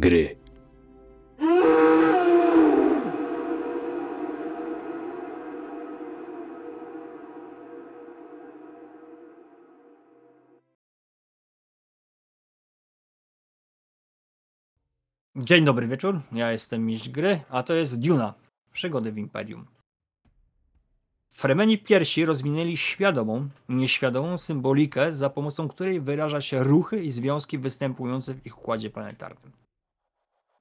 Gry. 0.00 0.36
Dzień 15.36 15.64
dobry 15.64 15.88
wieczór, 15.88 16.20
ja 16.32 16.52
jestem 16.52 16.86
Mistrz 16.86 17.08
Gry, 17.08 17.40
a 17.48 17.62
to 17.62 17.74
jest 17.74 18.00
Duna, 18.00 18.34
przygody 18.72 19.12
w 19.12 19.18
Imperium. 19.18 19.66
Fremeni 21.30 21.78
pierwsi 21.78 22.24
rozwinęli 22.24 22.76
świadomą 22.76 23.48
nieświadomą 23.68 24.38
symbolikę, 24.38 25.12
za 25.12 25.30
pomocą 25.30 25.68
której 25.68 26.00
wyraża 26.00 26.40
się 26.40 26.62
ruchy 26.62 27.04
i 27.04 27.10
związki 27.10 27.58
występujące 27.58 28.34
w 28.34 28.46
ich 28.46 28.58
układzie 28.58 28.90
planetarnym. 28.90 29.65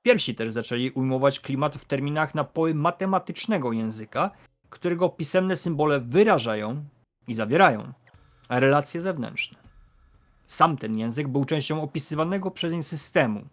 Pierwsi 0.05 0.36
też 0.36 0.54
zaczęli 0.54 0.91
ujmować 0.91 1.40
klimat 1.40 1.76
w 1.76 1.86
terminach 1.86 2.36
napoły 2.36 2.76
matematycznego 2.76 3.72
języka, 3.72 4.32
którego 4.70 5.09
pisemne 5.09 5.55
symbole 5.55 6.00
wyrażają 6.00 6.86
i 7.27 7.34
zawierają 7.34 7.94
relacje 8.49 9.02
zewnętrzne. 9.02 9.58
Sam 10.48 10.77
ten 10.77 10.98
język 10.98 11.27
był 11.27 11.46
częścią 11.46 11.82
opisywanego 11.82 12.52
przez 12.52 12.73
nie 12.73 12.84
systemu, 12.84 13.46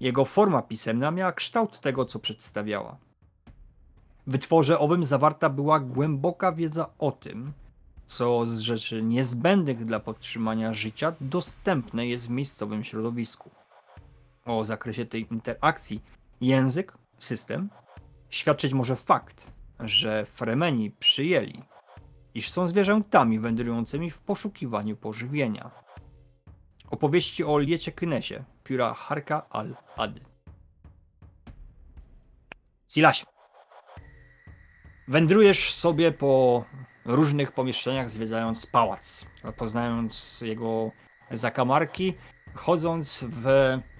jego 0.00 0.24
forma 0.24 0.62
pisemna 0.62 1.10
miała 1.10 1.32
kształt 1.32 1.80
tego, 1.80 2.04
co 2.04 2.18
przedstawiała. 2.18 2.96
W 4.26 4.30
wytworze 4.30 4.78
owym 4.78 5.04
zawarta 5.04 5.48
była 5.50 5.80
głęboka 5.80 6.52
wiedza 6.52 6.90
o 6.98 7.12
tym, 7.12 7.52
co 8.06 8.46
z 8.46 8.58
rzeczy 8.58 9.02
niezbędnych 9.02 9.84
dla 9.84 10.00
podtrzymania 10.00 10.74
życia 10.74 11.12
dostępne 11.20 12.06
jest 12.06 12.26
w 12.26 12.30
miejscowym 12.30 12.84
środowisku. 12.84 13.57
O 14.48 14.64
zakresie 14.64 15.06
tej 15.06 15.26
interakcji 15.32 16.04
język, 16.40 16.98
system 17.18 17.70
świadczyć 18.30 18.74
może 18.74 18.96
fakt, 18.96 19.50
że 19.80 20.26
Fremeni 20.26 20.90
przyjęli, 20.90 21.62
iż 22.34 22.50
są 22.50 22.68
zwierzętami 22.68 23.38
wędrującymi 23.38 24.10
w 24.10 24.18
poszukiwaniu 24.18 24.96
pożywienia. 24.96 25.70
Opowieści 26.90 27.44
o 27.44 27.58
Liecie 27.58 27.92
Kynesie, 27.92 28.44
Pióra 28.64 28.94
Harka 28.94 29.48
al-Ady. 29.50 30.20
Silasie. 32.86 33.26
Wędrujesz 35.08 35.74
sobie 35.74 36.12
po 36.12 36.64
różnych 37.04 37.52
pomieszczeniach, 37.52 38.10
zwiedzając 38.10 38.66
pałac, 38.66 39.26
poznając 39.56 40.40
jego 40.40 40.90
zakamarki, 41.30 42.14
chodząc 42.54 43.24
w, 43.28 43.42
w 43.42 43.97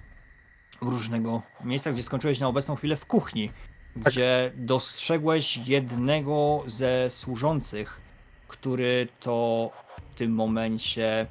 różnego 0.81 1.41
miejsca, 1.63 1.91
gdzie 1.91 2.03
skończyłeś 2.03 2.39
na 2.39 2.47
obecną 2.47 2.75
chwilę 2.75 2.95
w 2.95 3.05
kuchni, 3.05 3.51
gdzie 3.95 4.51
dostrzegłeś 4.55 5.57
jednego 5.57 6.63
ze 6.67 7.09
służących, 7.09 8.01
który 8.47 9.07
to 9.19 9.69
w 10.13 10.17
tym 10.17 10.31
momencie 10.31 11.27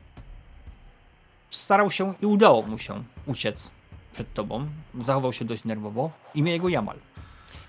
starał 1.50 1.91
się 1.91 2.14
i 2.22 2.27
udało 2.27 2.62
mu 2.62 2.78
się 2.78 3.05
uciec 3.27 3.70
przed 4.12 4.34
tobą. 4.34 4.67
Zachował 5.03 5.33
się 5.33 5.45
dość 5.45 5.64
nerwowo. 5.64 6.11
Imię 6.34 6.52
jego 6.52 6.69
Jamal. 6.69 6.97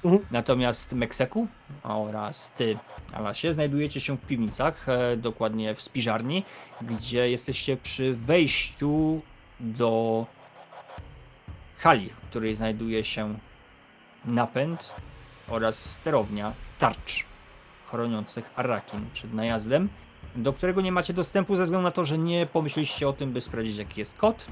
Mhm. 0.05 0.25
Natomiast 0.31 0.93
Mekseku 0.93 1.47
oraz 1.83 2.51
ty, 2.51 2.77
Alasie, 3.13 3.53
znajdujecie 3.53 4.01
się 4.01 4.17
w 4.17 4.21
piwnicach, 4.21 4.89
e, 4.89 5.17
dokładnie 5.17 5.75
w 5.75 5.81
spiżarni, 5.81 6.43
gdzie 6.81 7.29
jesteście 7.29 7.77
przy 7.77 8.13
wejściu 8.13 9.21
do 9.59 10.25
hali, 11.79 12.09
w 12.09 12.29
której 12.29 12.55
znajduje 12.55 13.03
się 13.03 13.39
napęd 14.25 14.93
oraz 15.47 15.91
sterownia 15.91 16.53
tarcz 16.79 17.25
chroniących 17.85 18.49
Arakin 18.55 19.05
przed 19.13 19.33
najazdem 19.33 19.89
do 20.35 20.53
którego 20.53 20.81
nie 20.81 20.91
macie 20.91 21.13
dostępu 21.13 21.55
ze 21.55 21.63
względu 21.63 21.83
na 21.83 21.91
to, 21.91 22.03
że 22.03 22.17
nie 22.17 22.45
pomyśleliście 22.45 23.09
o 23.09 23.13
tym, 23.13 23.33
by 23.33 23.41
sprawdzić 23.41 23.77
jaki 23.77 23.99
jest 23.99 24.17
kod. 24.17 24.45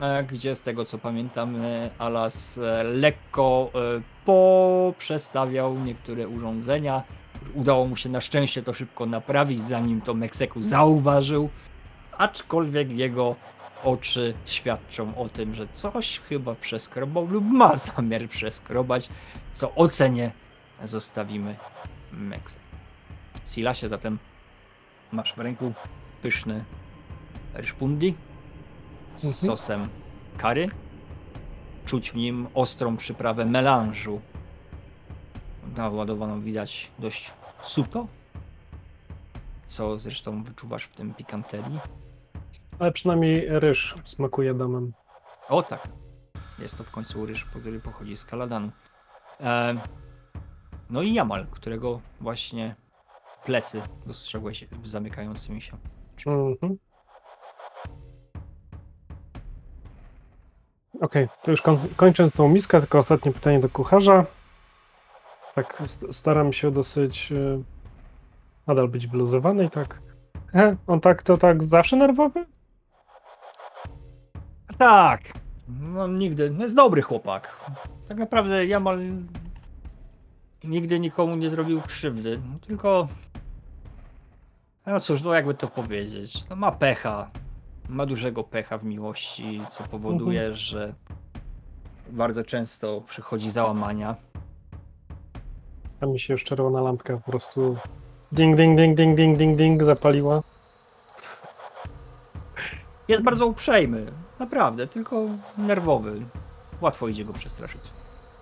e, 0.00 0.24
Gdzie 0.24 0.54
z 0.54 0.62
tego 0.62 0.84
co 0.84 0.98
pamiętam, 0.98 1.54
Alas 1.98 2.58
e, 2.58 2.82
lekko 2.84 3.70
e, 3.74 4.00
poprzestawiał 4.24 5.78
niektóre 5.78 6.28
urządzenia. 6.28 7.02
Udało 7.54 7.86
mu 7.86 7.96
się 7.96 8.08
na 8.08 8.20
szczęście 8.20 8.62
to 8.62 8.74
szybko 8.74 9.06
naprawić, 9.06 9.60
zanim 9.60 10.00
to 10.00 10.14
Mekseku 10.14 10.62
zauważył. 10.62 11.48
Aczkolwiek 12.18 12.90
jego 12.90 13.36
oczy 13.86 14.34
świadczą 14.46 15.16
o 15.16 15.28
tym, 15.28 15.54
że 15.54 15.68
coś 15.68 16.20
chyba 16.20 16.54
przeskrobał 16.54 17.26
lub 17.26 17.44
ma 17.44 17.76
zamiar 17.76 18.28
przeskrobać, 18.28 19.08
co 19.54 19.74
ocenie 19.74 20.32
zostawimy 20.84 21.56
Mekseku. 22.12 22.64
Silasie 23.44 23.88
zatem 23.88 24.18
Masz 25.12 25.34
w 25.34 25.38
ręku 25.38 25.72
pyszny 26.22 26.64
ryszpundi 27.54 28.14
z 29.16 29.24
Mhm. 29.24 29.34
sosem 29.34 29.88
kary. 30.36 30.68
Czuć 31.84 32.10
w 32.10 32.14
nim 32.14 32.48
ostrą 32.54 32.96
przyprawę 32.96 33.44
melanżu. 33.44 34.20
Naładowaną 35.76 36.40
widać 36.40 36.90
dość 36.98 37.30
suto. 37.62 38.06
Co 39.66 39.98
zresztą 39.98 40.42
wyczuwasz 40.42 40.84
w 40.84 40.94
tym 40.94 41.14
pikanterii. 41.14 41.78
Ale 42.78 42.92
przynajmniej 42.92 43.46
ryż 43.48 43.94
smakuje 44.04 44.54
domem. 44.54 44.92
O 45.48 45.62
tak. 45.62 45.88
Jest 46.58 46.78
to 46.78 46.84
w 46.84 46.90
końcu 46.90 47.26
ryż, 47.26 47.44
który 47.44 47.80
pochodzi 47.80 48.16
z 48.16 48.24
Kaladanu. 48.24 48.70
E, 49.40 49.74
no 50.90 51.02
i 51.02 51.14
Jamal, 51.14 51.46
którego 51.50 52.00
właśnie 52.20 52.74
plecy 53.44 53.82
dostrzegłeś 54.06 54.68
zamykającymi 54.84 55.60
się. 55.62 55.76
Mhm. 56.26 56.78
Okej, 61.00 61.28
to 61.42 61.50
już 61.50 61.62
koń- 61.62 61.94
kończąc 61.96 62.32
tą 62.32 62.48
miskę, 62.48 62.80
tylko 62.80 62.98
ostatnie 62.98 63.32
pytanie 63.32 63.60
do 63.60 63.68
kucharza. 63.68 64.24
Tak, 65.54 65.82
st- 65.86 66.12
staram 66.16 66.52
się 66.52 66.70
dosyć 66.70 67.32
e, 67.32 67.62
nadal 68.66 68.88
być 68.88 69.06
wyluzowany 69.06 69.64
i 69.64 69.70
tak. 69.70 70.00
He, 70.52 70.76
on 70.86 71.00
tak 71.00 71.22
to 71.22 71.36
tak 71.36 71.64
zawsze 71.64 71.96
nerwowy? 71.96 72.46
Tak. 74.78 75.32
No 75.68 76.06
nigdy. 76.06 76.50
No 76.50 76.62
jest 76.62 76.74
dobry 76.74 77.02
chłopak. 77.02 77.70
Tak 78.08 78.18
naprawdę 78.18 78.66
Jamal 78.66 79.00
nigdy 80.64 81.00
nikomu 81.00 81.36
nie 81.36 81.50
zrobił 81.50 81.80
krzywdy. 81.80 82.40
Tylko. 82.66 83.08
No 84.86 85.00
cóż, 85.00 85.22
no 85.22 85.34
jakby 85.34 85.54
to 85.54 85.68
powiedzieć. 85.68 86.48
No 86.50 86.56
ma 86.56 86.72
pecha. 86.72 87.30
Ma 87.88 88.06
dużego 88.06 88.44
pecha 88.44 88.78
w 88.78 88.84
miłości, 88.84 89.60
co 89.70 89.84
powoduje, 89.84 90.52
że 90.52 90.94
bardzo 92.10 92.44
często 92.44 93.00
przychodzi 93.00 93.50
załamania. 93.50 94.16
A 96.00 96.06
mi 96.06 96.20
się 96.20 96.32
już 96.32 96.44
czerwona 96.44 96.80
lampka 96.80 97.16
po 97.16 97.30
prostu 97.30 97.76
ding, 98.32 98.56
ding, 98.56 98.76
ding, 98.76 98.96
ding, 98.96 99.16
ding, 99.16 99.38
ding, 99.38 99.58
ding 99.58 99.84
zapaliła. 99.84 100.42
Jest 103.08 103.22
bardzo 103.22 103.46
uprzejmy. 103.46 104.25
Naprawdę, 104.38 104.86
tylko 104.86 105.22
nerwowy. 105.58 106.12
Łatwo 106.80 107.08
idzie 107.08 107.24
go 107.24 107.32
przestraszyć. 107.32 107.80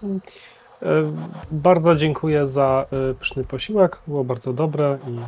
E, 0.02 0.86
Bardzo 1.50 1.96
dziękuję 1.96 2.46
za 2.46 2.86
e, 3.10 3.14
pyszny 3.14 3.44
posiłek. 3.44 3.98
Było 4.06 4.24
bardzo 4.24 4.52
dobre 4.52 4.98
i 5.08 5.18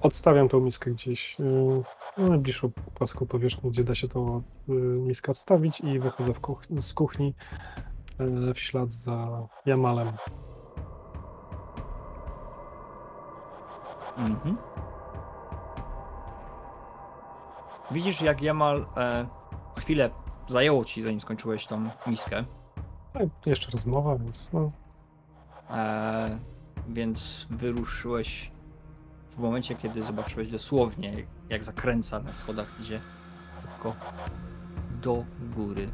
odstawiam 0.00 0.48
tą 0.48 0.60
miskę 0.60 0.90
gdzieś 0.90 1.36
e, 1.40 1.44
na 2.22 2.28
najbliższą 2.28 2.70
płaską 2.94 3.26
powierzchnię, 3.26 3.70
gdzie 3.70 3.84
da 3.84 3.94
się 3.94 4.08
tą 4.08 4.42
e, 4.68 4.72
miskę 4.72 5.32
odstawić 5.32 5.80
i 5.80 5.98
wychodzę 5.98 6.34
w 6.34 6.40
kuch 6.40 6.62
z 6.80 6.94
kuchni 6.94 7.34
e, 8.18 8.54
w 8.54 8.58
ślad 8.60 8.92
za 8.92 9.28
Jamalem. 9.66 10.12
Mhm. 14.18 14.56
Widzisz, 17.90 18.22
jak 18.22 18.42
Jamal 18.42 18.86
e, 18.96 19.26
chwilę 19.78 20.10
zajęło 20.48 20.84
ci, 20.84 21.02
zanim 21.02 21.20
skończyłeś 21.20 21.66
tą 21.66 21.90
miskę. 22.06 22.44
No, 23.14 23.20
jeszcze 23.46 23.70
rozmowa, 23.70 24.16
więc 24.16 24.48
no, 24.52 24.68
E, 25.70 26.38
więc 26.88 27.46
wyruszyłeś 27.50 28.50
w 29.30 29.38
momencie, 29.38 29.74
kiedy 29.74 30.02
zobaczyłeś 30.02 30.50
dosłownie, 30.50 31.26
jak 31.48 31.64
zakręca 31.64 32.20
na 32.20 32.32
schodach, 32.32 32.80
idzie 32.80 33.00
szybko 33.62 33.94
do 35.02 35.24
góry. 35.56 35.88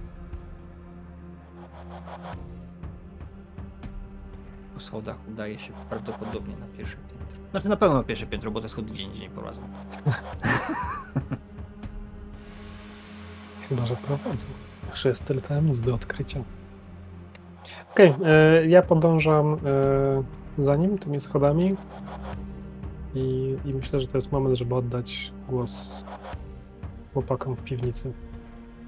Po 4.74 4.80
schodach 4.80 5.16
udaje 5.28 5.58
się 5.58 5.72
prawdopodobnie 5.88 6.56
na 6.56 6.66
pierwsze 6.66 6.96
piętro. 6.96 7.50
Znaczy 7.50 7.68
na 7.68 7.76
pewno 7.76 7.96
na 7.96 8.02
pierwsze 8.02 8.26
piętro, 8.26 8.50
bo 8.50 8.60
te 8.60 8.68
schody 8.68 8.92
gdzie 8.92 9.02
indziej 9.02 9.22
nie 9.22 9.30
prowadzą. 9.30 9.62
Chyba, 13.68 13.86
że 13.86 13.96
prowadzę. 13.96 14.46
Jeszcze 14.90 15.08
jest 15.08 15.24
tyle 15.24 15.40
tajemnic 15.40 15.80
do 15.80 15.94
odkrycia. 15.94 16.40
Okej, 17.92 18.14
e, 18.24 18.66
ja 18.66 18.82
podążam 18.82 19.56
e, 20.58 20.64
za 20.64 20.76
nim 20.76 20.98
tymi 20.98 21.20
schodami 21.20 21.76
i, 23.14 23.56
i 23.64 23.74
myślę, 23.74 24.00
że 24.00 24.06
to 24.06 24.18
jest 24.18 24.32
moment, 24.32 24.58
żeby 24.58 24.74
oddać 24.74 25.32
głos 25.48 26.04
chłopakom 27.12 27.56
w 27.56 27.62
piwnicy. 27.62 28.12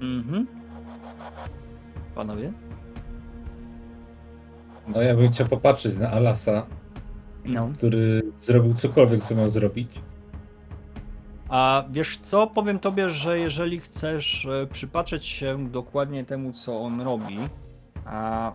Mhm. 0.01 0.47
Panowie? 2.15 2.51
No 4.87 5.01
ja 5.01 5.15
bym 5.15 5.31
chciał 5.31 5.47
popatrzeć 5.47 5.97
na 5.97 6.11
Alasa, 6.11 6.65
No. 7.45 7.69
który 7.77 8.21
zrobił 8.41 8.73
cokolwiek, 8.73 9.23
co 9.23 9.35
miał 9.35 9.49
zrobić. 9.49 9.91
A 11.49 11.83
wiesz 11.89 12.17
co, 12.17 12.47
powiem 12.47 12.79
tobie, 12.79 13.09
że 13.09 13.39
jeżeli 13.39 13.79
chcesz 13.79 14.45
e, 14.45 14.67
przypatrzeć 14.67 15.25
się 15.25 15.69
dokładnie 15.69 16.25
temu, 16.25 16.53
co 16.53 16.81
on 16.81 17.01
robi, 17.01 17.39
a 18.05 18.51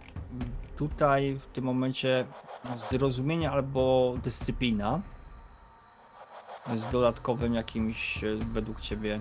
tutaj 0.76 1.38
w 1.42 1.46
tym 1.46 1.64
momencie 1.64 2.24
zrozumienie 2.76 3.50
albo 3.50 4.14
dyscyplina 4.24 5.00
z 6.76 6.88
dodatkowym 6.88 7.54
jakimś 7.54 8.24
e, 8.24 8.36
według 8.36 8.80
ciebie 8.80 9.20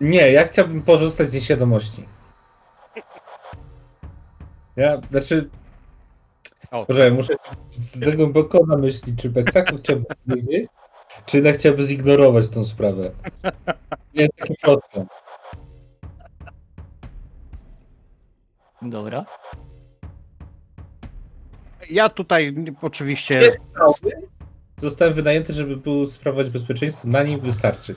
Nie, 0.00 0.32
ja 0.32 0.46
chciałbym 0.46 0.82
pozostać 0.82 1.28
w 1.28 1.34
nieświadomości. 1.34 2.08
Ja, 4.76 5.00
znaczy... 5.10 5.50
O. 6.74 6.86
Może 6.88 7.10
muszę 7.10 7.34
z 7.70 8.00
tego 8.00 8.16
głęboko 8.16 8.66
namyślić, 8.66 9.22
czy 9.22 9.30
Beksaku 9.30 9.76
chciałby 9.76 10.04
wiedzieć, 10.26 10.68
czy 11.26 11.36
jednak 11.36 11.56
chciałby 11.56 11.84
zignorować 11.84 12.48
tą 12.48 12.64
sprawę. 12.64 13.10
Nie 14.14 14.28
taki 14.28 14.54
proste. 14.62 15.06
Dobra. 18.82 19.24
Ja 21.90 22.08
tutaj 22.08 22.54
oczywiście. 22.82 23.34
Jest. 23.34 23.60
Zostałem 24.76 25.14
wynajęty, 25.14 25.52
żeby 25.52 25.76
był 25.76 26.06
sprawować 26.06 26.50
bezpieczeństwo. 26.50 27.08
Na 27.08 27.22
nim 27.22 27.40
wystarczy. 27.40 27.96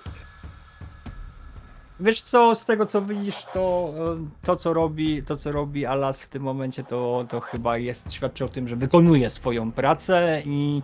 Wiesz 1.99 2.21
co, 2.21 2.55
z 2.55 2.65
tego 2.65 2.85
co 2.85 3.01
widzisz, 3.01 3.45
to 3.53 3.93
e, 3.97 4.45
to 4.45 4.55
co 4.55 4.73
robi, 4.73 5.23
to 5.23 5.37
co 5.37 5.51
robi 5.51 5.85
Alas 5.85 6.23
w 6.23 6.29
tym 6.29 6.43
momencie, 6.43 6.83
to, 6.83 7.25
to 7.29 7.39
chyba 7.39 7.77
jest, 7.77 8.13
świadczy 8.13 8.45
o 8.45 8.49
tym, 8.49 8.67
że 8.67 8.75
wykonuje 8.75 9.29
swoją 9.29 9.71
pracę 9.71 10.41
i 10.45 10.81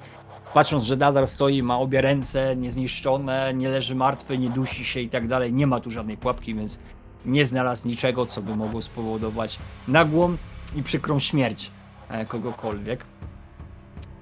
patrząc, 0.53 0.83
że 0.83 0.97
nadal 0.97 1.27
stoi, 1.27 1.63
ma 1.63 1.79
obie 1.79 2.01
ręce 2.01 2.55
niezniszczone, 2.55 3.53
nie 3.53 3.69
leży 3.69 3.95
martwy, 3.95 4.37
nie 4.37 4.49
dusi 4.49 4.85
się 4.85 4.99
i 4.99 5.09
tak 5.09 5.27
dalej, 5.27 5.53
nie 5.53 5.67
ma 5.67 5.79
tu 5.79 5.91
żadnej 5.91 6.17
pułapki, 6.17 6.55
więc 6.55 6.79
nie 7.25 7.45
znalazł 7.45 7.87
niczego, 7.87 8.25
co 8.25 8.41
by 8.41 8.55
mogło 8.55 8.81
spowodować 8.81 9.59
nagłą 9.87 10.37
i 10.75 10.83
przykrą 10.83 11.19
śmierć 11.19 11.71
e, 12.09 12.25
kogokolwiek. 12.25 13.05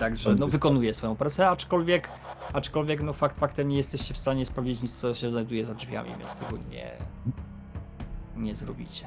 Także 0.01 0.36
no, 0.36 0.48
wykonuje 0.48 0.94
swoją 0.94 1.15
pracę, 1.15 1.48
aczkolwiek 1.48 2.09
Aczkolwiek 2.53 3.01
no 3.01 3.13
fakt 3.13 3.39
faktem 3.39 3.68
nie 3.68 3.77
jesteście 3.77 4.13
w 4.13 4.18
stanie 4.18 4.45
sprawdzić 4.45 4.81
nic, 4.81 5.00
co 5.00 5.15
się 5.15 5.31
znajduje 5.31 5.65
za 5.65 5.74
drzwiami, 5.74 6.09
więc 6.19 6.36
tego 6.36 6.57
nie, 6.71 6.92
nie 8.38 8.56
zrobicie. 8.56 9.06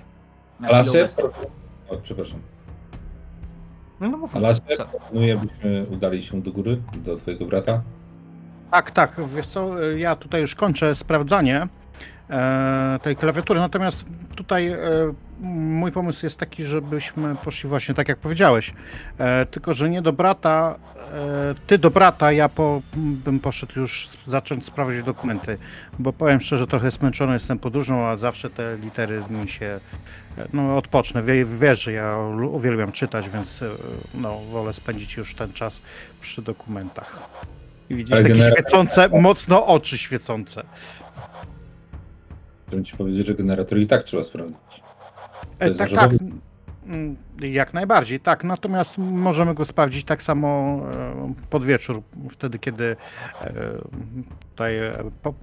Na 0.61 0.69
Alasie? 0.69 1.07
O, 1.89 1.97
przepraszam. 1.97 2.41
No, 4.01 4.09
no 4.09 4.17
mów, 4.17 4.37
Alasie, 4.37 4.61
co? 4.77 4.85
proponuję, 4.85 5.37
byśmy 5.37 5.87
udali 5.91 6.23
się 6.23 6.43
do 6.43 6.53
góry, 6.53 6.83
do 6.97 7.17
twojego 7.17 7.47
brata. 7.47 7.83
Tak, 8.71 8.91
tak, 8.91 9.21
wiesz 9.37 9.47
co, 9.47 9.83
ja 9.83 10.17
tutaj 10.17 10.41
już 10.41 10.55
kończę 10.55 10.95
sprawdzanie 10.95 11.69
tej 13.03 13.17
klawiatury, 13.17 13.61
natomiast 13.61 14.05
tutaj 14.37 14.69
e, 14.69 14.79
mój 15.41 15.93
pomysł 15.93 16.27
jest 16.27 16.39
taki, 16.39 16.65
żebyśmy 16.65 17.37
poszli 17.37 17.69
właśnie 17.69 17.95
tak 17.95 18.09
jak 18.09 18.19
powiedziałeś, 18.19 18.73
e, 19.19 19.47
tylko 19.47 19.75
że 19.75 19.91
nie 19.91 20.03
do 20.03 20.13
brata, 20.13 20.77
e, 21.13 21.55
ty 21.67 21.79
do 21.79 21.91
brata, 21.91 22.33
ja 22.33 22.49
po, 22.49 22.83
bym 22.97 23.41
poszedł 23.41 23.81
już 23.81 24.09
zacząć 24.27 24.67
sprawdzić 24.67 25.03
dokumenty, 25.03 25.59
bo 25.99 26.13
powiem 26.13 26.41
szczerze, 26.41 26.67
trochę 26.67 26.91
zmęczony 26.91 27.33
jestem 27.33 27.59
podróżą, 27.59 28.07
a 28.07 28.17
zawsze 28.17 28.51
te 28.51 28.77
litery 28.77 29.23
mi 29.31 29.49
się, 29.49 29.81
e, 30.39 30.47
no 30.53 30.77
odpocznę, 30.77 31.23
Wie, 31.23 31.45
wiesz, 31.45 31.83
że 31.83 31.93
ja 31.93 32.17
uwielbiam 32.51 32.93
czytać, 32.93 33.29
więc 33.29 33.63
e, 33.63 33.67
no, 34.15 34.39
wolę 34.53 34.73
spędzić 34.73 35.17
już 35.17 35.35
ten 35.35 35.53
czas 35.53 35.83
przy 36.21 36.43
dokumentach. 36.43 37.19
I 37.91 37.95
widzisz 37.95 38.13
Ale 38.13 38.23
takie 38.23 38.35
generalnie- 38.35 38.57
świecące, 38.57 39.09
mocno 39.09 39.67
oczy 39.67 39.99
świecące. 39.99 40.63
Chciałem 42.75 42.85
ci 42.85 42.97
powiedzieć, 42.97 43.27
że 43.27 43.35
generator 43.35 43.79
i 43.79 43.87
tak 43.87 44.03
trzeba 44.03 44.23
sprawdzić. 44.23 44.57
To 45.59 45.65
E, 45.65 45.69
jest 45.69 45.81
tak, 45.81 45.91
tak. 45.91 46.11
zarządowy- 46.11 46.31
Mm, 46.87 47.17
Jak 47.41 47.75
najbardziej, 47.75 48.21
tak. 48.21 48.45
Natomiast 48.45 48.99
możemy 48.99 49.55
go 49.55 49.65
sprawdzić 49.65 50.05
tak 50.05 50.23
samo 50.23 50.81
e, 50.95 51.35
pod 51.51 51.65
wieczór, 51.65 52.03
wtedy 52.31 52.59
kiedy 52.59 52.97
e, 53.41 53.53
tutaj 54.51 54.79
e, 54.79 54.93
po, 55.23 55.35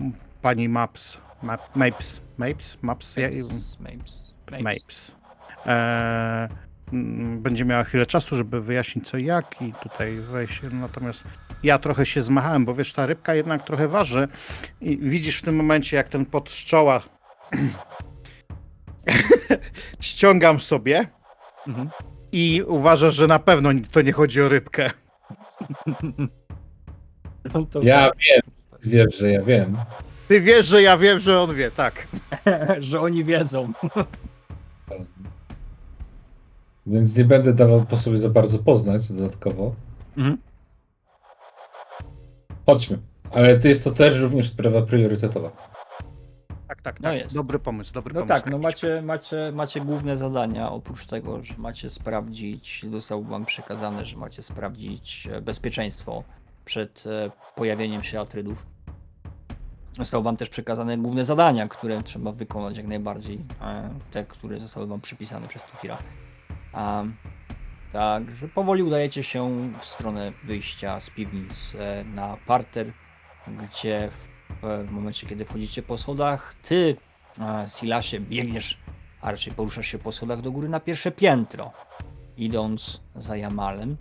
pani 0.42 0.70
Maps, 0.70 1.18
map, 1.44 1.76
Mapes, 1.76 2.22
Mapes, 2.38 2.78
Maps, 2.82 3.18
ja- 3.18 3.28
Mapes, 3.30 3.78
Mapes, 3.80 4.34
Mapes. 4.52 4.64
Mapes. 4.64 5.12
E, 5.66 6.48
mm, 6.94 7.42
będzie 7.42 7.66
miała 7.66 7.84
chwilę 7.84 8.06
czasu, 8.06 8.36
żeby 8.36 8.62
wyjaśnić 8.62 9.08
co 9.10 9.18
i 9.18 9.26
jak 9.26 9.62
i 9.62 9.74
tutaj 9.84 10.16
wejść. 10.20 10.62
Natomiast 10.72 11.24
ja 11.64 11.78
trochę 11.80 12.06
się 12.06 12.22
zmachałem, 12.22 12.66
bo 12.66 12.76
wiesz, 12.76 12.94
ta 12.94 13.06
rybka 13.06 13.36
jednak 13.36 13.64
trochę 13.64 13.88
waży 13.88 14.28
i 14.82 14.98
widzisz 14.98 15.38
w 15.40 15.42
tym 15.42 15.56
momencie, 15.56 15.98
jak 15.98 16.10
ten 16.10 16.26
pod 16.26 16.52
ściągam 20.00 20.60
sobie 20.60 21.08
Mhm. 21.68 21.90
i 22.32 22.64
uważasz, 22.68 23.16
że 23.16 23.28
na 23.28 23.40
pewno 23.40 23.70
to 23.92 24.02
nie 24.02 24.12
chodzi 24.12 24.42
o 24.42 24.50
rybkę. 24.50 24.90
No 27.54 27.66
Ja 27.84 28.10
tak, 28.10 28.18
wiem, 28.18 28.42
wiesz, 28.84 29.18
że 29.18 29.32
ja 29.32 29.42
wiem. 29.42 29.78
Ty 30.28 30.42
wiesz, 30.42 30.66
że 30.68 30.82
ja 30.82 30.98
wiem, 30.98 31.20
że 31.20 31.40
on 31.42 31.56
wie, 31.56 31.72
tak. 31.72 32.08
że 32.80 33.02
oni 33.02 33.24
wiedzą. 33.24 33.74
Więc 36.86 37.18
nie 37.18 37.26
będę 37.26 37.54
dawał 37.54 37.86
po 37.86 37.98
sobie 37.98 38.18
za 38.18 38.30
bardzo 38.30 38.60
poznać 38.60 39.12
dodatkowo. 39.12 39.76
Mhm. 40.18 40.38
Chodźmy. 42.66 42.98
Ale 43.32 43.60
to 43.60 43.68
jest 43.68 43.84
to 43.84 43.92
też 43.92 44.20
również 44.20 44.50
sprawa 44.50 44.82
priorytetowa. 44.82 45.52
Tak, 46.72 46.82
tak, 46.82 47.00
No 47.00 47.10
tak. 47.10 47.34
Dobry 47.34 47.60
pomysł, 47.60 47.94
dobry 47.94 48.14
No 48.14 48.20
pomysł. 48.22 48.44
tak, 48.44 48.52
no 48.52 48.58
macie, 48.58 49.02
macie, 49.02 49.52
macie 49.54 49.82
główne 49.82 50.18
zadania, 50.18 50.72
oprócz 50.72 51.06
tego, 51.06 51.44
że 51.44 51.54
macie 51.58 51.90
sprawdzić, 51.90 52.86
zostało 52.92 53.24
wam 53.24 53.46
przekazane, 53.46 54.06
że 54.06 54.18
macie 54.18 54.42
sprawdzić 54.42 55.28
e, 55.32 55.42
bezpieczeństwo 55.42 56.24
przed 56.66 57.04
e, 57.08 57.32
pojawieniem 57.56 58.04
się 58.04 58.20
atrydów. 58.20 58.66
Zostały 59.94 60.24
wam 60.24 60.38
też 60.38 60.50
przekazane 60.50 60.98
główne 60.98 61.26
zadania, 61.26 61.68
które 61.68 62.02
trzeba 62.04 62.32
wykonać 62.32 62.78
jak 62.78 62.88
najbardziej, 62.88 63.46
e, 63.62 63.90
te, 64.12 64.24
które 64.24 64.60
zostały 64.60 64.88
wam 64.88 65.02
przypisane 65.02 65.48
przez 65.48 65.64
Tufira. 65.64 65.98
Także 67.92 68.48
powoli 68.48 68.84
udajecie 68.84 69.24
się 69.24 69.72
w 69.80 69.86
stronę 69.86 70.32
wyjścia 70.44 71.00
z 71.00 71.10
piwnic 71.10 71.74
na 72.06 72.38
parter, 72.48 72.94
gdzie 73.48 74.10
w, 74.12 74.31
w 74.62 74.92
momencie, 74.92 75.28
kiedy 75.28 75.46
wchodzicie 75.46 75.84
po 75.84 75.98
schodach, 75.98 76.56
ty 76.64 76.98
a, 77.40 77.68
Silasie 77.68 78.20
biegniesz, 78.20 78.78
a 79.22 79.32
raczej 79.32 79.54
poruszasz 79.54 79.88
się 79.88 80.00
po 80.00 80.12
schodach 80.12 80.42
do 80.42 80.52
góry 80.52 80.70
na 80.70 80.80
pierwsze 80.80 81.12
piętro, 81.12 81.72
idąc 82.38 83.02
za 83.16 83.38
Jamalem, 83.38 83.98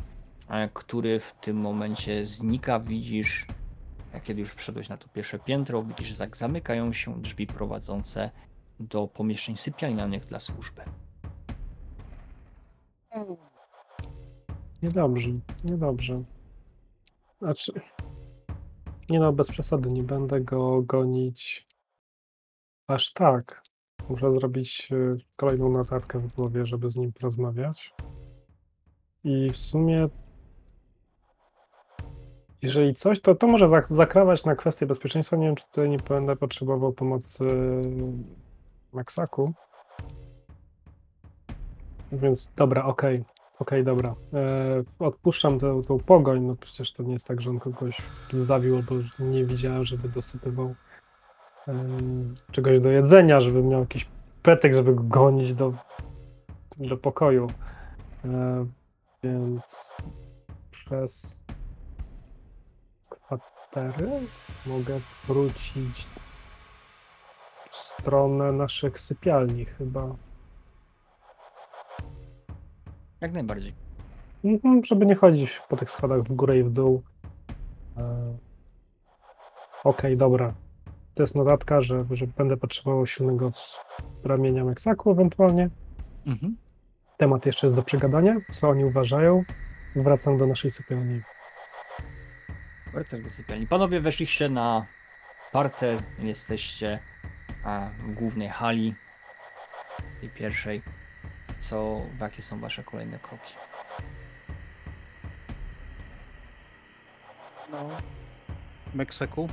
e, 0.48 0.68
który 0.74 1.20
w 1.20 1.32
tym 1.40 1.56
momencie 1.56 2.26
znika. 2.26 2.80
Widzisz, 2.80 3.46
jak 4.14 4.22
kiedy 4.22 4.40
już 4.40 4.54
wszedłeś 4.54 4.88
na 4.88 4.96
to 4.96 5.08
pierwsze 5.08 5.38
piętro, 5.38 5.82
widzisz, 5.82 6.18
jak 6.18 6.36
zamykają 6.36 6.92
się 6.92 7.22
drzwi 7.22 7.46
prowadzące 7.46 8.30
do 8.80 9.06
pomieszczeń 9.06 9.56
sypialnianych 9.56 10.26
dla 10.26 10.38
służby. 10.38 10.82
Niedobrze, 14.82 15.30
niedobrze. 15.64 16.22
Znaczy, 17.38 17.72
nie 19.10 19.20
no, 19.20 19.32
bez 19.32 19.48
przesady, 19.48 19.90
nie 19.90 20.02
będę 20.02 20.40
go 20.40 20.82
gonić 20.82 21.66
aż 22.86 23.12
tak. 23.12 23.62
Muszę 24.08 24.32
zrobić 24.32 24.88
e, 24.92 25.16
kolejną 25.36 25.68
notatkę 25.68 26.18
w 26.18 26.34
głowie, 26.34 26.66
żeby 26.66 26.90
z 26.90 26.96
nim 26.96 27.12
porozmawiać. 27.12 27.94
I 29.24 29.50
w 29.50 29.56
sumie, 29.56 30.08
jeżeli 32.62 32.94
coś, 32.94 33.20
to 33.20 33.34
to 33.34 33.46
może 33.46 33.66
zak- 33.66 33.94
zakrawać 33.94 34.44
na 34.44 34.56
kwestię 34.56 34.86
bezpieczeństwa. 34.86 35.36
Nie 35.36 35.46
wiem, 35.46 35.56
czy 35.56 35.64
tutaj 35.64 35.90
nie 35.90 35.98
będę 35.98 36.36
potrzebował 36.36 36.92
pomocy 36.92 37.44
Maxaku. 38.92 39.52
Więc 42.12 42.50
dobra, 42.56 42.84
okej. 42.84 43.24
Okej, 43.60 43.84
dobra. 43.84 44.14
E, 44.32 44.82
odpuszczam 44.98 45.58
tę, 45.58 45.80
tą 45.88 45.98
pogoń, 45.98 46.40
no 46.40 46.56
przecież 46.56 46.92
to 46.92 47.02
nie 47.02 47.12
jest 47.12 47.26
tak, 47.26 47.40
że 47.40 47.50
on 47.50 47.60
kogoś 47.60 48.02
zabił, 48.32 48.82
że 49.00 49.24
nie 49.24 49.44
widziałem, 49.44 49.84
żeby 49.84 50.08
dosypywał 50.08 50.74
czegoś 52.50 52.80
do 52.80 52.90
jedzenia, 52.90 53.40
żeby 53.40 53.62
miał 53.62 53.80
jakiś 53.80 54.08
pretekst, 54.42 54.76
żeby 54.76 54.94
go 54.94 55.02
gonić 55.02 55.54
do, 55.54 55.72
do 56.78 56.96
pokoju. 56.96 57.46
E, 58.24 58.66
więc 59.22 59.96
przez 60.70 61.40
kwatery 63.10 64.10
mogę 64.66 65.00
wrócić 65.28 66.08
w 67.70 67.76
stronę 67.76 68.52
naszych 68.52 68.98
sypialni 68.98 69.64
chyba. 69.64 70.14
Jak 73.20 73.32
najbardziej. 73.32 73.74
Mhm, 74.44 74.84
żeby 74.84 75.06
nie 75.06 75.14
chodzić 75.14 75.60
po 75.68 75.76
tych 75.76 75.90
schodach 75.90 76.22
w 76.22 76.32
górę 76.32 76.58
i 76.58 76.62
w 76.62 76.70
dół. 76.70 77.02
E, 77.96 78.36
Okej, 79.84 80.16
dobra. 80.16 80.54
To 81.14 81.22
jest 81.22 81.34
notatka, 81.34 81.82
że, 81.82 82.04
że 82.10 82.26
będę 82.26 82.56
potrzebował 82.56 83.06
silnego 83.06 83.52
ramienia 84.24 84.64
Meksaku 84.64 85.10
ewentualnie. 85.10 85.70
Mhm. 86.26 86.56
Temat 87.16 87.46
jeszcze 87.46 87.66
jest 87.66 87.76
do 87.76 87.82
przegadania, 87.82 88.36
co 88.52 88.68
oni 88.68 88.84
uważają. 88.84 89.44
Wracam 89.96 90.38
do 90.38 90.46
naszej 90.46 90.70
sypialni. 90.70 91.20
Wracam 92.92 93.22
do 93.22 93.30
sypialni. 93.30 93.66
Panowie 93.66 94.00
weszliście 94.00 94.48
na 94.48 94.86
parter, 95.52 95.98
jesteście 96.18 96.98
a, 97.64 97.90
w 98.06 98.14
głównej 98.14 98.48
hali, 98.48 98.94
tej 100.20 100.30
pierwszej. 100.30 100.82
Co, 101.60 102.00
jakie 102.20 102.42
są 102.42 102.60
wasze 102.60 102.84
kolejne 102.84 103.18
kroki? 103.18 103.54
No. 107.72 107.88
Meksyku. 108.94 109.48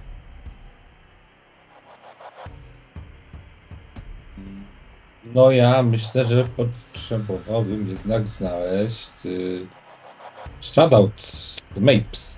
No 5.25 5.51
ja 5.51 5.83
myślę, 5.83 6.25
że 6.25 6.43
potrzebowałbym 6.43 7.89
jednak 7.89 8.27
znaleźć 8.27 9.09
y, 9.25 9.65
shoutout 10.61 11.31
Mapes. 11.77 12.37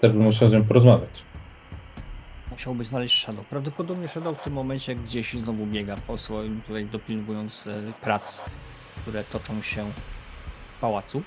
Też 0.00 0.12
bym 0.12 0.22
musiał 0.22 0.48
z 0.48 0.52
nią 0.52 0.64
porozmawiać. 0.64 1.27
Musiałby 2.58 2.84
znaleźć 2.84 3.22
Shadow. 3.22 3.46
Prawdopodobnie 3.46 4.08
Shadow 4.08 4.38
w 4.38 4.42
tym 4.42 4.52
momencie 4.52 4.94
gdzieś 4.94 5.32
znowu 5.32 5.66
biega 5.66 5.96
po 5.96 6.18
swoim, 6.18 6.60
tutaj 6.66 6.86
dopilnując 6.86 7.66
e, 7.66 7.92
prac, 8.00 8.44
które 9.02 9.24
toczą 9.24 9.62
się 9.62 9.84
w 10.76 10.80
pałacu. 10.80 11.22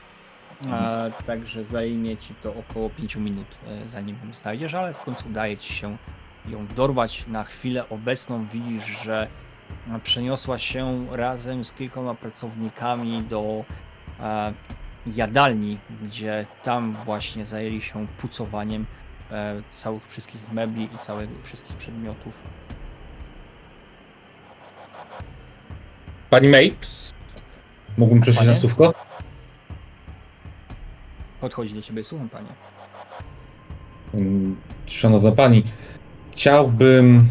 E, 0.72 1.12
także 1.26 1.64
zajmie 1.64 2.18
ci 2.18 2.36
to 2.36 2.54
około 2.56 2.90
5 2.90 3.16
minut, 3.16 3.48
e, 3.68 3.90
zanim 3.90 4.18
ją 4.26 4.34
znajdziesz, 4.34 4.74
ale 4.74 4.94
w 4.94 5.02
końcu 5.02 5.30
udaje 5.30 5.58
ci 5.58 5.74
się 5.74 5.98
ją 6.46 6.68
dorwać. 6.68 7.28
Na 7.28 7.44
chwilę 7.44 7.90
obecną 7.90 8.46
widzisz, 8.46 8.86
że 8.86 9.28
przeniosła 10.04 10.58
się 10.58 11.08
razem 11.12 11.66
z 11.66 11.74
kilkoma 11.74 12.14
pracownikami 12.14 13.24
do 13.24 13.66
e, 14.20 14.54
jadalni, 15.08 15.78
gdzie 16.04 16.46
tam 16.64 16.96
właśnie 17.06 17.46
zajęli 17.46 17.82
się 17.82 18.08
pucowaniem 18.18 18.86
całych 19.72 20.08
wszystkich 20.08 20.52
mebli 20.52 20.90
i 20.96 20.98
całych 20.98 21.30
wszystkich 21.44 21.76
przedmiotów. 21.76 22.34
Pani 26.30 26.48
Mapes? 26.48 27.14
Mógłbym 27.98 28.22
prosić 28.22 28.46
na 28.46 28.54
słówko? 28.54 28.94
Podchodzi 31.42 31.74
do 31.74 31.82
ciebie, 31.82 32.04
słucham 32.04 32.30
panie. 32.30 32.50
Mm, 34.14 34.56
Szanowna 34.86 35.32
pani, 35.32 35.64
chciałbym 36.32 37.30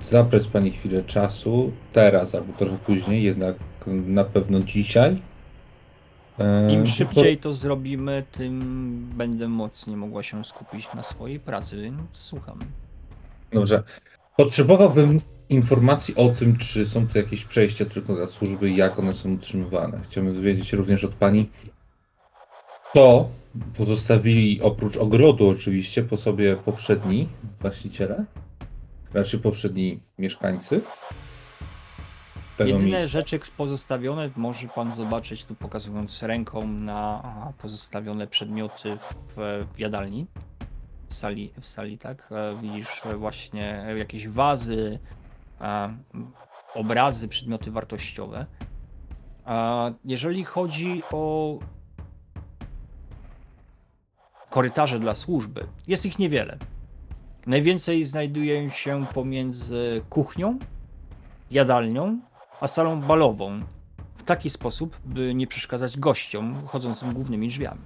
zabrać 0.00 0.48
pani 0.48 0.70
chwilę 0.70 1.02
czasu, 1.02 1.72
teraz 1.92 2.34
albo 2.34 2.52
trochę 2.52 2.78
później, 2.78 3.22
jednak 3.22 3.56
na 3.86 4.24
pewno 4.24 4.60
dzisiaj. 4.60 5.22
Im 6.70 6.80
bo- 6.80 6.86
szybciej 6.86 7.38
to 7.38 7.52
zrobimy, 7.52 8.24
tym 8.32 9.10
będę 9.16 9.48
mocniej 9.48 9.96
mogła 9.96 10.22
się 10.22 10.44
skupić 10.44 10.88
na 10.94 11.02
swojej 11.02 11.40
pracy, 11.40 11.82
więc 11.82 12.00
słucham. 12.12 12.58
Dobrze. 13.52 13.82
Potrzebowałbym 14.36 15.20
informacji 15.48 16.14
o 16.14 16.28
tym, 16.28 16.56
czy 16.56 16.86
są 16.86 17.08
tu 17.08 17.18
jakieś 17.18 17.44
przejścia 17.44 17.84
tylko 17.84 18.14
dla 18.14 18.26
służby 18.26 18.70
i 18.70 18.76
jak 18.76 18.98
one 18.98 19.12
są 19.12 19.32
utrzymywane. 19.32 20.00
Chciałbym 20.04 20.34
dowiedzieć 20.34 20.72
również 20.72 21.04
od 21.04 21.14
pani, 21.14 21.50
to 22.94 23.28
pozostawili 23.76 24.60
oprócz 24.62 24.96
ogrodu 24.96 25.48
oczywiście 25.48 26.02
po 26.02 26.16
sobie 26.16 26.56
poprzedni 26.56 27.28
właściciele, 27.60 28.24
raczej 29.14 29.40
poprzedni 29.40 30.00
mieszkańcy 30.18 30.80
tego 32.56 32.70
Jedyne 32.70 32.88
miejsca. 32.90 33.06
rzeczy 33.08 33.40
pozostawione 33.56 34.30
może 34.36 34.68
pan 34.68 34.94
zobaczyć 34.94 35.44
tu 35.44 35.54
pokazując 35.54 36.22
ręką 36.22 36.66
na 36.68 37.22
pozostawione 37.58 38.26
przedmioty 38.26 38.96
w, 38.96 39.34
w 39.74 39.78
jadalni. 39.78 40.26
W 41.08 41.14
sali, 41.14 41.52
w 41.60 41.66
sali, 41.66 41.98
tak? 41.98 42.28
E, 42.30 42.56
Widzisz 42.62 43.06
e, 43.06 43.16
właśnie 43.16 43.86
jakieś 43.98 44.28
wazy, 44.28 44.98
m, 45.60 46.02
obrazy, 46.74 47.28
przedmioty 47.28 47.70
wartościowe. 47.70 48.46
A 49.44 49.90
jeżeli 50.04 50.44
chodzi 50.44 51.02
o 51.12 51.58
korytarze 54.50 54.98
dla 55.00 55.14
służby, 55.14 55.66
jest 55.88 56.06
ich 56.06 56.18
niewiele. 56.18 56.58
Najwięcej 57.46 58.04
znajduje 58.04 58.70
się 58.70 59.06
pomiędzy 59.14 60.02
kuchnią, 60.10 60.58
jadalnią, 61.50 62.20
a 62.62 62.66
salą 62.66 63.00
balową 63.00 63.60
w 64.16 64.22
taki 64.22 64.50
sposób, 64.50 64.96
by 65.04 65.34
nie 65.34 65.46
przeszkadzać 65.46 65.98
gościom 65.98 66.66
chodzącym 66.66 67.12
głównymi 67.12 67.48
drzwiami. 67.48 67.80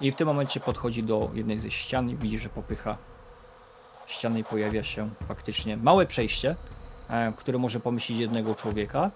I 0.00 0.12
w 0.12 0.16
tym 0.16 0.26
momencie 0.26 0.60
podchodzi 0.60 1.02
do 1.02 1.30
jednej 1.34 1.58
ze 1.58 1.70
ścian 1.70 2.10
i 2.10 2.16
widzi, 2.16 2.38
że 2.38 2.48
popycha 2.48 2.98
ściany 4.06 4.40
i 4.40 4.44
pojawia 4.44 4.84
się 4.84 5.10
faktycznie 5.28 5.76
małe 5.76 6.06
przejście, 6.06 6.56
e, 7.08 7.32
które 7.36 7.58
może 7.58 7.80
pomieścić 7.80 8.18
jednego 8.18 8.54
człowieka, 8.54 9.10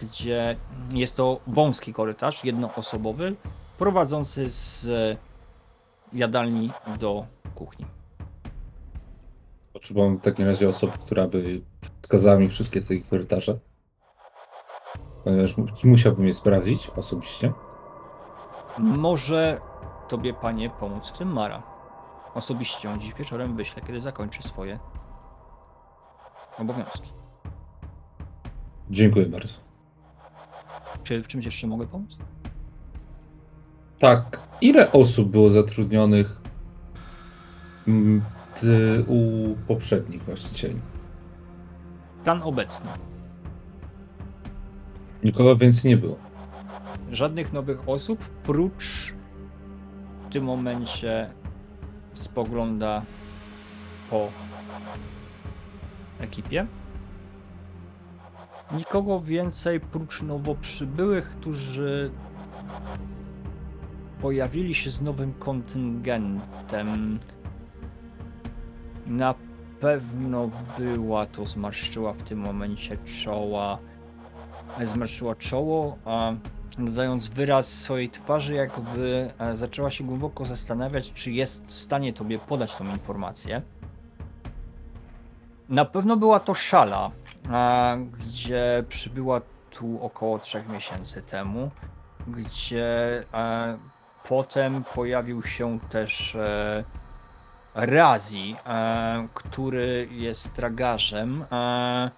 gdzie 0.00 0.56
jest 0.92 1.16
to 1.16 1.40
wąski 1.46 1.92
korytarz, 1.92 2.44
jednoosobowy, 2.44 3.36
prowadzący 3.78 4.50
z 4.50 4.88
jadalni 6.12 6.70
do 7.00 7.26
kuchni. 7.54 7.86
Potrzebowałem 9.72 10.18
w 10.18 10.22
takim 10.22 10.46
razie 10.46 10.68
osoby, 10.68 10.92
która 10.98 11.28
by 11.28 11.60
wskazała 12.06 12.38
mi 12.38 12.48
wszystkie 12.48 12.82
te 12.82 12.96
korytarze. 13.10 13.58
Ponieważ 15.24 15.56
mu- 15.56 15.66
musiałbym 15.84 16.26
je 16.26 16.34
sprawdzić 16.34 16.90
osobiście. 16.96 17.52
Może 18.78 19.60
tobie, 20.08 20.34
panie, 20.34 20.70
pomóc 20.70 21.08
w 21.08 21.18
tym 21.18 21.32
Mara. 21.32 21.62
Osobiście 22.34 22.88
ją 22.88 22.98
dziś 22.98 23.14
wieczorem 23.14 23.56
wyślę, 23.56 23.82
kiedy 23.86 24.00
zakończy 24.00 24.42
swoje 24.42 24.78
obowiązki. 26.58 27.12
Dziękuję 28.90 29.26
bardzo. 29.26 29.54
Czy 31.02 31.22
w 31.22 31.26
czymś 31.26 31.44
jeszcze 31.44 31.66
mogę 31.66 31.86
pomóc? 31.86 32.16
Tak, 33.98 34.40
ile 34.60 34.92
osób 34.92 35.28
było 35.30 35.50
zatrudnionych 35.50 36.40
mm, 37.88 38.22
ty- 38.60 39.04
u 39.08 39.18
poprzednich 39.68 40.24
właścicieli? 40.24 40.80
Stan 42.26 42.42
obecny. 42.42 42.90
Nikogo 45.24 45.56
więcej 45.56 45.90
nie 45.90 45.96
było. 45.96 46.16
Żadnych 47.10 47.52
nowych 47.52 47.88
osób, 47.88 48.18
prócz 48.24 49.14
w 50.26 50.32
tym 50.32 50.44
momencie 50.44 51.30
spogląda 52.12 53.02
po 54.10 54.28
ekipie. 56.20 56.66
Nikogo 58.72 59.20
więcej, 59.20 59.80
prócz 59.80 60.22
nowo 60.22 60.54
przybyłych, 60.54 61.28
którzy 61.28 62.10
pojawili 64.20 64.74
się 64.74 64.90
z 64.90 65.02
nowym 65.02 65.34
kontyngentem. 65.34 67.18
Na 69.06 69.34
pewno 69.86 70.50
była 70.78 71.26
to 71.26 71.46
zmarszczyła 71.46 72.12
w 72.12 72.22
tym 72.22 72.38
momencie 72.38 72.96
czoła. 72.96 73.78
Zmarszczyła 74.84 75.34
czoło, 75.34 75.96
a 76.04 76.32
nadając 76.78 77.28
wyraz 77.28 77.68
swojej 77.68 78.10
twarzy, 78.10 78.54
jakby 78.54 79.30
e, 79.38 79.56
zaczęła 79.56 79.90
się 79.90 80.04
głęboko 80.04 80.44
zastanawiać, 80.44 81.12
czy 81.12 81.30
jest 81.32 81.66
w 81.66 81.72
stanie 81.72 82.12
tobie 82.12 82.38
podać 82.38 82.76
tą 82.76 82.84
informację. 82.90 83.62
Na 85.68 85.84
pewno 85.84 86.16
była 86.16 86.40
to 86.40 86.54
szala, 86.54 87.10
a, 87.50 87.96
gdzie 88.18 88.84
przybyła 88.88 89.40
tu 89.70 89.98
około 90.02 90.38
3 90.38 90.64
miesięcy 90.72 91.22
temu, 91.22 91.70
gdzie 92.26 93.22
e, 93.34 93.78
potem 94.28 94.84
pojawił 94.94 95.42
się 95.42 95.78
też 95.90 96.34
e, 96.34 96.84
Razi, 97.78 98.56
e, 98.66 99.28
który 99.34 100.08
jest 100.10 100.54
tragarzem. 100.54 101.44
E, 101.52 102.10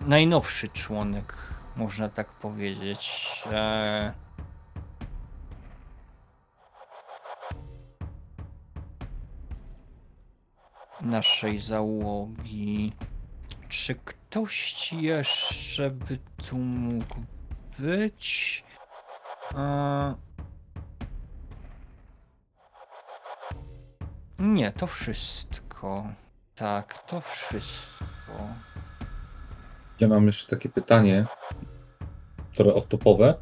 najnowszy 0.00 0.68
członek, 0.68 1.34
można 1.76 2.08
tak 2.08 2.28
powiedzieć. 2.28 3.42
E, 3.52 4.12
naszej 11.00 11.60
załogi. 11.60 12.92
Czy 13.68 13.94
ktoś 13.94 14.92
jeszcze 14.92 15.90
by 15.90 16.18
tu 16.48 16.58
mógł 16.58 17.16
być? 17.78 18.64
E, 19.54 20.14
Nie, 24.42 24.72
to 24.72 24.86
wszystko. 24.86 26.06
Tak, 26.54 27.02
to 27.06 27.20
wszystko. 27.20 28.32
Ja 30.00 30.08
mam 30.08 30.26
jeszcze 30.26 30.56
takie 30.56 30.68
pytanie, 30.68 31.26
trochę 32.54 32.70
off-topowe. 32.70 33.34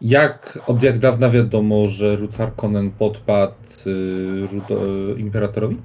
Jak, 0.00 0.58
od 0.66 0.82
jak 0.82 0.98
dawna 0.98 1.30
wiadomo, 1.30 1.86
że 1.88 2.16
Ruth 2.16 2.36
Harkonnen 2.36 2.90
podpadł 2.90 3.54
y, 3.86 3.90
y, 3.90 5.20
Imperatorowi? 5.20 5.82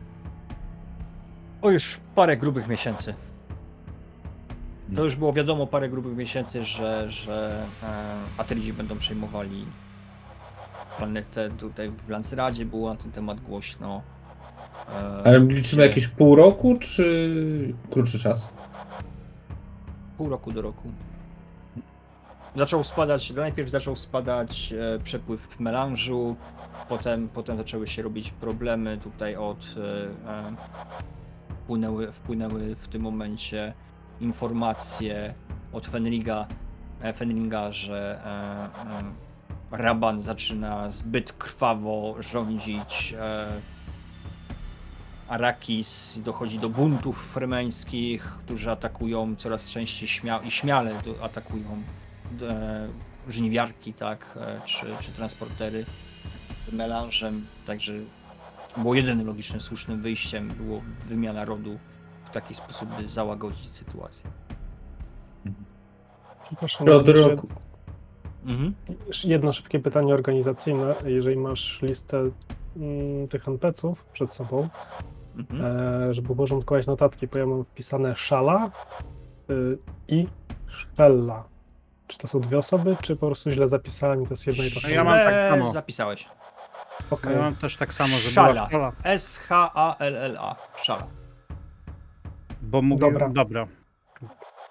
O, 1.62 1.72
już 1.72 2.00
parę 2.16 2.38
grubych 2.38 2.68
miesięcy. 2.68 3.14
To 4.96 5.04
już 5.04 5.16
było 5.16 5.34
wiadomo 5.34 5.68
parę 5.68 5.90
grubych 5.90 6.18
miesięcy, 6.18 6.66
że, 6.66 7.12
że 7.12 7.66
e, 7.84 8.16
Atrydzi 8.38 8.74
będą 8.74 8.98
przejmowali 8.98 9.66
planetę. 10.98 11.50
Tutaj 11.50 11.92
w 12.08 12.10
Lanceradzie 12.10 12.66
było 12.66 12.90
na 12.90 12.96
ten 12.96 13.12
temat 13.12 13.40
głośno. 13.40 14.02
E, 14.90 15.28
Ale 15.28 15.40
liczymy 15.40 15.84
jakieś 15.84 16.08
pół 16.08 16.36
roku, 16.36 16.78
czy 16.80 17.74
krótszy 17.90 18.20
czas? 18.20 18.48
Pół 20.18 20.30
roku 20.30 20.52
do 20.52 20.62
roku. 20.62 20.92
Zaczął 22.56 22.84
spadać, 22.84 23.32
najpierw 23.32 23.70
zaczął 23.70 23.96
spadać 23.96 24.74
e, 24.74 25.00
przepływ 25.00 25.60
melanżu, 25.60 26.36
potem, 26.90 27.30
potem 27.30 27.58
zaczęły 27.58 27.88
się 27.88 28.02
robić 28.02 28.32
problemy 28.32 28.98
tutaj 28.98 29.36
od 29.36 29.76
e, 29.78 30.32
e, 30.32 30.56
wpłynęły, 31.64 32.12
wpłynęły 32.12 32.76
w 32.76 32.88
tym 32.88 33.02
momencie 33.02 33.74
informacje 34.20 35.34
od 35.74 35.88
Fenriga, 35.88 36.48
e, 37.02 37.14
Fenringa, 37.14 37.72
że 37.72 38.22
e, 38.26 39.00
e, 39.00 39.31
Raban 39.72 40.22
zaczyna 40.22 40.90
zbyt 40.90 41.34
krwawo 41.34 42.16
rządzić 42.20 43.14
e, 43.20 43.48
Arakis, 45.28 46.20
dochodzi 46.24 46.60
do 46.60 46.70
buntów 46.70 47.32
fremeńskich, 47.34 48.24
którzy 48.24 48.72
atakują 48.72 49.36
coraz 49.36 49.70
częściej 49.70 50.08
śmia 50.08 50.38
i 50.38 50.52
śmiale 50.52 50.94
do, 51.06 51.24
atakują 51.24 51.84
e, 52.42 52.88
żniwiarki, 53.30 53.94
tak, 53.94 54.38
e, 54.42 54.62
czy, 54.66 54.86
czy 55.00 55.12
transportery 55.12 55.86
z 56.54 56.72
melanżem, 56.72 57.48
także 57.66 57.94
było 58.78 58.96
jedynym 58.96 59.28
logicznym, 59.28 59.62
słusznym 59.62 60.02
wyjściem 60.02 60.48
było 60.48 60.82
wymiana 61.08 61.46
rodu 61.46 61.80
w 62.26 62.30
taki 62.30 62.56
sposób, 62.56 62.90
by 62.90 63.10
załagodzić 63.10 63.68
sytuację. 63.68 64.32
Przepraszam, 66.44 66.90
Od 66.90 67.08
jeszcze 67.08 67.30
roku. 67.30 67.48
Mhm. 68.46 68.74
jedno 69.24 69.54
szybkie 69.54 69.80
pytanie 69.80 70.14
organizacyjne. 70.14 70.96
Jeżeli 71.06 71.38
masz 71.38 71.82
listę 71.82 72.18
mm, 72.78 73.28
tych 73.28 73.48
NPC-ów 73.48 74.04
przed 74.06 74.34
sobą, 74.34 74.70
Mhm. 75.38 75.66
e, 76.10 76.14
żeby 76.14 76.34
uporządkować 76.34 76.88
notatki, 76.88 77.28
bo 77.28 77.38
ja 77.38 77.46
mam 77.46 77.64
wpisane 77.66 78.16
Szala 78.16 78.72
y, 79.50 79.78
i 80.08 80.28
Szella. 80.98 81.44
Czy 82.08 82.18
to 82.18 82.28
są 82.28 82.40
dwie 82.40 82.58
osoby, 82.58 82.98
czy 83.02 83.16
po 83.16 83.26
prostu 83.28 83.52
źle 83.52 83.68
zapisałem 83.68 84.24
i 84.24 84.28
to 84.28 84.34
jest 84.34 84.48
jedna 84.48 84.66
i 84.66 84.70
ta 84.72 84.76
No 84.76 84.82
sama? 84.82 84.94
ja 84.96 85.04
mam 85.04 85.14
tak 85.34 85.36
samo. 85.60 85.72
Zapisałeś. 85.72 86.28
Okej. 87.12 87.34
Ja 87.34 87.40
mam 87.42 87.56
też 87.56 87.78
tak 87.78 87.94
samo, 87.94 88.18
że 88.18 88.30
Szala. 88.30 88.54
była 88.54 88.70
szala, 88.70 88.92
S-H-A-L-L-A. 89.04 90.56
Szala. 90.76 91.08
bo 92.62 92.82
mówię, 92.82 93.00
Dobra. 93.12 93.30
dobra. 93.30 93.68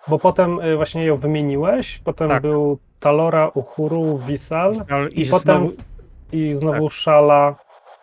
Bo 0.08 0.18
potem 0.18 0.60
y, 0.60 0.76
właśnie 0.76 1.04
ją 1.04 1.16
wymieniłeś, 1.16 1.98
potem 1.98 2.28
Tak. 2.28 2.42
był 2.42 2.78
Talora, 3.00 3.48
Uhuru, 3.54 4.18
Wisal 4.18 4.72
i, 5.12 5.20
I 5.22 5.26
potem 5.26 5.56
znowu 5.56 5.72
i 6.32 6.54
znowu 6.54 6.90
Szala, 6.90 7.56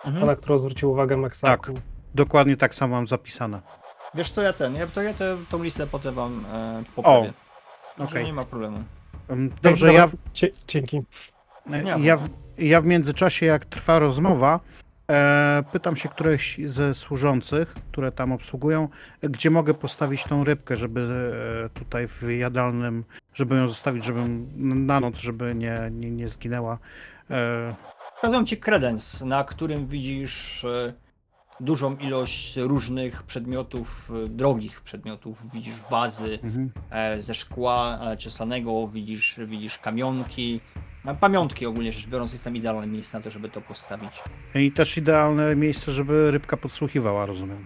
Mhm. 0.05 0.25
na 0.25 0.35
którą 0.35 0.59
zwrócił 0.59 0.91
uwagę 0.91 1.17
Meksaku. 1.17 1.73
dokładnie 2.15 2.57
tak 2.57 2.73
samo 2.73 2.95
mam 2.95 3.07
zapisane. 3.07 3.61
Wiesz 4.13 4.31
co, 4.31 4.41
ja 4.41 4.53
ten, 4.53 4.75
ja, 4.75 4.87
to 4.87 5.01
ja 5.01 5.13
tę 5.13 5.37
tą 5.51 5.63
listę 5.63 5.87
potem 5.87 6.15
wam 6.15 6.45
e, 6.53 6.83
poprawię. 6.95 7.33
Także 7.97 8.11
okej. 8.11 8.25
Nie 8.25 8.33
ma 8.33 8.45
problemu. 8.45 8.77
Tak, 9.27 9.37
Dobrze, 9.61 9.85
dobra, 9.87 10.01
ja, 10.01 10.09
dzie- 10.33 10.51
Dzięki. 10.67 10.99
Nie 11.65 11.77
ja, 12.03 12.17
ja 12.57 12.81
w 12.81 12.85
międzyczasie, 12.85 13.45
jak 13.45 13.65
trwa 13.65 13.99
rozmowa, 13.99 14.59
e, 15.11 15.63
pytam 15.71 15.95
się 15.95 16.09
któreś 16.09 16.59
ze 16.65 16.93
służących, 16.93 17.73
które 17.91 18.11
tam 18.11 18.31
obsługują, 18.31 18.89
gdzie 19.21 19.49
mogę 19.49 19.73
postawić 19.73 20.23
tą 20.23 20.43
rybkę, 20.43 20.75
żeby 20.75 21.01
e, 21.65 21.79
tutaj 21.79 22.07
w 22.07 22.21
jadalnym, 22.21 23.03
żeby 23.33 23.55
ją 23.55 23.67
zostawić, 23.67 24.05
żeby 24.05 24.21
na 24.57 24.99
noc, 24.99 25.17
żeby 25.17 25.55
nie, 25.55 25.89
nie, 25.91 26.11
nie 26.11 26.27
zginęła. 26.27 26.79
E, 27.29 28.45
ci 28.45 28.57
kredens, 28.57 29.21
na 29.21 29.43
którym 29.43 29.87
widzisz 29.87 30.65
e, 30.65 30.93
dużą 31.59 31.97
ilość 31.97 32.57
różnych 32.57 33.23
przedmiotów, 33.23 34.11
e, 34.25 34.29
drogich 34.29 34.81
przedmiotów. 34.81 35.51
Widzisz 35.53 35.75
wazy 35.89 36.39
mhm. 36.43 36.71
e, 36.89 37.23
ze 37.23 37.33
szkła 37.33 37.99
e, 38.11 38.17
ciosanego, 38.17 38.87
widzisz, 38.87 39.39
widzisz 39.47 39.77
kamionki. 39.77 40.61
E, 41.07 41.15
Pamiątki 41.15 41.65
ogólnie 41.65 41.91
rzecz 41.91 42.07
biorąc 42.07 42.31
jest 42.31 42.43
tam 42.43 42.55
idealne 42.55 42.87
miejsce 42.87 43.17
na 43.17 43.23
to, 43.23 43.29
żeby 43.29 43.49
to 43.49 43.61
postawić. 43.61 44.23
I 44.55 44.71
też 44.71 44.97
idealne 44.97 45.55
miejsce, 45.55 45.91
żeby 45.91 46.31
rybka 46.31 46.57
podsłuchiwała, 46.57 47.25
rozumiem. 47.25 47.65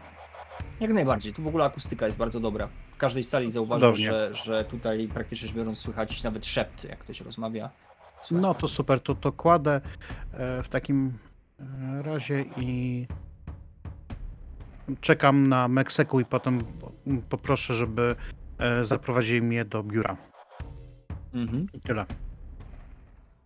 Jak 0.79 0.91
najbardziej. 0.91 1.33
Tu 1.33 1.43
w 1.43 1.47
ogóle 1.47 1.65
akustyka 1.65 2.05
jest 2.05 2.17
bardzo 2.17 2.39
dobra. 2.39 2.69
W 2.91 2.97
każdej 2.97 3.23
sali 3.23 3.51
Cudownie. 3.51 4.05
że, 4.05 4.29
że 4.33 4.63
tutaj 4.63 5.07
praktycznie 5.13 5.47
rzecz 5.47 5.57
biorąc 5.57 5.77
słychać 5.77 6.23
nawet 6.23 6.45
szept, 6.45 6.83
jak 6.83 6.99
ktoś 6.99 7.21
rozmawia. 7.21 7.69
Słychać 8.23 8.43
No 8.43 8.53
to 8.53 8.67
super, 8.67 8.99
to, 8.99 9.15
to 9.15 9.31
kładę 9.31 9.81
e, 10.33 10.63
w 10.63 10.69
takim 10.69 11.13
e, 11.59 12.01
razie 12.01 12.45
i 12.57 13.07
czekam 15.01 15.47
na 15.47 15.67
Meksyku 15.67 16.19
i 16.19 16.25
potem 16.25 16.59
poproszę, 17.29 17.73
żeby 17.73 18.15
e, 18.57 18.85
zaprowadzili 18.85 19.41
mnie 19.41 19.65
do 19.65 19.83
biura. 19.83 20.17
Mhm. 21.33 21.67
I 21.73 21.81
tyle. 21.81 22.05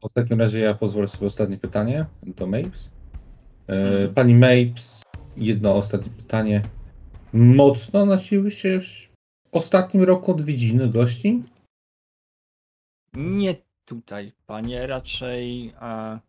W 0.04 0.14
takim 0.14 0.40
razie 0.40 0.60
ja 0.60 0.74
pozwolę 0.74 1.08
sobie 1.08 1.28
ostatnie 1.28 1.58
pytanie 1.58 2.06
do 2.24 2.48
Mapes. 2.48 2.90
E, 3.68 3.74
Mhm. 3.74 4.14
Pani 4.14 4.36
Mapes, 4.36 5.04
jedno 5.38 5.76
ostatnie 5.76 6.12
pytanie. 6.12 6.62
Mocno 7.34 8.06
nasiły 8.06 8.52
się 8.52 8.80
w 8.80 9.10
ostatnim 9.52 10.04
roku 10.04 10.32
odwiedziny 10.32 10.90
gości? 10.90 11.42
Nie 13.14 13.56
tutaj, 13.86 14.32
panie. 14.48 14.88
Raczej 14.88 15.74
e, 15.82 16.20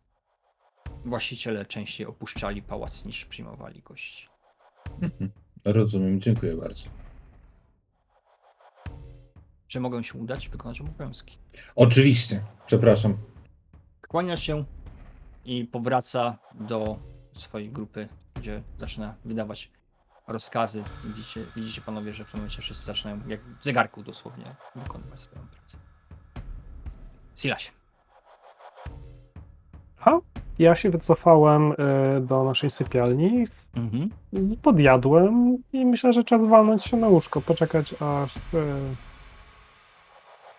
właściciele 1.05 1.65
częściej 1.65 2.07
opuszczali 2.07 2.61
pałac 2.61 3.05
niż 3.05 3.25
przyjmowali 3.25 3.81
gości. 3.81 4.27
Mhm. 5.01 5.31
Rozumiem, 5.65 6.21
dziękuję 6.21 6.55
bardzo. 6.55 6.83
Czy 9.67 9.79
mogę 9.79 10.03
się 10.03 10.19
udać 10.19 10.49
wykonać 10.49 10.81
obowiązki? 10.81 11.37
Oczywiście, 11.75 12.43
przepraszam. 12.65 13.17
Kłania 14.07 14.37
się 14.37 14.63
i 15.45 15.65
powraca 15.65 16.37
do 16.53 16.99
swojej 17.33 17.69
grupy, 17.69 18.07
gdzie 18.35 18.61
zaczyna 18.79 19.15
wydawać 19.25 19.71
rozkazy. 20.27 20.83
Widzicie, 21.03 21.45
widzicie 21.55 21.81
panowie, 21.81 22.13
że 22.13 22.25
w 22.25 22.31
tym 22.31 22.39
momencie 22.39 22.61
wszyscy 22.61 22.85
zaczynają, 22.85 23.19
jak 23.27 23.41
w 23.41 23.63
zegarku 23.63 24.03
dosłownie, 24.03 24.55
wykonywać 24.75 25.19
swoją 25.19 25.41
pracę. 25.47 25.77
Silaś. 27.35 27.71
A 29.99 30.11
ja 30.59 30.75
się 30.75 30.89
wycofałem 30.89 31.71
y, 31.71 31.75
do 32.21 32.43
naszej 32.43 32.69
sypialni, 32.69 33.47
Mhm. 33.77 34.09
podjadłem 34.61 35.57
i 35.73 35.85
myślę, 35.85 36.13
że 36.13 36.23
czas 36.23 36.41
walnąć 36.47 36.83
się 36.83 36.97
na 36.97 37.07
łóżko, 37.07 37.41
poczekać 37.41 37.93
aż... 38.01 38.37
y, 38.37 38.39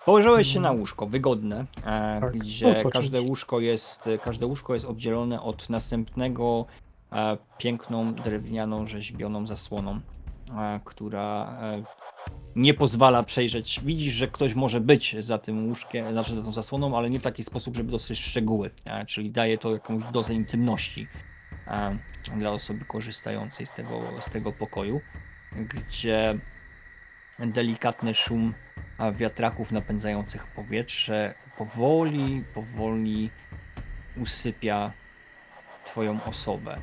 Położyłeś 0.09 0.53
się 0.53 0.61
na 0.61 0.73
łóżko, 0.73 1.07
wygodne, 1.07 1.67
e, 1.85 2.21
Tak, 2.21 2.39
gdzie 2.39 2.69
odpocząć. 2.69 2.93
każde 2.93 3.21
łóżko 3.21 3.61
jest, 3.61 4.09
każde 4.25 4.47
łóżko 4.47 4.75
jest 4.75 4.87
oddzielone 4.87 5.43
od 5.43 5.71
następnego 5.71 6.67
e, 7.13 7.37
piękną, 7.59 8.15
drewnianą, 8.15 8.87
rzeźbioną 8.87 9.47
zasłoną, 9.47 10.01
e, 10.59 10.81
która 10.85 11.59
e, 11.63 11.83
nie 12.57 12.75
pozwala 12.75 13.23
przejrzeć. 13.23 13.81
Widzisz, 13.85 14.13
że 14.13 14.29
ktoś 14.29 14.55
może 14.55 14.81
być 14.81 15.17
za 15.25 15.39
tym 15.39 15.67
łóżkiem, 15.67 16.13
znaczy 16.13 16.37
za 16.37 16.43
tą 16.43 16.53
zasłoną, 16.53 16.99
ale 16.99 17.11
nie 17.11 17.21
w 17.21 17.23
taki 17.23 17.43
sposób, 17.43 17.77
żeby 17.77 17.91
dostrzec 17.91 18.19
szczegóły. 18.19 18.71
E, 18.85 19.07
czyli 19.07 19.31
daje 19.31 19.59
to 19.59 19.73
jakąś 19.73 20.05
dozę 20.05 20.35
intymności 20.35 21.09
e, 21.67 21.99
dla 22.37 22.51
osoby 22.51 22.85
korzystającej 22.85 23.67
z 23.67 23.73
tego, 23.73 24.01
z 24.21 24.31
tego 24.31 24.53
pokoju, 24.53 25.01
gdzie 25.53 26.39
delikatny 27.39 28.15
szum 28.15 28.55
a, 28.99 29.13
wiatraków 29.13 29.73
napędzających 29.73 30.47
powietrze 30.47 31.35
powoli, 31.59 32.45
powoli 32.55 33.31
usypia 34.17 34.93
Twoją 35.89 36.25
osobę. 36.25 36.79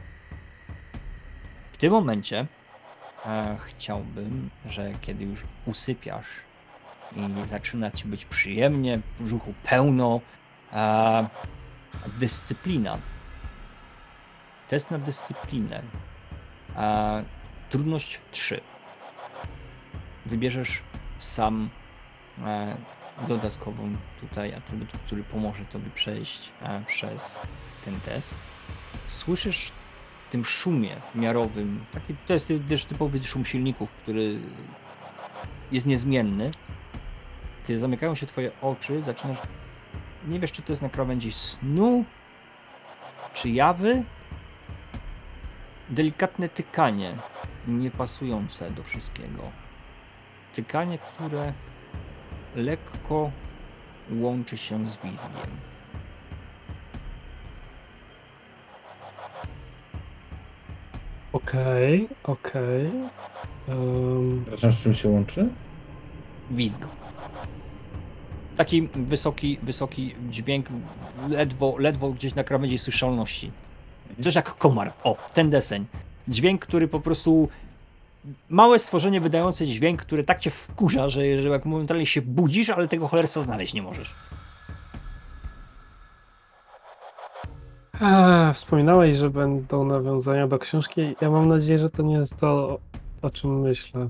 W 1.71 1.78
tym 1.78 1.91
momencie 1.91 2.45
e, 3.25 3.58
chciałbym, 3.65 4.49
że 4.65 4.91
kiedy 5.01 5.23
już 5.23 5.43
usypiasz 5.65 6.28
i 7.15 7.47
zaczyna 7.49 7.91
ci 7.91 8.08
być 8.08 8.25
przyjemnie, 8.25 8.99
w 9.15 9.23
brzuchu 9.23 9.54
pełno, 9.63 10.21
e, 10.73 11.28
dyscyplina. 12.19 12.97
Test 14.67 14.91
na 14.91 14.97
dyscyplinę. 14.97 15.82
E, 16.75 17.23
trudność 17.69 18.19
3. 18.32 18.62
Wybierzesz 20.25 20.82
sam 21.19 21.69
dodatkową 23.28 23.95
tutaj 24.19 24.54
atrybut, 24.54 24.89
który 25.06 25.24
pomoże 25.24 25.65
tobie 25.65 25.89
przejść 25.95 26.52
e, 26.62 26.84
przez 26.88 27.39
ten 27.86 28.00
test. 28.00 28.36
Słyszysz 29.08 29.71
w 30.28 30.30
tym 30.30 30.45
szumie 30.45 30.95
miarowym, 31.15 31.86
taki, 31.93 32.15
to 32.28 32.34
jest 32.34 32.54
też 32.69 32.86
typowy 32.86 33.24
szum 33.24 33.45
silników, 33.45 33.91
który 33.91 34.39
jest 35.71 35.86
niezmienny. 35.86 36.52
Kiedy 37.67 37.80
zamykają 37.80 38.15
się 38.15 38.28
twoje 38.28 38.52
oczy, 38.62 39.04
zaczynasz, 39.04 39.38
nie 40.28 40.39
wiesz 40.39 40.52
czy 40.52 40.62
to 40.62 40.71
jest 40.71 40.82
na 40.82 40.89
krawędzi 40.89 41.32
snu, 41.32 42.06
czy 43.34 43.50
jawy. 43.50 44.04
Delikatne 45.89 46.50
tykanie, 46.50 47.15
niepasujące 47.67 48.71
do 48.71 48.84
wszystkiego. 48.84 49.43
Tykanie, 50.54 50.98
które 50.98 51.54
lekko 52.55 53.31
łączy 54.11 54.57
się 54.57 54.87
z 54.87 54.97
wizjem. 54.97 55.31
Okej, 61.33 62.09
okej. 62.23 62.91
Przepraszam, 64.41 64.71
z 64.71 64.83
czym 64.83 64.93
się 64.93 65.09
łączy? 65.09 65.49
Wizg. 66.51 66.87
Taki 68.57 68.89
wysoki, 68.93 69.57
wysoki 69.63 70.15
dźwięk, 70.29 70.65
ledwo, 71.29 71.75
ledwo 71.77 72.09
gdzieś 72.09 72.35
na 72.35 72.43
krawędzi 72.43 72.77
słyszalności. 72.77 73.51
Coś 74.21 74.35
jak 74.35 74.57
komar. 74.57 74.93
O, 75.03 75.17
ten 75.33 75.49
deseń. 75.49 75.85
Dźwięk, 76.27 76.61
który 76.61 76.87
po 76.87 76.99
prostu. 76.99 77.49
Małe 78.49 78.79
stworzenie 78.79 79.21
wydające 79.21 79.65
dźwięk, 79.65 80.01
który 80.01 80.23
tak 80.23 80.39
cię 80.39 80.51
wkurza, 80.51 81.09
że, 81.09 81.41
że 81.41 81.49
jak 81.49 81.65
momentalnie 81.65 82.05
się 82.05 82.21
budzisz, 82.21 82.69
ale 82.69 82.88
tego 82.88 83.07
cholerstwa 83.07 83.41
znaleźć 83.41 83.73
nie 83.73 83.81
możesz. 83.81 84.13
Eee, 88.01 88.53
wspominałeś, 88.53 89.15
że 89.15 89.29
będą 89.29 89.85
nawiązania 89.85 90.47
do 90.47 90.59
książki. 90.59 91.15
Ja 91.21 91.29
mam 91.29 91.49
nadzieję, 91.49 91.79
że 91.79 91.89
to 91.89 92.03
nie 92.03 92.15
jest 92.15 92.39
to, 92.39 92.79
o 93.21 93.29
czym 93.29 93.61
myślę. 93.61 94.09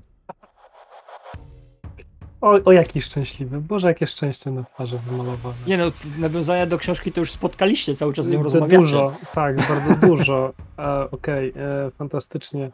O, 2.42 2.60
o 2.66 2.72
jaki 2.72 3.02
szczęśliwy. 3.02 3.62
Boże, 3.62 3.88
jakie 3.88 4.08
szczęście 4.08 4.52
na 4.52 4.64
twarzy 4.64 4.98
wymalowane. 4.98 5.56
Nie 5.68 5.78
no, 5.78 5.92
nawiązania 6.18 6.66
do 6.66 6.78
książki 6.78 7.12
to 7.12 7.20
już 7.20 7.32
spotkaliście, 7.32 7.96
cały 7.96 8.14
czas 8.14 8.26
z 8.26 8.32
nią 8.32 8.44
rozmawiacie. 8.44 8.78
Dużo, 8.78 9.14
tak, 9.34 9.56
bardzo 9.56 10.08
dużo. 10.08 10.54
E, 10.80 11.12
Okej, 11.12 11.54
e, 11.56 11.92
fantastycznie. 11.92 12.72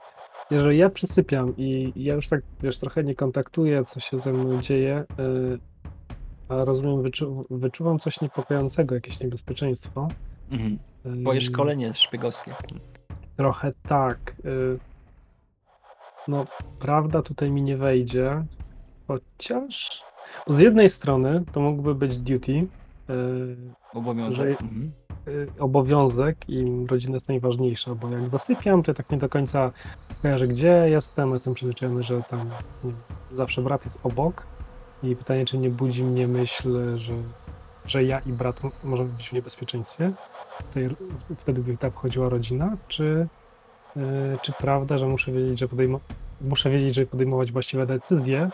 Jeżeli 0.52 0.78
ja 0.78 0.90
przysypiam 0.90 1.54
i 1.58 1.94
ja 1.96 2.14
już 2.16 2.28
tak, 2.28 2.42
wiesz, 2.64 2.78
trochę 2.80 3.04
nie 3.04 3.14
kontaktuję, 3.16 3.84
co 3.86 4.00
się 4.00 4.20
ze 4.20 4.34
mną 4.34 4.62
dzieje, 4.62 4.96
e, 4.96 5.06
a 6.50 6.66
rozumiem, 6.66 7.02
wyczu 7.02 7.42
wyczuwam 7.50 8.00
coś 8.00 8.22
niepokojącego, 8.22 8.96
jakieś 8.96 9.20
niebezpieczeństwo. 9.20 10.08
Mhm. 10.52 10.80
Twoje 11.22 11.42
szkolenie 11.42 11.94
szpiegowskie. 11.94 12.54
Trochę 13.38 13.72
tak. 13.88 14.36
y, 14.46 14.80
No, 16.28 16.46
prawda 16.80 17.22
tutaj 17.22 17.52
mi 17.52 17.62
nie 17.62 17.78
wejdzie. 17.78 18.46
Chociaż. 19.08 20.04
Bo 20.48 20.54
z 20.54 20.60
jednej 20.60 20.90
strony 20.90 21.44
to 21.52 21.60
mógłby 21.62 21.96
być 21.96 22.18
duty, 22.18 22.52
y, 22.52 22.68
Obowiązek. 23.94 24.38
Że- 24.38 24.66
Mhm. 24.66 24.92
Y, 25.28 25.48
obowiązek 25.60 26.50
i 26.50 26.86
rodzina 26.90 27.14
jest 27.16 27.28
najważniejsza, 27.28 27.96
bo 27.96 28.10
jak 28.10 28.30
zasypiam, 28.30 28.84
to 28.84 28.94
tak 28.94 29.10
nie 29.10 29.18
do 29.18 29.30
końca 29.30 29.72
kojarzę, 30.22 30.48
gdzie 30.48 30.86
jestem. 30.90 31.34
Jestem 31.34 31.54
przyzwyczajony, 31.54 32.04
że 32.04 32.24
tam 32.30 32.50
zawsze 33.32 33.62
brat 33.62 33.86
jest 33.86 34.06
obok. 34.06 34.48
I 35.04 35.16
pytanie, 35.16 35.46
czy 35.46 35.58
nie 35.58 35.70
budzi 35.70 36.04
mnie 36.04 36.28
myśl, 36.28 36.98
że, 36.98 37.14
że 37.86 38.04
ja 38.04 38.20
i 38.20 38.34
brat 38.34 38.62
możemy 38.84 39.10
być 39.10 39.30
w 39.30 39.34
niebezpieczeństwie. 39.34 40.12
Tutaj, 40.68 40.90
wtedy, 41.38 41.64
gdy 41.64 41.78
ta 41.78 41.90
wchodziła 41.90 42.30
rodzina, 42.30 42.78
czy, 42.88 43.28
y, 43.98 44.02
czy 44.42 44.52
prawda, 44.52 44.98
że 44.98 45.08
muszę 45.08 45.32
wiedzieć, 45.32 45.60
że 45.60 45.68
podejmo- 45.68 46.00
muszę 46.42 46.70
wiedzieć, 46.70 46.96
żeby 46.96 47.08
podejmować 47.08 47.52
właściwe 47.52 47.86
decyzje. 47.86 48.50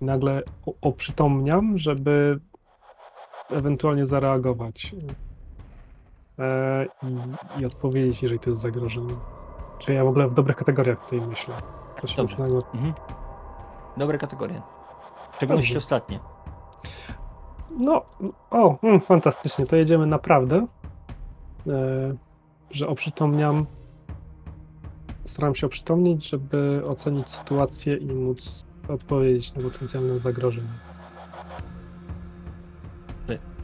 I 0.00 0.04
nagle 0.04 0.42
oprzytomniam, 0.80 1.78
żeby 1.78 2.40
ewentualnie 3.50 4.06
zareagować 4.06 4.94
i, 7.02 7.60
i 7.60 7.66
odpowiedzieć, 7.66 8.22
jeżeli 8.22 8.40
to 8.40 8.50
jest 8.50 8.62
zagrożenie. 8.62 9.14
Czy 9.78 9.92
ja 9.92 10.04
w 10.04 10.08
ogóle 10.08 10.28
w 10.28 10.34
dobrych 10.34 10.56
kategoriach 10.56 11.04
tutaj 11.04 11.20
myślę? 11.28 11.54
Dobrze. 12.16 12.36
Mhm. 12.36 12.92
Dobre 13.96 14.18
kategorie. 14.18 14.62
W 15.32 15.36
szczególności 15.36 15.76
ostatnie. 15.76 16.20
No, 17.70 18.02
o, 18.50 18.78
mm, 18.82 19.00
fantastycznie, 19.00 19.66
to 19.66 19.76
jedziemy 19.76 20.06
naprawdę. 20.06 20.66
E, 21.66 22.16
że 22.70 22.88
oprzytomniam. 22.88 23.66
Staram 25.26 25.54
się 25.54 25.66
oprzytomnić, 25.66 26.28
żeby 26.28 26.82
ocenić 26.86 27.28
sytuację 27.28 27.96
i 27.96 28.06
móc 28.06 28.66
odpowiedzieć 28.88 29.54
na 29.54 29.62
potencjalne 29.62 30.18
zagrożenie. 30.18 30.68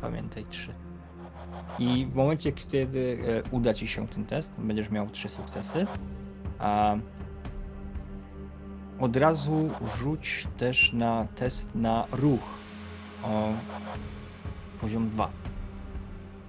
Pamiętaj, 0.00 0.44
trzy. 0.44 0.85
I 1.78 2.06
w 2.06 2.14
momencie, 2.14 2.52
kiedy 2.52 3.18
e, 3.46 3.50
uda 3.50 3.74
ci 3.74 3.88
się 3.88 4.08
ten 4.08 4.24
test, 4.24 4.52
będziesz 4.58 4.90
miał 4.90 5.10
trzy 5.10 5.28
sukcesy. 5.28 5.86
A 6.58 6.96
od 9.00 9.16
razu 9.16 9.70
rzuć 9.98 10.46
też 10.56 10.92
na 10.92 11.26
test 11.34 11.74
na 11.74 12.04
ruch. 12.12 12.40
O 13.22 13.52
poziom 14.80 15.10
2. 15.10 15.30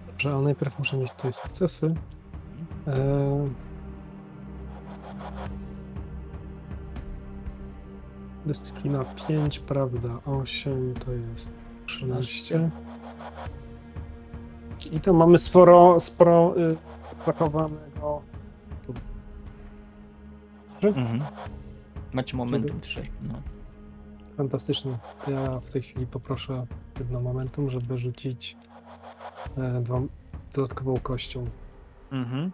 Dobrze, 0.07 0.33
ale 0.33 0.41
najpierw 0.41 0.79
muszę 0.79 0.97
mieć 0.97 1.11
tutaj 1.11 1.33
sukcesy. 1.33 1.95
E... 2.87 3.47
Dyscyplina 8.45 9.05
5, 9.27 9.59
prawda? 9.59 10.09
8 10.25 10.93
to 11.05 11.11
jest 11.11 11.49
13. 11.85 12.69
I 14.91 14.99
tam 14.99 15.15
mamy 15.15 15.39
sporo, 15.39 15.99
sporo 15.99 16.53
y, 16.57 16.77
zachowanego. 17.25 18.21
Mhm. 20.83 21.23
Macie 22.13 22.37
momentum 22.37 22.81
3. 22.81 23.07
No. 23.21 23.33
Fantastycznie. 24.37 24.97
Ja 25.27 25.59
w 25.59 25.69
tej 25.71 25.81
chwili 25.81 26.07
poproszę 26.07 26.65
jedno 26.99 27.21
momentum, 27.21 27.69
żeby 27.69 27.97
rzucić 27.97 28.57
e, 29.57 29.81
dwa, 29.81 30.01
dodatkową 30.53 30.97
kością. 30.97 31.45
Mhm. 32.11 32.51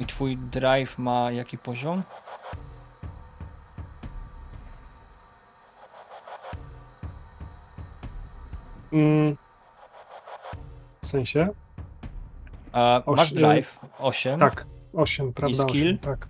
I 0.00 0.06
twój 0.06 0.36
drive 0.36 0.98
ma 0.98 1.30
jaki 1.30 1.58
poziom? 1.58 2.02
Mm. 8.94 9.36
W 11.02 11.06
sensie? 11.06 11.48
A, 12.72 13.02
masz 13.06 13.20
Oś- 13.20 13.32
drive 13.32 13.80
8. 13.98 14.40
Tak, 14.40 14.66
8, 14.92 15.32
prawda? 15.32 15.62
skill? 15.62 15.88
8, 15.88 15.98
tak. 15.98 16.28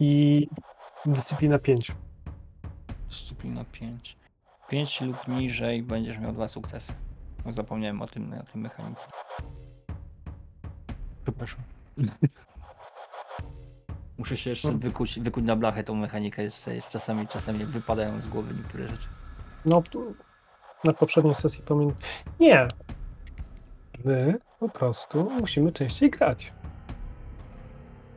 I 0.00 0.48
dyscyplina 1.06 1.58
5. 1.58 1.92
Dyscyplina 3.08 3.64
5. 3.64 4.16
5 4.68 5.00
lub 5.00 5.28
niżej 5.28 5.82
będziesz 5.82 6.18
miał 6.18 6.32
dwa 6.32 6.48
sukcesy. 6.48 6.92
Zapomniałem 7.46 8.02
o 8.02 8.06
tym, 8.06 8.34
o 8.40 8.52
tym 8.52 8.60
mechanice. 8.60 9.02
Przepraszam. 11.24 11.60
Muszę 14.18 14.36
się 14.36 14.50
jeszcze 14.50 14.72
wykuć, 14.72 15.20
wykuć 15.20 15.44
na 15.44 15.56
blachę 15.56 15.84
tą 15.84 15.94
mechanikę 15.94 16.42
jeszcze. 16.42 16.74
jeszcze 16.74 16.90
Czasami, 16.90 17.28
czasami 17.28 17.64
wypadają 17.64 18.22
z 18.22 18.28
głowy 18.28 18.54
niektóre 18.54 18.88
rzeczy. 18.88 19.08
No, 19.64 19.82
na 20.84 20.92
poprzedniej 20.92 21.34
sesji 21.34 21.62
pamiętam. 21.66 21.98
Nie. 22.40 22.68
My 24.04 24.38
po 24.60 24.68
prostu 24.68 25.30
musimy 25.40 25.72
częściej 25.72 26.10
grać. 26.10 26.52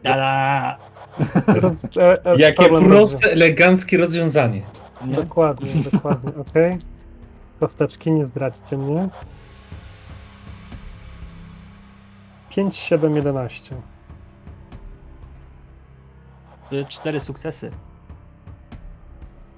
Tada! 0.04 0.78
Roz, 1.48 1.98
e, 1.98 2.26
e, 2.26 2.38
Jakie 2.42 2.64
problem 2.64 2.84
proste, 2.84 3.32
eleganckie 3.32 3.98
rozwiązanie. 3.98 4.62
Nie? 5.06 5.16
Dokładnie, 5.16 5.84
dokładnie, 5.92 6.32
okej. 6.36 6.78
Kosteczki, 7.60 8.12
nie 8.12 8.26
zdradźcie 8.26 8.78
mnie. 8.78 9.10
5, 12.50 12.76
7, 12.76 13.16
11. 13.16 13.76
Y, 16.72 16.86
Cztery 16.90 17.20
sukcesy. 17.20 17.72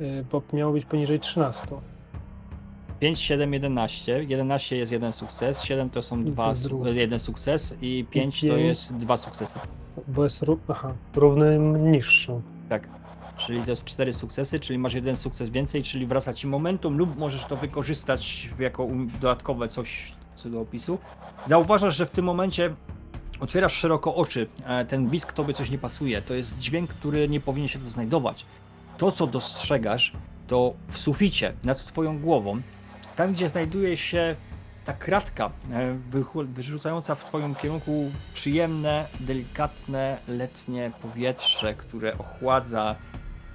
Y, 0.01 0.25
Bo 0.31 0.41
miało 0.53 0.73
być 0.73 0.85
poniżej 0.85 1.19
13. 1.19 1.67
5, 2.99 3.19
7, 3.19 3.53
11. 3.53 4.23
11 4.27 4.75
jest 4.77 4.91
jeden 4.91 5.11
sukces, 5.13 5.63
7 5.63 5.89
to 5.89 6.03
są 6.03 6.23
dwa, 6.23 6.49
jest 6.49 6.61
su- 6.61 6.67
drugi. 6.67 6.95
jeden 6.95 7.19
sukces 7.19 7.75
i 7.81 8.05
5 8.11 8.41
to 8.41 8.47
pięć. 8.47 8.61
jest 8.61 8.97
dwa 8.97 9.17
sukcesy. 9.17 9.59
Bo 10.07 10.23
jest 10.23 10.41
ró- 10.43 10.57
aha, 10.67 10.93
równym 11.15 11.91
niższą. 11.91 12.41
Tak. 12.69 12.87
Czyli 13.37 13.61
to 13.63 13.69
jest 13.69 13.85
cztery 13.85 14.13
sukcesy, 14.13 14.59
czyli 14.59 14.79
masz 14.79 14.93
jeden 14.93 15.15
sukces 15.15 15.49
więcej, 15.49 15.83
czyli 15.83 16.05
wraca 16.05 16.33
ci 16.33 16.47
momentum 16.47 16.97
lub 16.97 17.17
możesz 17.17 17.45
to 17.45 17.55
wykorzystać 17.55 18.49
jako 18.59 18.83
um- 18.83 19.09
dodatkowe 19.21 19.67
coś 19.67 20.11
co 20.35 20.49
do 20.49 20.61
opisu. 20.61 20.97
Zauważasz, 21.45 21.95
że 21.97 22.05
w 22.05 22.09
tym 22.11 22.25
momencie 22.25 22.73
otwierasz 23.39 23.73
szeroko 23.73 24.15
oczy. 24.15 24.47
E, 24.65 24.85
Ten 24.85 25.09
wisk 25.09 25.33
tobie 25.33 25.53
coś 25.53 25.69
nie 25.69 25.77
pasuje. 25.77 26.21
To 26.21 26.33
jest 26.33 26.59
dźwięk, 26.59 26.89
który 26.89 27.29
nie 27.29 27.39
powinien 27.39 27.67
się 27.67 27.79
tu 27.79 27.89
znajdować. 27.89 28.45
To, 28.97 29.11
co 29.11 29.27
dostrzegasz, 29.27 30.11
to 30.47 30.73
w 30.87 30.97
suficie 30.97 31.53
nad 31.63 31.85
twoją 31.85 32.19
głową, 32.19 32.61
tam 33.15 33.33
gdzie 33.33 33.49
znajduje 33.49 33.97
się 33.97 34.35
ta 34.85 34.93
kratka 34.93 35.49
e, 35.71 35.97
wyrzucająca 36.45 37.15
w 37.15 37.25
twoim 37.25 37.55
kierunku 37.55 38.11
przyjemne, 38.33 39.07
delikatne, 39.19 40.17
letnie 40.27 40.91
powietrze, 41.01 41.73
które 41.73 42.17
ochładza 42.17 42.95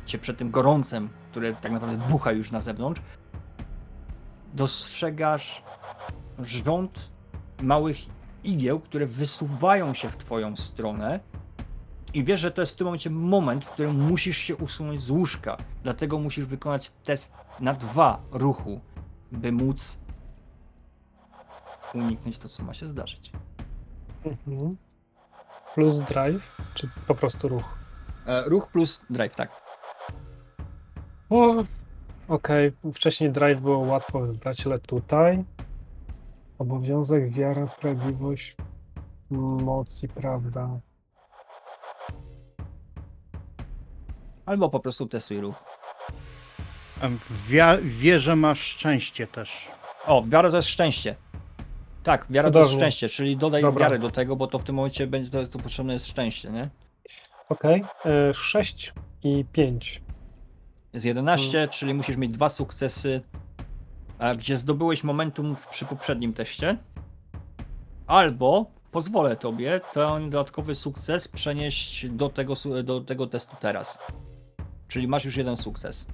cię 0.07 0.18
przed 0.18 0.38
tym 0.38 0.51
gorącem, 0.51 1.09
które 1.31 1.55
tak 1.55 1.73
naprawdę 1.73 2.09
bucha 2.09 2.33
już 2.33 2.51
na 2.51 2.61
zewnątrz, 2.61 3.01
dostrzegasz 4.55 5.62
rząd 6.38 7.11
małych 7.62 7.96
igieł, 8.44 8.81
które 8.81 9.07
wysuwają 9.07 9.94
się 9.94 10.09
w 10.09 10.16
twoją 10.16 10.57
stronę 10.57 11.20
i 12.14 12.25
wiesz, 12.25 12.40
że 12.40 12.51
to 12.51 12.62
jest 12.62 12.73
w 12.73 12.77
tym 12.77 12.85
momencie 12.85 13.11
moment, 13.11 13.64
w 13.64 13.70
którym 13.70 14.01
musisz 14.09 14.37
się 14.37 14.57
usunąć 14.57 15.01
z 15.01 15.11
łóżka. 15.11 15.57
Dlatego 15.83 16.18
musisz 16.18 16.44
wykonać 16.44 16.92
test 17.05 17.35
na 17.61 17.75
dwa 17.75 18.20
ruchu, 18.33 18.81
by 19.33 19.53
móc 19.53 19.99
uniknąć 21.95 22.38
to, 22.38 22.49
co 22.49 22.62
ma 22.62 22.75
się 22.75 22.87
zdarzyć. 22.87 23.33
Mhm. 24.25 24.77
Plus 25.75 25.99
drive, 25.99 26.57
czy 26.75 26.90
po 27.07 27.14
prostu 27.14 27.49
ruch? 27.49 27.79
E, 28.27 28.43
ruch 28.43 28.66
plus 28.66 29.03
drive, 29.11 29.35
tak. 29.35 29.51
O, 31.31 31.64
Okej, 32.31 32.73
wcześniej 32.95 33.31
drive 33.31 33.61
było 33.61 33.79
łatwo 33.79 34.21
wybrać, 34.21 34.66
ale 34.66 34.79
tutaj 34.79 35.45
obowiązek, 36.59 37.31
wiara, 37.31 37.66
sprawiedliwość, 37.66 38.57
moc 39.31 40.03
i 40.03 40.09
prawda. 40.09 40.81
Albo 44.47 44.71
po 44.71 44.81
prostu 44.81 45.07
testuj 45.07 45.40
ruch. 45.40 45.69
Wia- 47.49 47.79
wierze 47.83 48.37
masz 48.37 48.61
szczęście 48.61 49.27
też. 49.27 49.69
O, 50.07 50.23
wiara 50.29 50.51
to 50.51 50.57
jest 50.57 50.69
szczęście. 50.69 51.17
Tak, 52.03 52.27
wiara 52.31 52.51
to 52.51 52.59
jest 52.59 52.73
szczęście, 52.73 53.09
czyli 53.09 53.37
dodaj 53.37 53.63
Dobra. 53.63 53.85
wiarę 53.85 53.99
do 53.99 54.11
tego, 54.11 54.37
bo 54.37 54.47
to 54.47 54.59
w 54.59 54.65
tym 54.65 54.75
momencie 54.75 55.07
będzie 55.07 55.31
to, 55.31 55.41
jest, 55.41 55.53
to 55.53 55.59
potrzebne 55.59 55.93
jest 55.93 56.07
szczęście, 56.07 56.51
nie? 56.51 56.69
Okej, 57.49 57.85
e, 58.07 58.35
6 58.35 58.93
i 59.23 59.45
5. 59.53 60.03
Jest 60.93 61.07
11, 61.07 61.69
czyli 61.69 61.95
musisz 61.95 62.17
mieć 62.17 62.31
dwa 62.31 62.49
sukcesy, 62.49 63.21
a, 64.19 64.35
gdzie 64.35 64.57
zdobyłeś 64.57 65.05
momentum 65.05 65.57
w, 65.57 65.67
przy 65.67 65.85
poprzednim 65.85 66.33
teście. 66.33 66.77
Albo 68.07 68.67
pozwolę 68.91 69.37
tobie 69.37 69.81
ten 69.93 70.31
dodatkowy 70.31 70.75
sukces 70.75 71.29
przenieść 71.29 72.07
do 72.09 72.29
tego, 72.29 72.55
do 72.85 73.01
tego 73.01 73.27
testu 73.27 73.57
teraz. 73.61 73.99
Czyli 74.89 75.09
masz 75.09 75.25
już 75.25 75.37
jeden 75.37 75.57
sukces. 75.57 76.07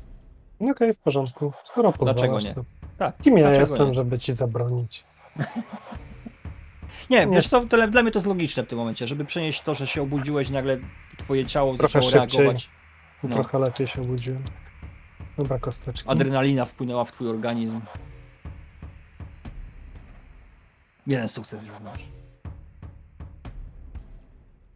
Okej, 0.61 0.95
w 0.95 0.99
porządku. 0.99 1.53
Skoro 1.65 1.93
pozwalasz, 1.93 2.15
Dlaczego 2.17 2.41
nie? 2.41 2.55
To... 2.55 2.65
Tak. 2.99 3.19
Kim 3.23 3.39
ja 3.39 3.45
dlaczego 3.45 3.61
jestem, 3.61 3.89
nie? 3.89 3.95
żeby 3.95 4.19
ci 4.19 4.33
zabronić? 4.33 5.05
Nie, 7.11 7.27
wiesz 7.27 7.49
co, 7.49 7.67
to 7.67 7.89
dla 7.89 8.03
mnie 8.03 8.13
to 8.13 8.19
jest 8.19 8.27
logiczne 8.27 8.63
w 8.63 8.67
tym 8.67 8.79
momencie, 8.79 9.07
żeby 9.07 9.25
przenieść 9.25 9.63
to, 9.63 9.75
że 9.75 9.87
się 9.87 10.03
obudziłeś, 10.03 10.51
nagle 10.51 10.79
twoje 11.19 11.47
ciało 11.47 11.77
Trochę 11.77 11.93
zaczęło 12.03 12.11
szybciej. 12.23 12.41
reagować. 12.41 12.71
No. 13.23 13.35
Trochę 13.35 13.59
lepiej 13.59 13.87
się 13.87 14.03
obudziłem. 14.03 14.43
Dobra, 15.37 15.59
kosteczki. 15.59 16.09
Adrenalina 16.11 16.65
wpłynęła 16.65 17.05
w 17.05 17.13
twój 17.13 17.29
organizm. 17.29 17.81
Jeden 21.07 21.29
sukces 21.29 21.63
już 21.67 21.81
masz. 21.81 22.09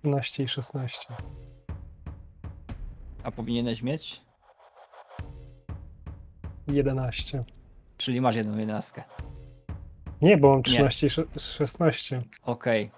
15 0.03 0.43
i 0.43 0.49
16. 0.49 0.99
A 3.23 3.31
powinieneś 3.31 3.83
mieć? 3.83 4.21
11. 6.75 7.45
Czyli 7.97 8.21
masz 8.21 8.35
jedną 8.37 8.59
jedenastkę. 8.59 9.03
Nie, 10.23 10.37
bo 10.37 10.51
mam 10.51 10.63
13 10.63 11.07
i 11.07 11.11
sze- 11.11 11.25
16. 11.39 12.19
Okej. 12.43 12.91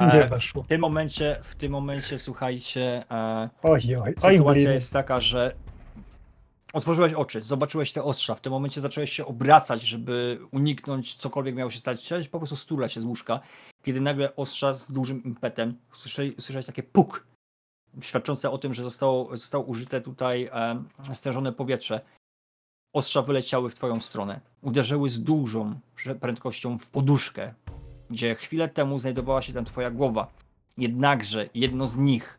Nie 0.00 0.06
E, 0.24 0.28
weszło. 0.28 0.62
W 0.62 0.66
tym 0.66 0.80
momencie, 0.80 1.36
w 1.42 1.56
tym 1.56 1.72
momencie, 1.72 2.18
słuchajcie, 2.18 3.04
e, 3.10 3.48
Oj, 3.62 3.80
oj, 3.88 3.96
oj, 3.96 4.14
sytuacja 4.16 4.42
blin. 4.62 4.70
jest 4.72 4.92
taka, 4.92 5.20
że 5.20 5.54
otworzyłeś 6.72 7.12
oczy, 7.12 7.42
zobaczyłeś 7.42 7.92
te 7.92 8.02
ostrza, 8.02 8.34
w 8.34 8.40
tym 8.40 8.52
momencie 8.52 8.80
zacząłeś 8.80 9.12
się 9.12 9.26
obracać, 9.26 9.82
żeby 9.82 10.38
uniknąć 10.50 11.14
cokolwiek 11.14 11.54
miało 11.54 11.70
się 11.70 11.78
stać, 11.78 12.00
chciałeś 12.00 12.28
po 12.28 12.38
prostu 12.38 12.56
stulać 12.56 12.92
się 12.92 13.00
z 13.00 13.04
łóżka, 13.04 13.40
kiedy 13.82 14.00
nagle 14.00 14.36
ostrza 14.36 14.74
z 14.74 14.92
dużym 14.92 15.24
impetem, 15.24 15.78
słyszeli, 15.92 16.34
słyszałeś 16.38 16.66
takie 16.66 16.82
puk, 16.82 17.26
świadczące 18.00 18.50
o 18.50 18.58
tym, 18.58 18.74
że 18.74 18.82
zostało, 18.82 19.36
zostało 19.36 19.64
użyte 19.64 20.00
tutaj 20.00 20.48
e, 20.52 20.82
stężone 21.14 21.52
powietrze. 21.52 22.00
Ostrza 22.92 23.22
wyleciały 23.22 23.70
w 23.70 23.74
twoją 23.74 24.00
stronę. 24.00 24.40
Uderzyły 24.62 25.08
z 25.08 25.22
dużą 25.22 25.80
prędkością 26.20 26.78
w 26.78 26.86
poduszkę, 26.86 27.54
gdzie 28.10 28.34
chwilę 28.34 28.68
temu 28.68 28.98
znajdowała 28.98 29.42
się 29.42 29.52
tam 29.52 29.64
twoja 29.64 29.90
głowa. 29.90 30.26
Jednakże 30.78 31.48
jedno 31.54 31.88
z 31.88 31.96
nich 31.96 32.38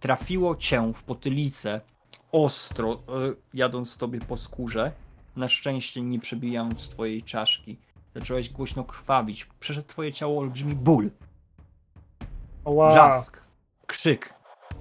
trafiło 0.00 0.56
cię 0.56 0.92
w 0.94 1.02
potylicę 1.02 1.80
ostro, 2.32 2.92
e, 2.92 2.98
jadąc 3.54 3.96
tobie 3.96 4.20
po 4.20 4.36
skórze, 4.36 4.92
na 5.36 5.48
szczęście 5.48 6.02
nie 6.02 6.20
przebijając 6.20 6.88
twojej 6.88 7.22
czaszki. 7.22 7.78
Zacząłeś 8.14 8.50
głośno 8.50 8.84
krwawić. 8.84 9.44
Przeszedł 9.60 9.88
twoje 9.88 10.12
ciało 10.12 10.40
olbrzymi 10.40 10.74
ból. 10.74 11.10
Ła. 12.64 12.90
Wrzask, 12.90 13.42
krzyk. 13.86 14.34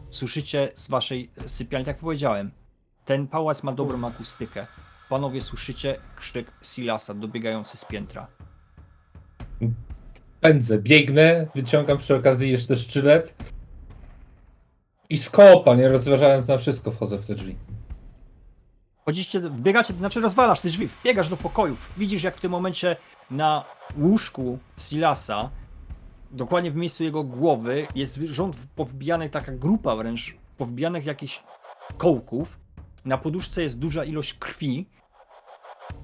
Słyszycie 0.09 0.71
z 0.75 0.87
waszej 0.87 1.31
sypialni, 1.45 1.85
tak 1.85 1.95
jak 1.95 2.01
powiedziałem. 2.01 2.51
Ten 3.05 3.27
pałac 3.27 3.63
ma 3.63 3.71
dobrą 3.71 4.07
akustykę. 4.07 4.67
Panowie, 5.11 5.41
słyszycie 5.41 5.97
krzyk 6.15 6.51
Silasa 6.63 7.13
dobiegający 7.13 7.77
z 7.77 7.85
piętra. 7.85 8.27
Pędzę, 10.41 10.79
biegnę, 10.79 11.47
wyciągam 11.55 11.97
przy 11.97 12.15
okazji 12.15 12.51
jeszcze 12.51 12.75
szczylet. 12.75 13.35
I 15.09 15.17
skopa, 15.17 15.75
nie 15.75 15.89
rozważając 15.89 16.47
na 16.47 16.57
wszystko, 16.57 16.91
wchodzę 16.91 17.17
w 17.17 17.27
te 17.27 17.35
drzwi. 17.35 17.55
Chodzicie, 19.05 19.39
wbiegacie, 19.39 19.93
znaczy 19.93 20.21
rozwalasz 20.21 20.59
te 20.59 20.67
drzwi, 20.67 20.87
wbiegasz 20.87 21.29
do 21.29 21.37
pokojów. 21.37 21.91
Widzisz, 21.97 22.23
jak 22.23 22.37
w 22.37 22.41
tym 22.41 22.51
momencie 22.51 22.95
na 23.31 23.65
łóżku 23.97 24.59
Silasa, 24.79 25.49
dokładnie 26.31 26.71
w 26.71 26.75
miejscu 26.75 27.03
jego 27.03 27.23
głowy, 27.23 27.87
jest 27.95 28.15
rząd 28.15 28.55
powbijanych, 28.75 29.31
taka 29.31 29.51
grupa 29.51 29.95
wręcz, 29.95 30.35
powbijanych 30.57 31.05
jakichś 31.05 31.43
kołków. 31.97 32.59
Na 33.05 33.17
poduszce 33.17 33.63
jest 33.63 33.79
duża 33.79 34.03
ilość 34.03 34.33
krwi. 34.33 34.89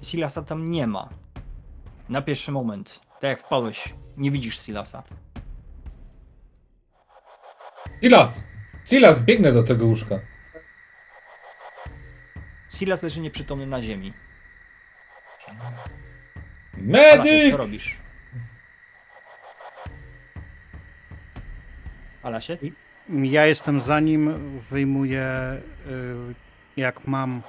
Silasa 0.01 0.41
tam 0.41 0.65
nie 0.67 0.88
ma. 0.88 1.10
Na 2.10 2.21
pierwszy 2.21 2.51
moment, 2.51 3.01
tak 3.13 3.23
jak 3.29 3.39
wpadłeś, 3.41 3.93
nie 4.17 4.31
widzisz 4.31 4.60
Silasa. 4.65 5.03
Silas! 8.01 8.47
Silas, 8.86 9.21
biegnę 9.21 9.51
do 9.51 9.63
tego 9.63 9.86
łóżka. 9.86 10.19
Silas 12.69 13.03
leży 13.03 13.21
nieprzytomny 13.21 13.67
na 13.67 13.81
ziemi. 13.81 14.13
Alasie, 15.47 15.91
Medyk! 16.77 17.51
co 17.51 17.57
robisz? 17.57 17.97
Alasie? 22.23 22.57
Ja 23.10 23.45
jestem 23.45 23.81
za 23.81 23.99
nim, 23.99 24.60
wyjmuję, 24.71 25.25
y, 25.88 26.36
jak 26.77 27.07
mam 27.07 27.41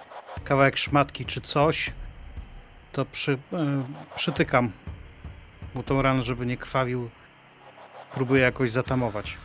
kawałek 0.45 0.77
szmatki 0.77 1.25
czy 1.27 1.41
coś, 1.41 1.93
to 2.99 3.05
przy, 3.05 3.33
y, 3.33 3.39
przytykam 4.17 4.73
mu 5.75 5.83
tą 5.83 6.03
ranę, 6.03 6.23
żeby 6.23 6.47
nie 6.47 6.57
krwawił. 6.57 7.11
Próbuję 8.15 8.43
jakoś 8.43 8.71
zatamować. 8.71 9.39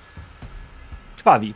Krwawi. 1.15 1.53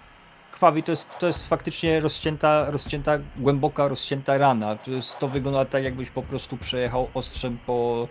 Krwawi 0.51 0.83
to 0.83 0.91
jest, 0.91 1.07
to 1.19 1.27
jest 1.27 1.47
faktycznie 1.47 1.99
rozcięta, 1.99 2.71
rozcięta, 2.71 3.17
głęboka, 3.37 3.87
rozcięta 3.87 4.37
rana. 4.37 4.75
To, 4.75 4.91
jest, 4.91 5.19
to 5.19 5.27
wygląda 5.27 5.65
tak, 5.65 5.83
jakbyś 5.83 6.09
po 6.09 6.21
prostu 6.21 6.57
przejechał 6.57 7.09
ostrzem 7.13 7.57
po 7.65 8.07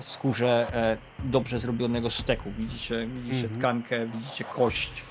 skórze 0.00 0.66
e, 0.72 0.96
dobrze 1.18 1.58
zrobionego 1.58 2.10
szteku. 2.10 2.50
Widzicie, 2.58 3.06
widzicie 3.06 3.42
Mhm. 3.46 3.60
tkankę, 3.60 4.06
widzicie 4.06 4.44
kość. 4.44 5.02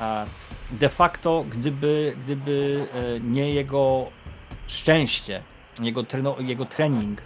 A 0.00 0.24
de 0.70 0.88
facto, 0.88 1.44
gdyby, 1.50 2.16
gdyby 2.24 2.86
e, 2.94 3.20
nie 3.20 3.54
jego 3.54 4.10
szczęście, 4.66 5.42
jego, 5.80 6.02
treno, 6.02 6.36
jego 6.40 6.64
trening 6.64 7.22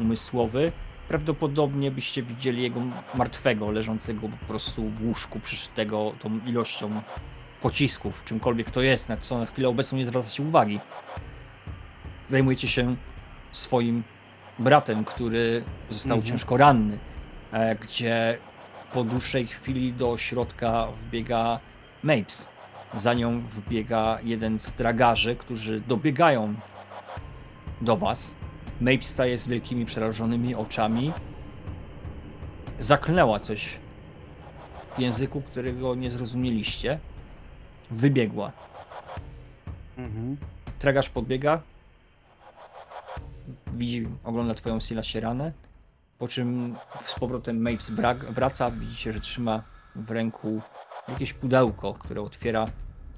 umysłowy, 0.00 0.72
prawdopodobnie 1.08 1.90
byście 1.90 2.22
widzieli 2.22 2.62
jego 2.62 2.80
martwego, 3.14 3.70
leżącego 3.70 4.28
po 4.28 4.46
prostu 4.46 4.88
w 4.90 5.06
łóżku, 5.06 5.40
przyszytego 5.40 6.12
tą 6.20 6.40
ilością 6.46 7.02
pocisków, 7.60 8.22
czymkolwiek 8.24 8.70
to 8.70 8.82
jest, 8.82 9.08
na 9.08 9.16
co 9.16 9.38
na 9.38 9.46
chwilę 9.46 9.68
obecną 9.68 9.98
nie 9.98 10.06
zwracacie 10.06 10.42
uwagi. 10.42 10.80
Zajmujecie 12.28 12.68
się 12.68 12.96
swoim 13.52 14.02
bratem, 14.58 15.04
który 15.04 15.64
został 15.90 16.16
Mhm. 16.16 16.30
ciężko 16.32 16.56
ranny, 16.56 16.98
e, 17.52 17.76
gdzie 17.76 18.38
po 18.92 19.04
dłuższej 19.04 19.46
chwili 19.46 19.92
do 19.92 20.16
środka 20.18 20.86
wbiega 21.02 21.60
Mapes. 22.02 22.48
Za 22.96 23.14
nią 23.14 23.40
wbiega 23.40 24.18
jeden 24.22 24.58
z 24.58 24.72
dragarzy, 24.72 25.36
którzy 25.36 25.80
dobiegają 25.80 26.54
do 27.80 27.96
was. 27.96 28.34
Mapes 28.80 29.06
staje 29.06 29.38
z 29.38 29.48
wielkimi, 29.48 29.86
przerażonymi 29.86 30.54
oczami. 30.54 31.12
Zaklnęła 32.80 33.40
coś 33.40 33.78
w 34.96 35.00
języku, 35.00 35.40
którego 35.42 35.94
nie 35.94 36.10
zrozumieliście. 36.10 36.98
Wybiegła. 37.90 38.52
Mhm. 39.98 40.36
Tragarz 40.78 41.08
podbiega. 41.08 41.62
Widzi, 43.72 44.08
ogląda 44.24 44.54
twoją 44.54 44.80
Silasie 44.80 45.20
ranę. 45.20 45.52
Po 46.18 46.28
czym 46.28 46.76
z 47.06 47.14
powrotem 47.18 47.62
Mapes 47.62 47.90
wra- 47.90 48.32
wraca. 48.32 48.70
Widzicie, 48.70 49.12
że 49.12 49.20
trzyma 49.20 49.62
w 49.94 50.10
ręku 50.10 50.60
jakieś 51.08 51.32
pudełko, 51.32 51.94
które 51.94 52.22
otwiera. 52.22 52.66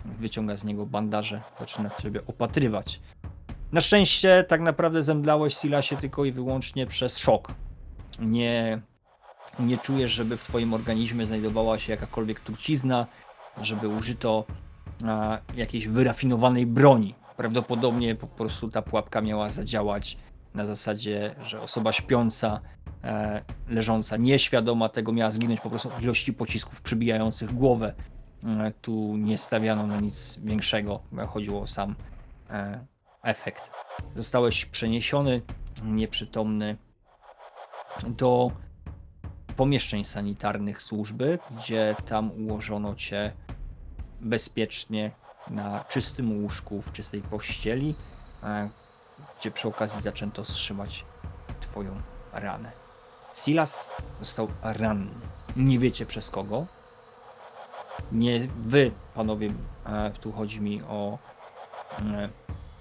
Wyciąga 0.05 0.57
z 0.57 0.65
niego 0.65 0.87
bandaże. 0.87 1.43
Zaczyna 1.59 1.91
ciebie 1.91 2.21
opatrywać. 2.27 3.01
Na 3.73 3.81
szczęście 3.81 4.45
tak 4.49 4.61
naprawdę 4.61 5.03
zemdlałeś 5.03 5.57
Silasie 5.57 5.97
tylko 5.97 6.25
i 6.25 6.33
wyłącznie 6.33 6.87
przez 6.87 7.19
szok. 7.19 7.55
Nie, 8.19 8.81
nie 9.59 9.79
czujesz, 9.79 10.13
żeby 10.13 10.37
w 10.37 10.45
twoim 10.45 10.75
organizmie 10.75 11.27
znajdowała 11.27 11.79
się 11.79 11.93
jakakolwiek 11.93 12.41
trucizna, 12.41 13.07
żeby 13.63 13.89
użyto 13.89 14.45
a, 15.07 15.39
jakiejś 15.57 15.89
wyrafinowanej 15.89 16.67
broni. 16.67 17.15
Prawdopodobnie 17.37 18.15
po 18.15 18.27
prostu 18.27 18.71
ta 18.71 18.83
pułapka 18.83 19.21
miała 19.21 19.51
zadziałać 19.51 20.17
na 20.55 20.67
zasadzie, 20.67 21.35
że 21.43 21.61
osoba 21.63 21.93
śpiąca, 21.93 22.61
e, 23.05 23.43
leżąca 23.69 24.17
nieświadoma 24.17 24.89
tego 24.89 25.13
miała 25.13 25.31
zginąć 25.31 25.61
po 25.61 25.71
prostu 25.71 25.91
ilości 26.01 26.33
pocisków 26.33 26.81
przybijających 26.81 27.55
głowę. 27.55 27.95
E, 28.45 28.73
tu 28.83 29.17
nie 29.17 29.39
stawiano 29.39 29.87
na 29.87 30.01
nic 30.01 30.39
większego, 30.45 31.01
chodziło 31.29 31.61
o 31.61 31.67
sam 31.67 31.95
e, 32.51 32.90
efekt. 33.23 33.71
Zostałeś 34.15 34.67
przeniesiony, 34.67 35.43
nieprzytomny, 35.85 36.77
do 38.07 38.51
pomieszczeń 39.57 40.05
sanitarnych 40.05 40.83
służby, 40.83 41.39
gdzie 41.51 41.97
tam 42.07 42.31
ułożono 42.31 42.95
cię 42.95 43.33
bezpiecznie 44.21 45.11
na 45.51 45.85
czystym 45.85 46.43
łóżku, 46.43 46.83
w 46.83 46.93
czystej 46.93 47.23
pościeli, 47.23 47.95
e, 48.43 48.71
gdzie 49.41 49.51
przy 49.51 49.69
okazji 49.69 50.03
zaczęto 50.03 50.45
zszywać 50.45 51.05
twoją 51.61 52.03
ranę. 52.33 52.73
Silas 53.35 53.93
został 54.21 54.49
ranny. 54.63 55.11
Nie 55.57 55.79
wiecie 55.79 56.07
przez 56.07 56.31
kogo. 56.31 56.67
Nie 58.13 58.41
wy, 58.67 58.91
panowie, 59.15 59.53
e, 59.87 60.11
tu 60.21 60.33
chodzi 60.33 60.61
mi 60.61 60.83
o 60.83 61.19
e, 61.99 62.29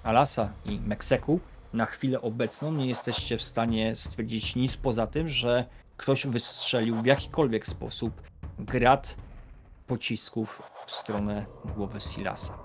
Alasa 0.03 0.49
i 0.65 0.79
Mekseku. 0.79 1.39
Na 1.73 1.85
chwilę 1.85 2.21
obecną 2.21 2.71
nie 2.71 2.87
jesteście 2.87 3.37
w 3.37 3.43
stanie 3.43 3.95
stwierdzić 3.95 4.55
nic 4.55 4.77
poza 4.77 5.07
tym, 5.07 5.27
że 5.27 5.65
ktoś 5.97 6.27
wystrzelił 6.27 7.01
w 7.01 7.05
jakikolwiek 7.05 7.67
sposób 7.67 8.21
grad 8.59 9.15
pocisków 9.87 10.61
w 10.87 10.91
stronę 10.91 11.45
głowy 11.75 11.99
Silasa. 11.99 12.57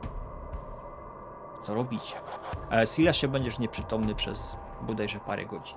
Co 1.62 1.74
robicie? 1.74 2.14
E, 2.72 2.86
Silasie 2.86 3.28
będziesz 3.28 3.58
nieprzytomny 3.58 4.14
przez 4.14 4.56
bodajże 4.82 5.20
parę 5.20 5.46
godzin. 5.46 5.76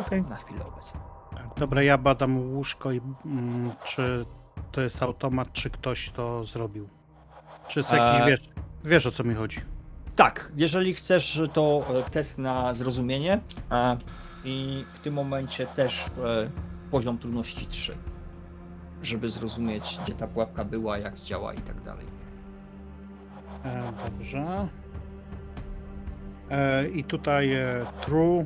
Okej. 0.00 0.22
Na 0.22 0.36
chwilę 0.36 0.66
obecną. 0.66 1.00
Tak, 1.32 1.46
Dobra, 1.56 1.82
ja 1.82 1.98
badam 1.98 2.54
łóżko 2.54 2.92
i 2.92 3.00
mm, 3.26 3.72
czy 3.84 4.26
to 4.72 4.80
jest 4.80 5.02
automat, 5.02 5.52
czy 5.52 5.70
ktoś 5.70 6.10
to 6.10 6.44
zrobił. 6.44 6.88
Czy 7.68 7.78
jest 7.78 7.92
jakiś, 7.92 8.20
E, 8.20 8.26
wiesz, 8.26 8.40
wiesz 8.84 9.06
o 9.06 9.10
co 9.10 9.24
mi 9.24 9.34
chodzi. 9.34 9.60
Tak, 10.18 10.52
jeżeli 10.56 10.94
chcesz, 10.94 11.40
to 11.52 11.86
e, 12.06 12.10
test 12.10 12.38
na 12.38 12.74
zrozumienie 12.74 13.40
e, 13.70 13.96
i 14.44 14.84
w 14.94 14.98
tym 14.98 15.14
momencie 15.14 15.66
też 15.66 16.06
e, 16.06 16.50
poziom 16.90 17.18
trudności 17.18 17.66
3, 17.66 17.96
żeby 19.02 19.28
zrozumieć, 19.28 19.98
gdzie 20.04 20.14
ta 20.14 20.26
pułapka 20.26 20.64
była, 20.64 20.98
jak 20.98 21.20
działa 21.20 21.54
i 21.54 21.60
tak 21.60 21.82
dalej. 21.82 22.06
E, 23.64 23.92
dobrze. 24.04 24.68
E, 26.50 26.88
I 26.88 27.04
tutaj 27.04 27.52
e, 27.52 27.86
true. 28.04 28.40
E, 28.40 28.44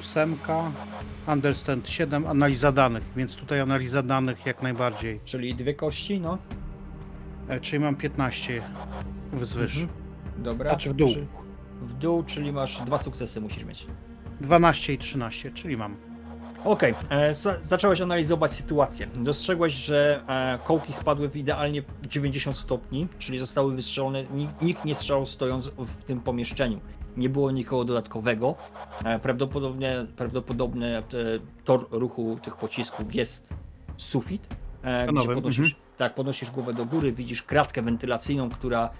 ósemka. 0.00 0.72
Understand 1.26 1.88
7, 1.88 2.26
analiza 2.26 2.72
danych, 2.72 3.02
więc 3.16 3.36
tutaj 3.36 3.60
analiza 3.60 4.02
danych 4.02 4.46
jak 4.46 4.62
najbardziej. 4.62 5.20
Czyli 5.24 5.54
dwie 5.54 5.74
kości, 5.74 6.20
no. 6.20 6.38
E, 7.48 7.60
czyli 7.60 7.80
mam 7.84 7.96
15 7.96 8.62
wzwyż. 9.32 9.80
Mhm. 9.82 9.98
Dobra. 10.38 10.70
Znaczy 10.70 10.90
w 10.90 10.94
dół. 10.94 11.08
Czy- 11.08 11.26
W 11.82 11.94
dół, 11.94 12.22
czyli 12.22 12.52
masz 12.52 12.80
dwa 12.80 12.98
sukcesy 12.98 13.40
musisz 13.40 13.64
mieć. 13.64 13.86
12 14.40 14.92
i 14.92 14.98
13, 14.98 15.50
czyli 15.50 15.76
mam. 15.76 15.96
Okej, 16.64 16.94
e, 17.10 17.34
za- 17.34 17.58
zacząłeś 17.64 18.00
analizować 18.00 18.50
sytuację. 18.50 19.06
Dostrzegłeś, 19.14 19.72
że 19.72 20.22
e, 20.28 20.58
kołki 20.64 20.92
spadły 20.92 21.28
w 21.28 21.36
idealnie 21.36 21.82
90 22.08 22.56
stopni, 22.56 23.08
czyli 23.18 23.38
zostały 23.38 23.74
wystrzelone. 23.74 24.24
Nikt, 24.62 24.84
nie 24.84 24.94
strzelał 24.94 25.26
stojąc 25.26 25.66
w 25.78 26.02
tym 26.04 26.20
pomieszczeniu. 26.20 26.80
Nie 27.16 27.28
było 27.28 27.50
nikogo 27.50 27.84
dodatkowego. 27.84 28.54
E, 29.04 29.18
prawdopodobnie, 29.18 30.06
prawdopodobnie 30.16 30.98
e, 30.98 31.02
tor 31.64 31.86
ruchu 31.90 32.38
tych 32.42 32.56
pocisków 32.56 33.14
jest 33.14 33.48
sufit. 33.96 34.46
E, 34.82 35.06
gdzie 35.06 35.26
podnosisz, 35.34 35.76
tak, 35.98 36.14
podnosisz 36.14 36.50
głowę 36.50 36.74
do 36.74 36.86
góry, 36.86 37.12
widzisz 37.12 37.42
kratkę 37.42 37.82
wentylacyjną, 37.82 38.50
która 38.50 38.90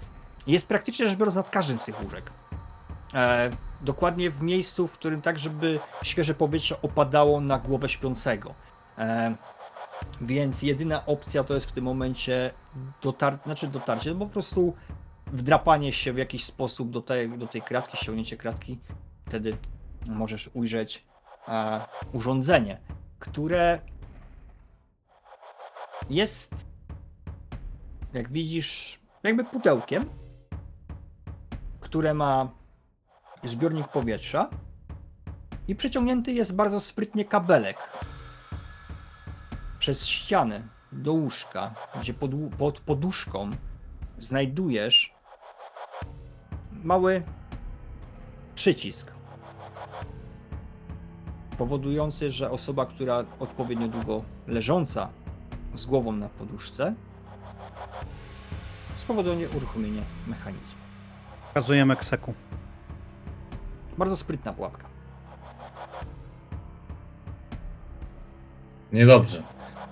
jest 0.47 0.67
praktycznie 0.67 1.09
rzecz 1.09 1.17
biorąc 1.17 1.35
nad 1.35 1.49
każdym 1.49 1.79
z 1.79 1.85
tych 1.85 2.03
łóżek. 2.03 2.31
E, 3.13 3.51
dokładnie 3.81 4.29
w 4.29 4.41
miejscu, 4.41 4.87
w 4.87 4.91
którym 4.91 5.21
tak, 5.21 5.39
żeby 5.39 5.79
świeże 6.03 6.33
powietrze 6.33 6.81
opadało 6.81 7.41
na 7.41 7.59
głowę 7.59 7.89
śpiącego. 7.89 8.53
E, 8.97 9.35
więc 10.21 10.61
jedyna 10.61 11.05
opcja 11.05 11.43
to 11.43 11.53
jest 11.53 11.65
w 11.65 11.71
tym 11.71 11.83
momencie 11.83 12.51
dotarcie, 13.03 13.43
znaczy 13.43 13.67
dotarcie, 13.67 14.13
no 14.13 14.19
po 14.19 14.25
prostu 14.25 14.73
wdrapanie 15.27 15.93
się 15.93 16.13
w 16.13 16.17
jakiś 16.17 16.43
sposób 16.43 16.91
do 16.91 17.01
tej, 17.01 17.29
do 17.29 17.47
tej 17.47 17.61
kratki, 17.61 17.97
ściągnięcie 17.97 18.37
kratki. 18.37 18.79
Wtedy 19.27 19.57
możesz 20.05 20.49
ujrzeć 20.53 21.05
e, 21.47 21.81
urządzenie, 22.13 22.79
które 23.19 23.79
jest, 26.09 26.55
jak 28.13 28.31
widzisz, 28.31 28.99
jakby 29.23 29.43
pudełkiem, 29.43 30.05
które 31.79 32.13
ma 32.13 32.49
zbiornik 33.43 33.87
powietrza 33.87 34.49
i 35.67 35.75
przeciągnięty 35.75 36.33
jest 36.33 36.55
bardzo 36.55 36.79
sprytnie 36.79 37.25
kabelek 37.25 37.77
przez 39.79 40.07
ścianę 40.07 40.67
do 40.91 41.13
łóżka, 41.13 41.75
gdzie 41.99 42.13
pod, 42.13 42.31
pod 42.57 42.79
poduszką 42.79 43.49
znajdujesz 44.17 45.13
mały 46.71 47.23
przycisk 48.55 49.11
powodujący, 51.57 52.31
że 52.31 52.51
osoba, 52.51 52.85
która 52.85 53.25
odpowiednio 53.39 53.87
długo 53.87 54.23
leżąca 54.47 55.09
z 55.75 55.85
głową 55.85 56.11
na 56.11 56.29
poduszce 56.29 56.95
spowoduje 59.03 59.49
uruchomienie 59.49 60.01
mechanizmu. 60.27 60.79
Pokazujemy 61.47 61.95
Kseku. 61.95 62.33
Bardzo 63.97 64.17
sprytna 64.17 64.53
pułapka. 64.53 64.83
Niedobrze. 68.93 69.43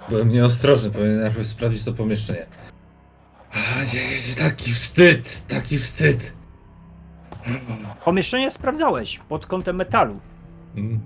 Byłem 0.09 0.29
nieostrożny, 0.29 0.89
powinienem 0.91 1.21
najpierw 1.21 1.47
sprawdzić 1.47 1.83
to 1.83 1.93
pomieszczenie. 1.93 2.45
A, 3.53 3.79
jest 3.95 4.37
taki 4.39 4.71
wstyd, 4.73 5.47
taki 5.47 5.77
wstyd. 5.77 6.33
Pomieszczenie 8.05 8.51
sprawdzałeś 8.51 9.17
pod 9.19 9.45
kątem 9.47 9.75
metalu, 9.75 10.19
Mm. 10.75 10.99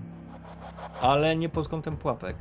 ale 1.02 1.36
nie 1.36 1.50
pod 1.50 1.68
kątem 1.68 1.98
pułapek. 1.98 2.36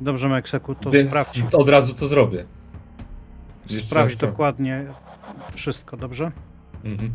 Dobrze, 0.00 0.28
Mekseku, 0.28 0.74
to 0.74 0.90
Więc 0.90 1.10
sprawdź. 1.10 1.42
od 1.52 1.68
razu 1.68 1.94
to 1.94 2.08
zrobię. 2.08 2.44
Sprawdź 3.66 4.16
dokładnie 4.16 4.84
wszystko, 5.52 5.96
dobrze? 5.96 6.30
Mhm. 6.84 7.14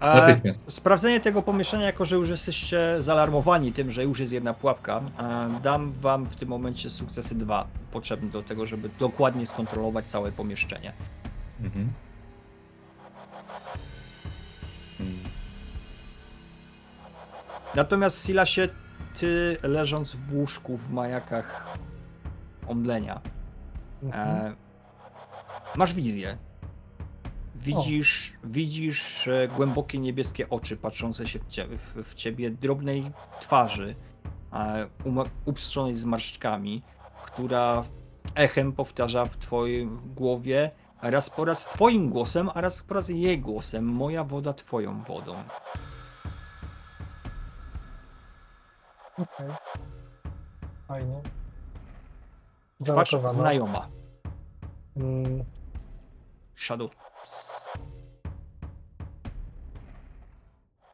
Natychmiast. 0.00 0.60
sprawdzenie 0.68 1.20
tego 1.20 1.42
pomieszczenia, 1.42 1.86
jako 1.86 2.04
że 2.04 2.16
już 2.16 2.28
jesteście 2.28 2.96
zaalarmowani 3.00 3.72
tym, 3.72 3.90
że 3.90 4.04
już 4.04 4.18
jest 4.20 4.32
jedna 4.32 4.54
pułapka, 4.54 5.00
a 5.16 5.48
dam 5.62 5.92
wam 5.92 6.24
w 6.26 6.36
tym 6.36 6.48
momencie 6.48 6.90
sukcesy 6.90 7.34
dwa 7.34 7.66
potrzebne 7.92 8.30
do 8.30 8.42
tego, 8.42 8.66
żeby 8.66 8.90
dokładnie 8.98 9.46
skontrolować 9.46 10.04
całe 10.04 10.32
pomieszczenie. 10.32 10.92
Mhm. 11.60 11.92
Mm. 15.00 15.16
Natomiast 17.74 18.26
Silasie, 18.26 18.68
ty 19.20 19.56
leżąc 19.62 20.16
w 20.16 20.34
łóżku 20.34 20.76
w 20.76 20.90
majakach 20.92 21.78
omdlenia, 22.68 23.20
Mhm. 24.02 24.46
e, 24.46 24.54
masz 25.76 25.94
wizję. 25.94 26.38
Widzisz, 27.54 28.32
widzisz 28.44 29.28
e, 29.28 29.48
głębokie 29.48 29.98
niebieskie 29.98 30.50
oczy 30.50 30.76
patrzące 30.76 31.28
się 31.28 31.38
w, 31.38 31.48
cie, 31.48 31.66
w, 31.94 32.14
ciebie, 32.14 32.50
drobnej 32.50 33.10
twarzy, 33.40 33.94
upstrzonej 35.44 35.94
zmarszczkami, 35.94 36.82
która 37.24 37.84
echem 38.34 38.72
powtarza 38.72 39.24
w 39.24 39.36
twojej 39.36 39.88
głowie 40.14 40.70
raz 41.02 41.30
po 41.30 41.44
raz 41.44 41.64
twoim 41.64 42.10
głosem, 42.10 42.50
a 42.54 42.60
raz 42.60 42.82
po 42.82 42.94
raz 42.94 43.08
jej 43.08 43.38
głosem. 43.38 43.84
Moja 43.84 44.24
woda 44.24 44.52
twoją 44.52 45.02
wodą. 45.02 45.34
Okej. 49.18 49.48
Fajnie. 50.88 51.20
Twarz 52.84 53.16
znajoma. 53.26 53.88
Mm, 54.96 55.44
Shadow. 56.56 56.90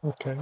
Okej. 0.02 0.36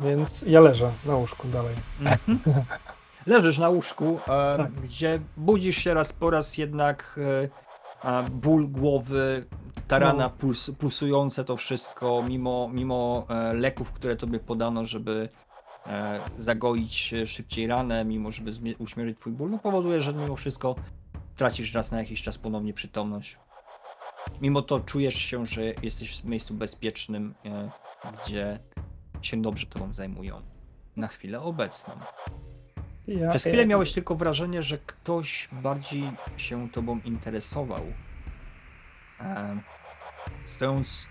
Więc 0.00 0.42
ja 0.42 0.60
leżę 0.60 0.92
na 1.04 1.16
łóżku 1.16 1.48
dalej. 1.48 1.74
Mhm. 2.00 2.64
Leżysz 3.26 3.58
na 3.58 3.68
łóżku, 3.68 4.18
e, 4.28 4.56
Tak. 4.56 4.72
gdzie 4.72 5.20
budzisz 5.36 5.76
się 5.76 5.94
raz 5.94 6.12
po 6.12 6.30
raz 6.30 6.58
jednak 6.58 7.20
e, 8.04 8.22
ból 8.30 8.68
głowy, 8.68 9.44
tarana 9.88 10.24
No. 10.24 10.30
puls, 10.30 10.70
pulsujące 10.70 11.44
to 11.44 11.56
wszystko, 11.56 12.22
mimo, 12.28 12.68
mimo 12.72 13.26
e, 13.28 13.52
leków, 13.54 13.92
które 13.92 14.16
tobie 14.16 14.38
podano, 14.40 14.84
żeby 14.84 15.28
e, 15.86 16.20
zagoić 16.38 17.14
e, 17.14 17.26
szybciej 17.26 17.66
ranę, 17.66 18.04
mimo 18.04 18.30
żeby 18.30 18.52
zmie- 18.52 18.74
uśmierzyć 18.78 19.18
twój 19.18 19.32
ból, 19.32 19.50
no 19.50 19.58
powoduje, 19.58 20.00
że 20.00 20.12
mimo 20.14 20.36
wszystko 20.36 20.74
tracisz 21.38 21.74
raz 21.74 21.90
na 21.90 21.98
jakiś 21.98 22.22
czas 22.22 22.38
ponownie 22.38 22.74
przytomność. 22.74 23.38
Mimo 24.40 24.62
to 24.62 24.80
czujesz 24.80 25.14
się, 25.14 25.46
że 25.46 25.62
jesteś 25.82 26.20
w 26.20 26.24
miejscu 26.24 26.54
bezpiecznym, 26.54 27.34
e, 27.44 27.70
gdzie 28.24 28.58
się 29.22 29.42
dobrze 29.42 29.66
tobą 29.66 29.94
zajmują. 29.94 30.42
Na 30.96 31.08
chwilę 31.08 31.40
obecną. 31.40 31.94
Ja, 33.06 33.30
Przez 33.30 33.44
chwilę 33.44 33.66
miałeś 33.66 33.92
tylko 33.92 34.14
wrażenie, 34.14 34.62
że 34.62 34.78
ktoś 34.78 35.48
bardziej 35.52 36.10
się 36.36 36.70
tobą 36.70 37.00
interesował. 37.04 37.82
E, 39.20 39.60
stojąc 40.44 41.06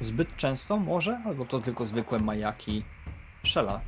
zbyt 0.00 0.36
często 0.36 0.76
może, 0.76 1.22
albo 1.26 1.44
to 1.44 1.60
tylko 1.60 1.86
zwykłe 1.86 2.18
majaki 2.18 2.84
Szela. 3.42 3.80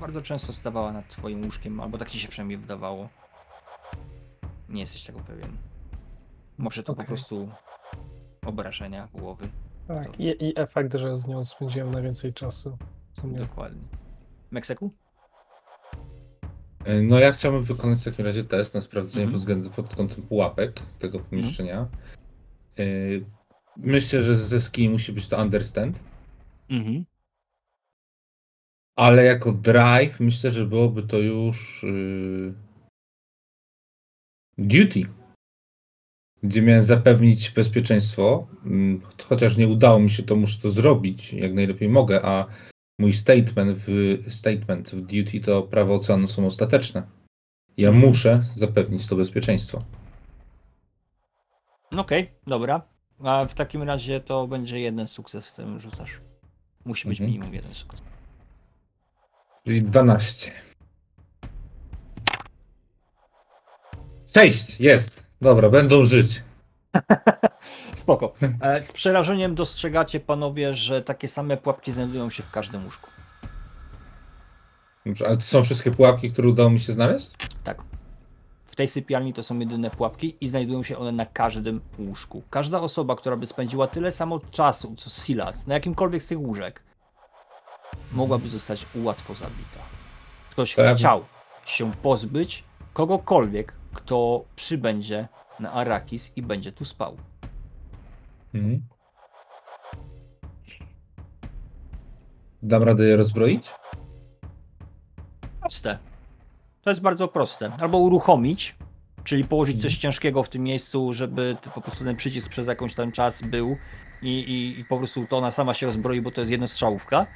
Bardzo 0.00 0.22
często 0.22 0.52
stawała 0.52 0.92
nad 0.92 1.08
twoim 1.08 1.44
łóżkiem, 1.44 1.80
albo 1.80 1.98
tak 1.98 2.10
ci 2.10 2.18
się 2.18 2.28
przynajmniej 2.28 2.58
wydawało. 2.58 3.08
Nie 4.68 4.80
jesteś 4.80 5.04
tego 5.04 5.20
pewien. 5.20 5.56
Może 6.58 6.82
to 6.82 6.86
po 6.86 6.92
Okej. 6.92 7.06
prostu 7.06 7.48
obrażenia 8.46 9.08
głowy. 9.14 9.48
Tak, 9.88 10.20
i, 10.20 10.24
i 10.24 10.52
efekt, 10.56 10.94
że 10.94 11.16
z 11.16 11.26
nią 11.26 11.44
spędziłem 11.44 11.90
najwięcej 11.90 12.32
czasu. 12.32 12.78
Dokładnie. 13.24 13.80
Meksyku? 14.50 14.90
E, 16.84 17.02
No 17.02 17.18
ja 17.18 17.32
chciałbym 17.32 17.62
wykonać 17.62 18.00
w 18.00 18.04
takim 18.04 18.24
razie 18.26 18.44
test 18.44 18.74
na 18.74 18.80
sprawdzenie 18.80 19.24
Mhm. 19.24 19.32
pod 19.32 19.40
względem 19.40 19.72
pod 19.72 19.94
kątem 19.96 20.22
pułapek 20.22 20.72
tego 20.98 21.20
pomieszczenia. 21.20 21.86
E, 22.78 22.84
Myślę, 23.76 24.20
że 24.22 24.36
ze 24.36 24.60
ski 24.60 24.88
musi 24.90 25.12
być 25.12 25.28
to 25.28 25.42
understand, 25.42 26.00
Mhm. 26.70 27.04
Ale 28.96 29.24
jako 29.24 29.52
drive 29.52 30.20
myślę, 30.20 30.50
że 30.50 30.66
byłoby 30.66 31.02
to 31.02 31.18
już 31.18 31.82
yy, 31.82 32.54
duty, 34.58 35.02
gdzie 36.42 36.62
miałem 36.62 36.82
zapewnić 36.82 37.50
bezpieczeństwo. 37.50 38.46
Mm, 38.64 39.00
Chociaż 39.28 39.56
nie 39.56 39.68
udało 39.68 39.98
mi 40.00 40.10
się, 40.10 40.22
to 40.22 40.36
muszę 40.36 40.60
to 40.62 40.70
zrobić 40.70 41.32
jak 41.32 41.54
najlepiej 41.54 41.88
mogę, 41.88 42.22
a 42.24 42.46
mój 42.98 43.12
statement 43.12 43.78
w, 43.78 44.18
statement 44.28 44.90
w 44.90 45.00
duty 45.00 45.40
to 45.40 45.62
prawa 45.62 45.94
oceanu 45.94 46.28
są 46.28 46.46
ostateczne. 46.46 47.06
Ja 47.76 47.92
muszę 47.92 48.44
zapewnić 48.54 49.06
to 49.06 49.16
bezpieczeństwo. 49.16 49.78
Okej, 51.96 52.30
dobra. 52.46 52.82
A 53.24 53.46
w 53.46 53.54
takim 53.54 53.82
razie 53.82 54.20
to 54.20 54.46
będzie 54.48 54.80
jeden 54.80 55.08
sukces, 55.08 55.48
w 55.50 55.54
tym 55.54 55.80
rzucasz. 55.80 56.20
Musi 56.84 57.08
być 57.08 57.20
Mhm. 57.20 57.30
minimum 57.30 57.54
jeden 57.54 57.74
sukces. 57.74 58.13
Czyli 59.64 59.82
12. 59.82 60.52
6! 64.34 64.80
Jest! 64.80 65.24
Dobra, 65.40 65.70
będą 65.70 66.04
żyć. 66.04 66.42
Spoko. 67.96 68.34
E, 68.60 68.82
Z 68.82 68.92
przerażeniem 68.92 69.54
dostrzegacie 69.54 70.20
panowie, 70.20 70.74
że 70.74 71.02
takie 71.02 71.28
same 71.28 71.56
pułapki 71.56 71.92
znajdują 71.92 72.30
się 72.30 72.42
w 72.42 72.50
każdym 72.50 72.84
łóżku. 72.84 73.10
Dobrze, 75.06 75.26
ale 75.26 75.36
to 75.36 75.42
są 75.42 75.62
wszystkie 75.64 75.90
pułapki, 75.90 76.32
które 76.32 76.48
udało 76.48 76.70
mi 76.70 76.80
się 76.80 76.92
znaleźć? 76.92 77.30
Tak. 77.64 77.82
W 78.64 78.76
tej 78.76 78.88
sypialni 78.88 79.32
to 79.32 79.42
są 79.42 79.58
jedyne 79.58 79.90
pułapki 79.90 80.36
i 80.40 80.48
znajdują 80.48 80.82
się 80.82 80.98
one 80.98 81.12
na 81.12 81.26
każdym 81.26 81.80
łóżku. 81.98 82.42
Każda 82.50 82.80
osoba, 82.80 83.16
która 83.16 83.36
by 83.36 83.46
spędziła 83.46 83.86
tyle 83.86 84.12
samo 84.12 84.40
czasu, 84.50 84.94
co 84.96 85.10
Silas, 85.10 85.66
na 85.66 85.74
jakimkolwiek 85.74 86.22
z 86.22 86.26
tych 86.26 86.40
łóżek, 86.40 86.82
mogłaby 88.14 88.48
zostać 88.48 88.86
łatwo 88.94 89.34
zabita. 89.34 89.80
Ktoś 90.50 90.74
Tak. 90.74 90.96
chciał 90.96 91.24
się 91.64 91.92
pozbyć 91.92 92.64
kogokolwiek, 92.92 93.72
kto 93.94 94.44
przybędzie 94.56 95.28
na 95.60 95.72
Arakis 95.72 96.32
i 96.36 96.42
będzie 96.42 96.72
tu 96.72 96.84
spał. 96.84 97.16
Mhm. 98.54 98.82
Dam 102.62 102.82
radę 102.82 103.04
je 103.04 103.16
rozbroić? 103.16 103.70
Proste. 105.60 105.98
To 106.82 106.90
jest 106.90 107.02
bardzo 107.02 107.28
proste. 107.28 107.72
Albo 107.80 107.98
uruchomić, 107.98 108.76
czyli 109.24 109.44
położyć 109.44 109.76
coś 109.76 109.92
Mhm. 109.92 110.00
ciężkiego 110.02 110.42
w 110.42 110.48
tym 110.48 110.62
miejscu, 110.62 111.14
żeby 111.14 111.56
po 111.74 111.80
prostu 111.80 112.04
ten 112.04 112.16
przycisk 112.16 112.48
przez 112.48 112.68
jakiś 112.68 112.94
tam 112.94 113.12
czas 113.12 113.42
był 113.42 113.76
i, 114.22 114.28
i, 114.38 114.80
i 114.80 114.84
po 114.84 114.98
prostu 114.98 115.26
to 115.26 115.38
ona 115.38 115.50
sama 115.50 115.74
się 115.74 115.86
rozbroi, 115.86 116.20
bo 116.20 116.30
to 116.30 116.40
jest 116.40 116.50
jednostrzałówka. 116.52 117.26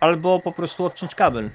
Albo 0.00 0.40
po 0.40 0.52
prostu 0.52 0.84
odciąć 0.84 1.14
kabel. 1.14 1.50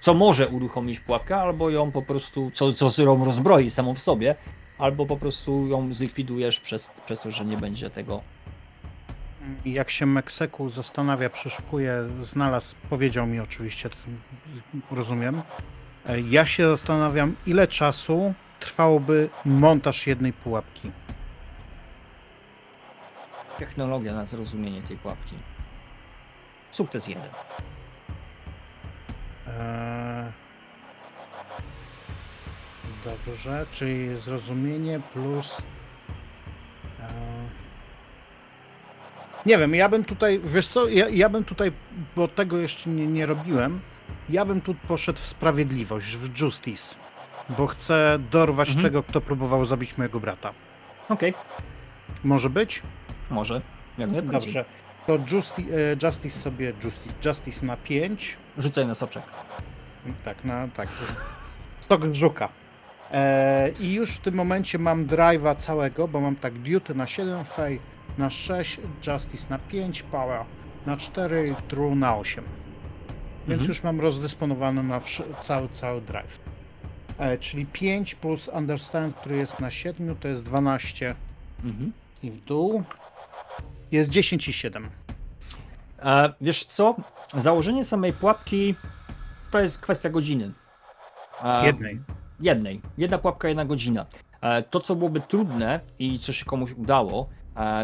Co 0.00 0.14
może 0.14 0.48
uruchomić 0.48 1.00
pułapkę, 1.00 1.36
albo 1.36 1.70
ją 1.70 1.92
po 1.92 2.02
prostu, 2.02 2.50
co, 2.50 2.72
co 2.72 3.02
ją 3.02 3.24
rozbroi 3.24 3.70
samą 3.70 3.94
w 3.94 3.98
sobie, 3.98 4.34
albo 4.78 5.06
po 5.06 5.16
prostu 5.16 5.66
ją 5.66 5.92
zlikwidujesz 5.92 6.60
przez, 6.60 6.90
przez 7.06 7.20
to, 7.20 7.30
że 7.30 7.44
nie 7.44 7.56
będzie 7.56 7.90
tego 7.90 8.20
Jak 9.64 9.90
się 9.90 10.06
Mekseku 10.06 10.68
zastanawia, 10.68 11.30
przeszukuje, 11.30 11.94
znalazł, 12.22 12.74
powiedział 12.90 13.26
mi 13.26 13.40
oczywiście, 13.40 13.90
rozumiem. 14.90 15.42
E, 16.06 16.20
Ja 16.20 16.46
się 16.46 16.68
zastanawiam, 16.68 17.36
ile 17.46 17.66
czasu 17.66 18.34
trwałoby 18.60 19.28
montaż 19.44 20.06
jednej 20.06 20.32
pułapki. 20.32 20.90
Technologia 23.70 24.14
na 24.14 24.24
zrozumienie 24.26 24.82
tej 24.82 24.96
pułapki. 24.96 25.34
Sukces 26.70 27.08
jeden. 27.08 27.24
Eee, 29.48 30.32
Dobrze, 33.04 33.66
czyli 33.70 34.16
zrozumienie 34.16 35.00
plus. 35.12 35.62
eee, 37.00 37.06
Nie 39.46 39.58
wiem, 39.58 39.74
ja 39.74 39.88
bym 39.88 40.04
tutaj, 40.04 40.40
wiesz 40.44 40.68
co, 40.68 40.88
ja, 40.88 41.08
ja 41.08 41.28
bym 41.28 41.44
tutaj, 41.44 41.72
bo 42.16 42.28
tego 42.28 42.58
jeszcze 42.58 42.90
nie, 42.90 43.06
nie 43.06 43.26
robiłem, 43.26 43.80
ja 44.28 44.44
bym 44.44 44.60
tu 44.60 44.74
poszedł 44.88 45.18
w 45.18 45.26
sprawiedliwość, 45.26 46.16
w 46.16 46.40
justice, 46.40 46.94
bo 47.48 47.66
chcę 47.66 48.18
dorwać 48.30 48.68
Mhm. 48.68 48.86
tego, 48.86 49.02
kto 49.02 49.20
próbował 49.20 49.64
zabić 49.64 49.98
mojego 49.98 50.20
brata. 50.20 50.52
Okej, 51.08 51.34
Może 52.24 52.50
być? 52.50 52.82
Może. 53.30 53.60
Jak 53.98 54.10
najbardziej. 54.10 54.40
Dobrze. 54.54 54.64
To 55.06 55.18
justi, 55.36 55.66
e, 56.02 56.06
Justice 56.06 56.38
sobie, 56.38 56.72
Justice, 56.84 57.14
Justice 57.24 57.66
na 57.66 57.76
5. 57.76 58.36
Rzucaj 58.58 58.86
na 58.86 58.94
soczek. 58.94 59.22
Tak, 60.24 60.44
na 60.44 60.68
tak. 60.68 60.88
Stok 61.80 62.14
żuka. 62.14 62.48
E, 63.12 63.70
I 63.80 63.92
już 63.92 64.10
w 64.10 64.18
tym 64.20 64.34
momencie 64.34 64.78
mam 64.78 65.06
drive'a 65.06 65.56
całego, 65.56 66.08
bo 66.08 66.20
mam 66.20 66.36
tak 66.36 66.54
duty 66.54 66.94
na 66.94 67.06
7, 67.06 67.44
fej 67.44 67.80
na 68.18 68.30
6, 68.30 68.80
justice 69.06 69.46
na 69.50 69.58
5, 69.58 70.02
power 70.02 70.40
na 70.86 70.96
4 70.96 71.48
i 71.48 71.62
true 71.68 71.94
na 71.94 72.16
8. 72.16 72.44
Więc 73.48 73.52
Mhm. 73.62 73.68
już 73.68 73.82
mam 73.82 74.00
rozdysponowany 74.00 74.82
na 74.82 75.00
cały, 75.42 75.68
cały 75.68 76.00
drive. 76.00 76.40
E, 77.18 77.38
czyli 77.38 77.66
5 77.66 78.14
plus 78.14 78.48
understand, 78.48 79.16
który 79.16 79.36
jest 79.36 79.60
na 79.60 79.70
7, 79.70 80.16
to 80.16 80.28
jest 80.28 80.42
12 80.44 81.14
Mhm. 81.64 81.92
i 82.22 82.30
w 82.30 82.44
dół. 82.44 82.82
Jest 83.92 84.10
10 84.10 84.48
i 84.48 84.52
7. 84.52 84.90
E, 85.98 86.32
wiesz 86.40 86.64
co? 86.64 86.94
Założenie 87.36 87.84
samej 87.84 88.12
pułapki 88.12 88.74
to 89.50 89.60
jest 89.60 89.78
kwestia 89.78 90.10
godziny. 90.10 90.52
E, 91.44 91.66
Jednej. 91.66 92.00
Jednej. 92.40 92.80
Jedna 92.98 93.18
pułapka, 93.18 93.48
jedna 93.48 93.64
godzina. 93.64 94.06
E, 94.40 94.62
To, 94.62 94.80
co 94.80 94.96
byłoby 94.96 95.20
trudne 95.20 95.80
i 95.98 96.18
co 96.18 96.32
się 96.32 96.44
komuś 96.44 96.72
udało, 96.72 97.28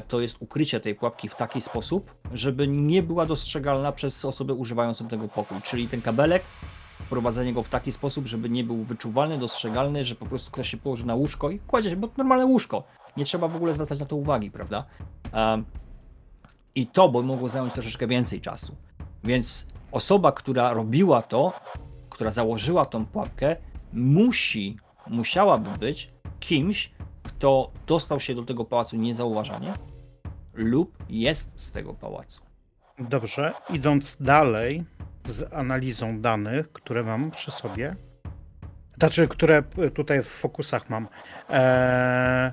to 0.09 0.21
jest 0.21 0.37
ukrycie 0.41 0.81
tej 0.81 0.95
pułapki 0.95 1.29
w 1.29 1.35
taki 1.35 1.61
sposób, 1.61 2.15
żeby 2.33 2.69
nie 2.69 3.03
była 3.03 3.27
dostrzegalna 3.27 3.93
przez 3.93 4.25
osobę 4.25 4.55
używającą 4.55 5.09
tego 5.09 5.29
pokój. 5.29 5.63
Czyli 5.63 5.89
ten 5.89 6.03
kabelek, 6.03 6.43
wprowadzenie 7.07 7.53
go 7.53 7.63
w 7.63 7.69
taki 7.69 7.93
sposób, 7.93 8.27
żeby 8.27 8.51
nie 8.51 8.65
był 8.65 8.77
wyczuwalny, 8.85 9.39
dostrzegalny, 9.39 10.05
że 10.05 10.15
po 10.15 10.27
prostu 10.27 10.51
ktoś 10.51 10.71
się 10.71 10.77
położy 10.77 11.07
na 11.07 11.15
łóżko 11.15 11.51
i 11.51 11.59
kładzie 11.59 11.91
się, 11.91 11.97
bo 11.97 12.09
to 12.09 12.15
normalne 12.19 12.47
łóżko. 12.47 12.85
Nie 13.17 13.25
trzeba 13.25 13.49
w 13.49 13.57
ogóle 13.57 13.73
zwracać 13.75 13.99
na 13.99 14.07
to 14.07 14.17
uwagi, 14.17 14.51
prawda? 14.51 14.85
I 16.77 16.87
to 16.87 17.09
by 17.09 17.23
mogło 17.23 17.49
zająć 17.49 17.73
troszeczkę 17.73 18.07
więcej 18.07 18.41
czasu. 18.41 18.77
Więc 19.25 19.67
osoba, 19.93 20.33
która 20.33 20.73
robiła 20.73 21.23
to, 21.23 21.53
która 22.11 22.31
założyła 22.31 22.87
tą 22.87 23.07
pułapkę, 23.07 23.57
musi, 23.93 24.77
musiałaby 25.07 25.71
być 25.79 26.13
kimś, 26.41 26.91
kto 27.23 27.71
dostał 27.87 28.21
się 28.21 28.35
do 28.35 28.43
tego 28.43 28.65
pałacu 28.65 28.97
niezauważanie 28.97 29.73
lub 30.55 30.97
jest 31.09 31.51
z 31.57 31.73
tego 31.73 31.95
pałacu. 31.95 32.43
Dobrze, 32.99 33.55
idąc 33.71 34.17
dalej 34.21 34.85
z 35.27 35.53
analizą 35.53 36.21
danych, 36.21 36.73
które 36.73 37.03
mam 37.03 37.31
przy 37.31 37.51
sobie, 37.51 37.97
znaczy, 38.99 39.29
które 39.29 39.63
tutaj 39.95 40.23
w 40.23 40.27
fokusach 40.27 40.91
mam. 40.91 41.09
Eee, 41.49 42.53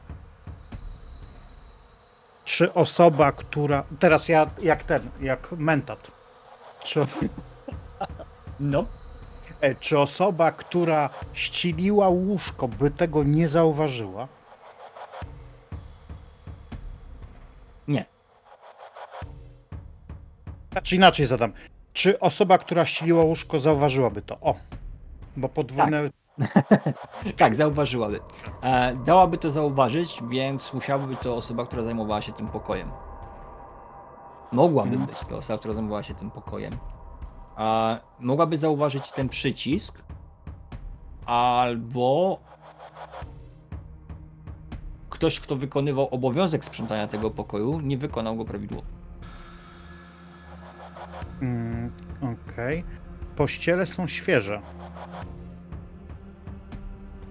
czy 2.46 2.74
osoba, 2.74 3.32
która. 3.32 3.84
Teraz 4.00 4.30
ja 4.30 4.50
jak 4.62 4.84
ten, 4.84 5.10
jak 5.22 5.52
mentat. 5.52 6.12
Czy, 6.84 7.00
No, 8.60 8.86
e, 9.62 9.76
czy 9.76 10.00
osoba, 10.00 10.52
która 10.52 11.10
ścieliła 11.34 12.10
łóżko, 12.10 12.68
by 12.68 12.92
tego 12.92 13.24
nie 13.24 13.48
zauważyła? 13.48 14.28
Nie. 17.88 18.06
Znaczy 20.72 20.96
inaczej 20.96 21.26
zadam. 21.26 21.54
Czy 21.94 22.20
osoba, 22.20 22.58
która 22.58 22.86
ścieliła 22.86 23.24
łóżko, 23.24 23.60
zauważyłaby 23.60 24.22
to? 24.22 24.38
O, 24.42 24.56
bo 25.38 25.50
podwójne. 25.50 26.04
tak, 26.04 26.23
zauważyłaby. 27.54 28.20
E, 28.62 28.96
dałaby 28.96 29.38
to 29.38 29.52
zauważyć, 29.52 30.24
więc 30.30 30.74
musiałaby 30.74 31.08
być 31.08 31.20
to 31.20 31.36
osoba, 31.36 31.66
która 31.66 31.84
zajmowała 31.84 32.22
się 32.22 32.34
tym 32.34 32.48
pokojem. 32.48 32.92
Mogłaby 34.52 34.90
Mhm. 34.90 35.06
być 35.10 35.20
to 35.20 35.38
osoba, 35.38 35.60
która 35.60 35.74
zajmowała 35.74 36.04
się 36.04 36.14
tym 36.14 36.32
pokojem. 36.32 36.74
A 37.56 37.98
mogłaby 38.20 38.58
zauważyć 38.58 39.12
ten 39.12 39.30
przycisk, 39.30 40.02
albo 41.26 42.40
ktoś, 45.10 45.40
kto 45.40 45.56
wykonywał 45.56 46.08
obowiązek 46.12 46.66
sprzątania 46.66 47.08
tego 47.08 47.32
pokoju, 47.32 47.80
nie 47.80 47.98
wykonał 47.98 48.36
go 48.36 48.46
prawidłowo. 48.46 48.88
Mm, 51.42 51.92
Okej. 52.22 52.84
Pościele 53.36 53.86
są 53.86 54.08
świeże. 54.08 54.62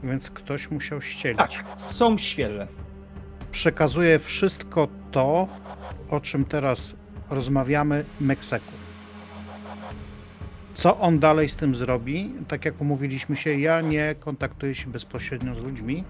Więc 0.03 0.30
ktoś 0.30 0.70
musiał 0.70 1.00
ścielić. 1.00 1.38
Tak, 1.38 1.80
są 1.80 2.18
świeże. 2.18 2.68
Przekazuję 3.53 4.18
wszystko 4.18 4.88
to, 5.11 5.48
o 6.11 6.20
czym 6.20 6.44
teraz 6.44 6.96
rozmawiamy 7.30 8.05
Mekseku. 8.20 8.72
Co 10.74 10.98
on 10.98 11.18
dalej 11.18 11.48
z 11.48 11.57
tym 11.57 11.74
zrobi? 11.74 12.34
Tak 12.48 12.64
jak 12.64 12.80
umówiliśmy 12.80 13.36
się, 13.36 13.59
ja 13.59 13.80
nie 13.80 14.14
kontaktuję 14.20 14.74
się 14.74 14.90
bezpośrednio 14.90 15.55
z 15.55 15.59
ludźmi. 15.59 16.05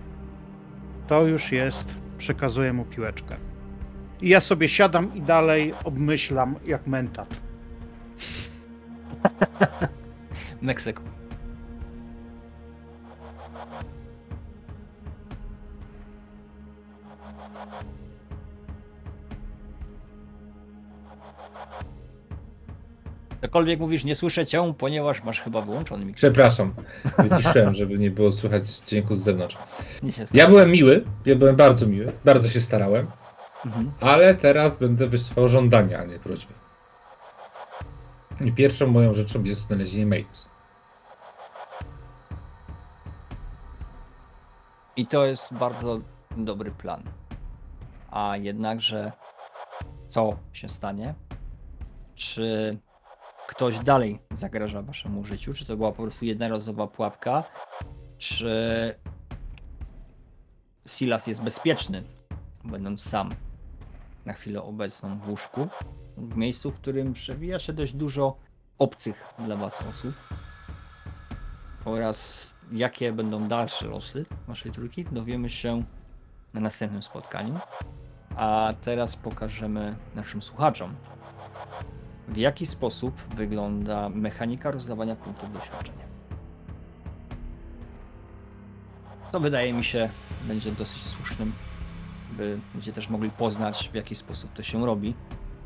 To 1.06 1.26
już 1.26 1.52
jest, 1.52 1.96
przekazuję 2.18 2.72
mu 2.72 2.84
piłeczkę. 2.84 3.36
I 4.22 4.28
ja 4.28 4.40
sobie 4.40 4.68
siadam 4.68 5.14
i 5.14 5.22
dalej 5.22 5.74
obmyślam 5.84 6.54
jak 6.64 6.86
mentat. 6.86 7.28
Meksyku. 10.62 11.02
Cokolwiek 23.42 23.80
mówisz, 23.80 24.04
nie 24.04 24.14
słyszę 24.14 24.46
cię, 24.46 24.74
ponieważ 24.78 25.22
masz 25.22 25.40
chyba 25.40 25.60
wyłączony 25.62 26.04
mikrofon. 26.04 26.18
Przepraszam, 26.32 26.74
wyciszyłem, 27.18 27.74
żeby 27.74 27.98
nie 27.98 28.10
było 28.10 28.30
słychać 28.32 28.66
dźwięku 28.68 29.16
z 29.16 29.20
zewnątrz. 29.20 29.56
Ja 30.34 30.46
byłem 30.48 30.70
miły, 30.70 31.04
ja 31.26 31.36
byłem 31.36 31.56
bardzo 31.56 31.86
miły, 31.86 32.12
bardzo 32.24 32.48
się 32.48 32.60
starałem, 32.60 33.06
Mhm. 33.66 33.90
ale 34.00 34.34
teraz 34.34 34.78
będę 34.78 35.06
wysyłał 35.06 35.48
żądania, 35.48 35.98
a 35.98 36.04
nie 36.04 36.18
prośby. 36.18 36.52
I 38.40 38.52
pierwszą 38.52 38.86
moją 38.86 39.14
rzeczą 39.14 39.44
jest 39.44 39.60
znalezienie 39.60 40.06
mails. 40.06 40.46
I 44.96 45.06
to 45.06 45.24
jest 45.26 45.54
bardzo 45.54 46.00
dobry 46.36 46.70
plan. 46.70 47.02
A 48.10 48.36
jednakże, 48.36 49.12
co 50.08 50.36
się 50.52 50.68
stanie? 50.68 51.14
Czy 52.14 52.78
ktoś 53.54 53.78
dalej 53.78 54.18
zagraża 54.30 54.82
waszemu 54.82 55.24
życiu? 55.24 55.54
Czy 55.54 55.66
to 55.66 55.76
była 55.76 55.92
po 55.92 56.02
prostu 56.02 56.24
jednorazowa 56.24 56.86
pułapka? 56.86 57.44
Czy 58.18 58.94
Silas 60.86 61.26
jest 61.26 61.42
bezpieczny, 61.42 62.02
będąc 62.64 63.02
sam 63.02 63.30
na 64.24 64.32
chwilę 64.32 64.62
obecną 64.62 65.18
w 65.18 65.28
łóżku, 65.28 65.68
w 66.16 66.36
miejscu, 66.36 66.70
w 66.70 66.74
którym 66.74 67.12
przewija 67.12 67.58
się 67.58 67.72
dość 67.72 67.92
dużo 67.92 68.36
obcych 68.78 69.34
dla 69.38 69.56
was 69.56 69.78
osób? 69.90 70.14
oraz 71.84 72.54
jakie 72.72 73.12
będą 73.12 73.48
dalsze 73.48 73.86
losy 73.86 74.26
waszej 74.48 74.72
trójki, 74.72 75.04
dowiemy 75.04 75.50
się 75.50 75.84
na 76.54 76.60
następnym 76.60 77.02
spotkaniu. 77.02 77.58
A 78.36 78.74
teraz 78.82 79.16
pokażemy 79.16 79.96
naszym 80.14 80.42
słuchaczom, 80.42 80.94
w 82.28 82.36
jaki 82.36 82.66
sposób 82.66 83.14
wygląda 83.36 84.08
mechanika 84.08 84.70
rozdawania 84.70 85.16
punktów 85.16 85.52
doświadczenia. 85.52 86.02
Co 89.32 89.40
wydaje 89.40 89.72
mi 89.72 89.84
się 89.84 90.08
będzie 90.48 90.72
dosyć 90.72 91.02
słusznym, 91.02 91.52
by 92.32 92.58
ludzie 92.74 92.92
też 92.92 93.08
mogli 93.08 93.30
poznać, 93.30 93.88
w 93.92 93.94
jaki 93.94 94.14
sposób 94.14 94.52
to 94.52 94.62
się 94.62 94.86
robi, 94.86 95.14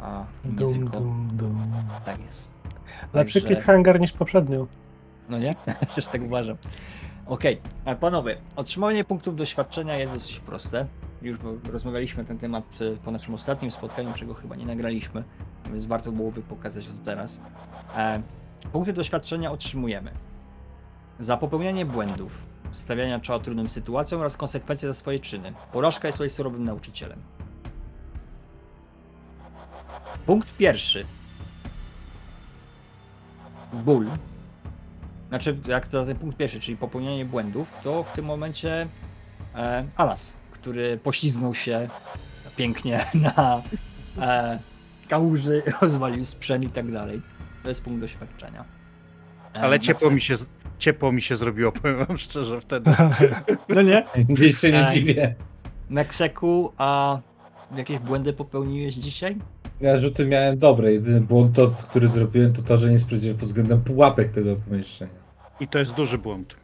a 0.01 0.25
nie 0.45 0.51
Dum, 0.53 0.75
tylko 0.75 1.01
dum, 1.01 1.31
dum. 1.33 1.73
tak 2.05 2.19
jest. 2.21 2.51
Lepszy 3.13 3.41
Także- 3.41 3.55
cliffhanger 3.55 4.01
niż 4.01 4.13
poprzednio. 4.13 4.67
No 5.29 5.39
nie? 5.39 5.55
Też 5.95 6.07
tak 6.07 6.23
uważam. 6.23 6.57
Okej, 7.27 7.61
ale 7.85 7.97
panowie, 7.97 8.37
otrzymanie 8.57 9.05
punktów 9.05 9.37
doświadczenia 9.37 9.97
jest 9.97 10.15
dosyć 10.15 10.41
proste. 10.41 10.87
Już 11.23 11.39
rozmawialiśmy 11.73 12.23
na 12.23 12.29
ten 12.29 12.39
temat 12.39 12.65
po 13.05 13.11
naszym 13.11 13.35
ostatnim 13.35 13.71
spotkaniu, 13.71 14.13
czego 14.15 14.35
chyba 14.35 14.57
nie 14.57 14.67
nagraliśmy, 14.67 15.25
więc 15.73 15.87
warto 15.87 16.13
byłoby 16.13 16.43
pokazać 16.43 16.87
to 16.87 16.93
teraz. 17.05 17.41
E, 17.97 18.23
Punkty 18.73 18.93
doświadczenia 18.93 19.51
otrzymujemy 19.51 20.11
za 21.19 21.37
popełnianie 21.37 21.87
błędów, 21.87 22.47
stawiania 22.73 23.21
czoła 23.21 23.39
trudnym 23.39 23.69
sytuacjom 23.69 24.21
oraz 24.21 24.37
konsekwencje 24.37 24.89
za 24.89 24.95
swoje 24.95 25.21
czyny. 25.21 25.53
Porażka 25.73 26.09
jest 26.09 26.19
tutaj 26.19 26.31
surowym 26.31 26.65
nauczycielem. 26.65 27.19
Punkt 30.27 30.57
pierwszy. 30.57 31.07
Ból. 33.73 34.07
Znaczy, 35.29 35.59
jak 35.69 35.89
to 35.89 36.07
ten 36.07 36.17
punkt 36.17 36.37
pierwszy, 36.37 36.61
czyli 36.61 36.77
popełnianie 36.77 37.25
błędów, 37.25 37.69
to 37.83 38.05
w 38.05 38.13
tym 38.13 38.25
momencie 38.25 38.89
e, 39.55 39.85
Alas, 39.97 40.37
który 40.51 40.99
pośliznął 40.99 41.55
się 41.55 41.89
pięknie 42.57 43.07
na 43.37 43.63
e, 44.19 44.59
kałuży, 45.07 45.63
rozwalił 45.83 46.25
sprzęt 46.25 46.65
i 46.65 46.69
tak 46.69 46.93
dalej. 46.93 47.23
To 47.63 47.69
jest 47.69 47.83
punkt 47.85 48.01
doświadczenia. 48.01 48.65
Ale 49.55 49.81
ciepło 49.81 50.11
mi 50.11 50.21
się, 50.21 50.35
ciepło 50.79 51.13
mi 51.13 51.23
się 51.23 51.37
zrobiło, 51.37 51.73
powiem 51.83 52.05
wam 52.07 52.17
szczerze 52.17 52.61
wtedy. 52.61 52.91
No 53.69 53.83
nie? 53.83 54.05
Nic 54.29 54.61
się 54.61 54.73
nie 54.73 54.87
dziwię. 54.93 55.35
Mekseku, 55.91 56.73
a 56.79 57.19
jakieś 57.77 57.99
błędy 57.99 58.33
popełniłeś 58.33 58.95
dzisiaj? 58.95 59.37
Ja 59.81 59.99
rzuty 59.99 60.27
miałem 60.27 60.59
dobre. 60.59 60.93
Jedyny 60.93 61.21
błąd, 61.21 61.57
to, 61.57 61.69
który 61.69 62.09
zrobiłem, 62.09 62.53
to 62.53 62.63
to, 62.63 62.77
że 62.77 62.91
nie 62.91 62.99
sprawdziłem 62.99 63.37
pod 63.37 63.49
względem 63.49 63.81
pułapek 63.83 64.33
tego 64.33 64.57
pomieszczenia. 64.57 65.11
I 65.61 65.69
to 65.69 65.79
jest 65.79 65.95
duży 65.95 66.19
błąd. 66.19 66.57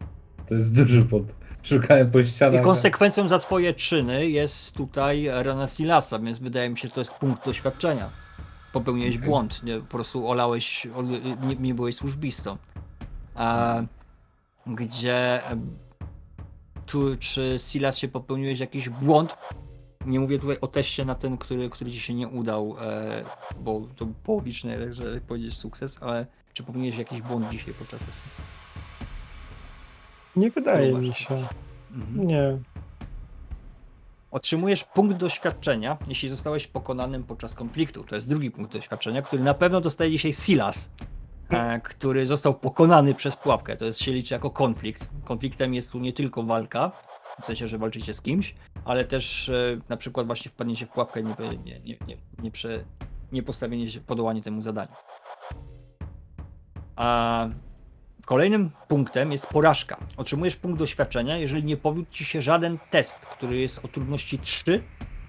To 0.46 0.54
jest 0.54 0.76
duży 0.76 1.02
błąd. 1.04 1.34
Szukałem 1.62 2.10
po 2.10 2.18
I 2.18 2.26
ścianach. 2.26 2.62
konsekwencją 2.62 3.28
za 3.28 3.38
twoje 3.38 3.74
czyny 3.74 4.28
jest 4.28 4.72
tutaj 4.72 5.28
Rana 5.42 5.68
Silasa, 5.68 6.18
więc 6.18 6.38
wydaje 6.38 6.70
mi 6.70 6.78
się, 6.78 6.88
że 6.88 6.94
to 6.94 7.00
jest 7.00 7.14
punkt 7.14 7.44
doświadczenia. 7.46 8.10
Popełniłeś 8.72 9.18
błąd, 9.18 9.62
nie, 9.62 9.78
po 9.78 9.86
prostu 9.86 10.28
olałeś, 10.28 10.86
ol, 10.96 11.08
nie, 11.08 11.56
nie 11.56 11.74
byłeś 11.74 11.94
służbistą. 11.94 12.56
A, 13.34 13.82
gdzie 14.66 15.40
tu, 16.86 17.16
czy 17.16 17.56
Silas 17.58 17.98
się 17.98 18.08
popełniłeś 18.08 18.60
jakiś 18.60 18.88
błąd? 18.88 19.36
Nie 20.06 20.20
mówię 20.20 20.38
tutaj 20.38 20.56
o 20.60 20.66
teście 20.66 21.04
na 21.04 21.14
ten, 21.14 21.38
który, 21.38 21.70
który 21.70 21.90
ci 21.90 22.00
się 22.00 22.14
nie 22.14 22.28
udał, 22.28 22.76
e, 22.80 23.24
bo 23.60 23.80
to 23.96 24.06
połowiczny, 24.24 24.94
że 24.94 25.20
powiedzieć 25.20 25.56
sukces, 25.56 25.98
ale 26.00 26.26
czy 26.52 26.62
popełniłeś 26.62 26.98
jakiś 26.98 27.22
błąd 27.22 27.48
dzisiaj 27.48 27.74
podczas 27.74 28.00
sesji? 28.00 28.30
Nie 30.36 30.50
wydaje 30.50 30.92
mi 30.92 31.14
się. 31.14 31.46
Mhm. 31.94 32.26
Nie. 32.26 32.58
Otrzymujesz 34.32 34.84
punkt 34.84 35.16
doświadczenia, 35.16 35.98
jeśli 36.08 36.28
zostałeś 36.28 36.66
pokonanym 36.66 37.24
podczas 37.24 37.54
konfliktu. 37.54 38.04
To 38.04 38.14
jest 38.14 38.28
drugi 38.28 38.50
punkt 38.50 38.72
doświadczenia, 38.72 39.22
który 39.22 39.42
na 39.42 39.54
pewno 39.54 39.80
dostaje 39.80 40.10
dzisiaj 40.10 40.32
Silas, 40.32 40.92
e, 41.50 41.80
który 41.80 42.26
został 42.26 42.54
pokonany 42.54 43.14
przez 43.14 43.36
pułapkę. 43.36 43.76
To 43.76 43.84
jest 43.84 44.00
się 44.00 44.12
liczy 44.12 44.34
jako 44.34 44.50
konflikt. 44.50 45.10
Konfliktem 45.24 45.74
jest 45.74 45.90
tu 45.90 45.98
nie 45.98 46.12
tylko 46.12 46.42
walka, 46.42 46.92
w 47.42 47.46
sensie, 47.46 47.68
że 47.68 47.78
walczycie 47.78 48.14
z 48.14 48.22
kimś, 48.22 48.54
ale 48.84 49.04
też 49.04 49.48
e, 49.48 49.80
na 49.88 49.96
przykład 49.96 50.26
właśnie 50.26 50.50
wpadnięcie 50.50 50.86
w 50.86 50.88
pułapkę, 50.88 51.22
nie, 51.22 51.34
nie, 51.64 51.80
nie, 51.80 51.96
nie, 52.06 52.16
nie, 52.42 52.50
prze, 52.50 52.84
nie 53.32 53.42
postawienie 53.42 53.90
się, 53.90 54.00
podołanie 54.00 54.42
temu 54.42 54.62
zadaniu. 54.62 54.92
A 56.96 57.48
Kolejnym 58.32 58.70
punktem 58.88 59.32
jest 59.32 59.46
porażka. 59.46 59.96
Otrzymujesz 60.16 60.56
punkt 60.56 60.78
doświadczenia, 60.78 61.36
jeżeli 61.36 61.64
nie 61.64 61.76
powiódł 61.76 62.10
ci 62.10 62.24
się 62.24 62.42
żaden 62.42 62.78
test, 62.90 63.26
który 63.26 63.56
jest 63.56 63.84
o 63.84 63.88
trudności 63.88 64.38
3 64.38 64.82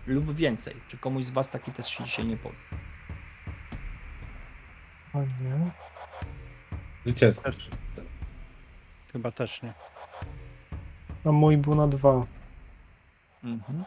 lub 0.07 0.35
więcej. 0.35 0.75
Czy 0.87 0.97
komuś 0.97 1.23
z 1.23 1.29
was 1.29 1.49
taki 1.49 1.71
test 1.71 1.89
się 1.89 2.03
dzisiaj 2.03 2.25
nie 2.25 2.37
powiódł? 2.37 2.61
O 5.13 5.19
nie. 5.19 5.71
Zwycięsko. 7.05 7.49
Chyba 9.13 9.31
też 9.31 9.61
nie. 9.61 9.73
A 11.25 11.31
mój 11.31 11.57
był 11.57 11.75
na 11.75 11.87
dwa. 11.87 12.25
Mhm. 13.43 13.83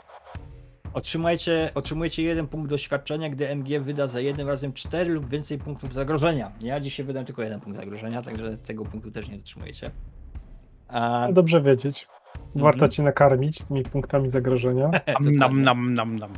Otrzymujecie, 0.96 1.70
otrzymujecie 1.74 2.22
jeden 2.22 2.46
punkt 2.46 2.70
doświadczenia, 2.70 3.28
gdy 3.30 3.48
MG 3.48 3.80
wyda 3.80 4.06
za 4.06 4.20
jednym 4.20 4.48
razem 4.48 4.72
4 4.72 5.12
lub 5.12 5.30
więcej 5.30 5.58
punktów 5.58 5.92
zagrożenia. 5.94 6.52
Ja 6.60 6.80
dzisiaj 6.80 7.06
wydam 7.06 7.24
tylko 7.24 7.42
jeden 7.42 7.60
punkt 7.60 7.78
zagrożenia, 7.78 8.22
także 8.22 8.58
tego 8.58 8.84
punktu 8.84 9.10
też 9.10 9.28
nie 9.28 9.36
otrzymujecie. 9.36 9.90
A, 10.88 11.26
No 11.28 11.32
Dobrze 11.32 11.60
wiedzieć. 11.60 12.08
Warto 12.54 12.76
Mhm. 12.76 12.90
cię 12.90 13.02
nakarmić 13.02 13.62
tymi 13.62 13.82
punktami 13.82 14.30
zagrożenia. 14.30 14.90
Nam, 15.20 15.36
nam, 15.36 15.62
nam, 15.62 15.94
nam, 15.94 16.16
nam. 16.16 16.32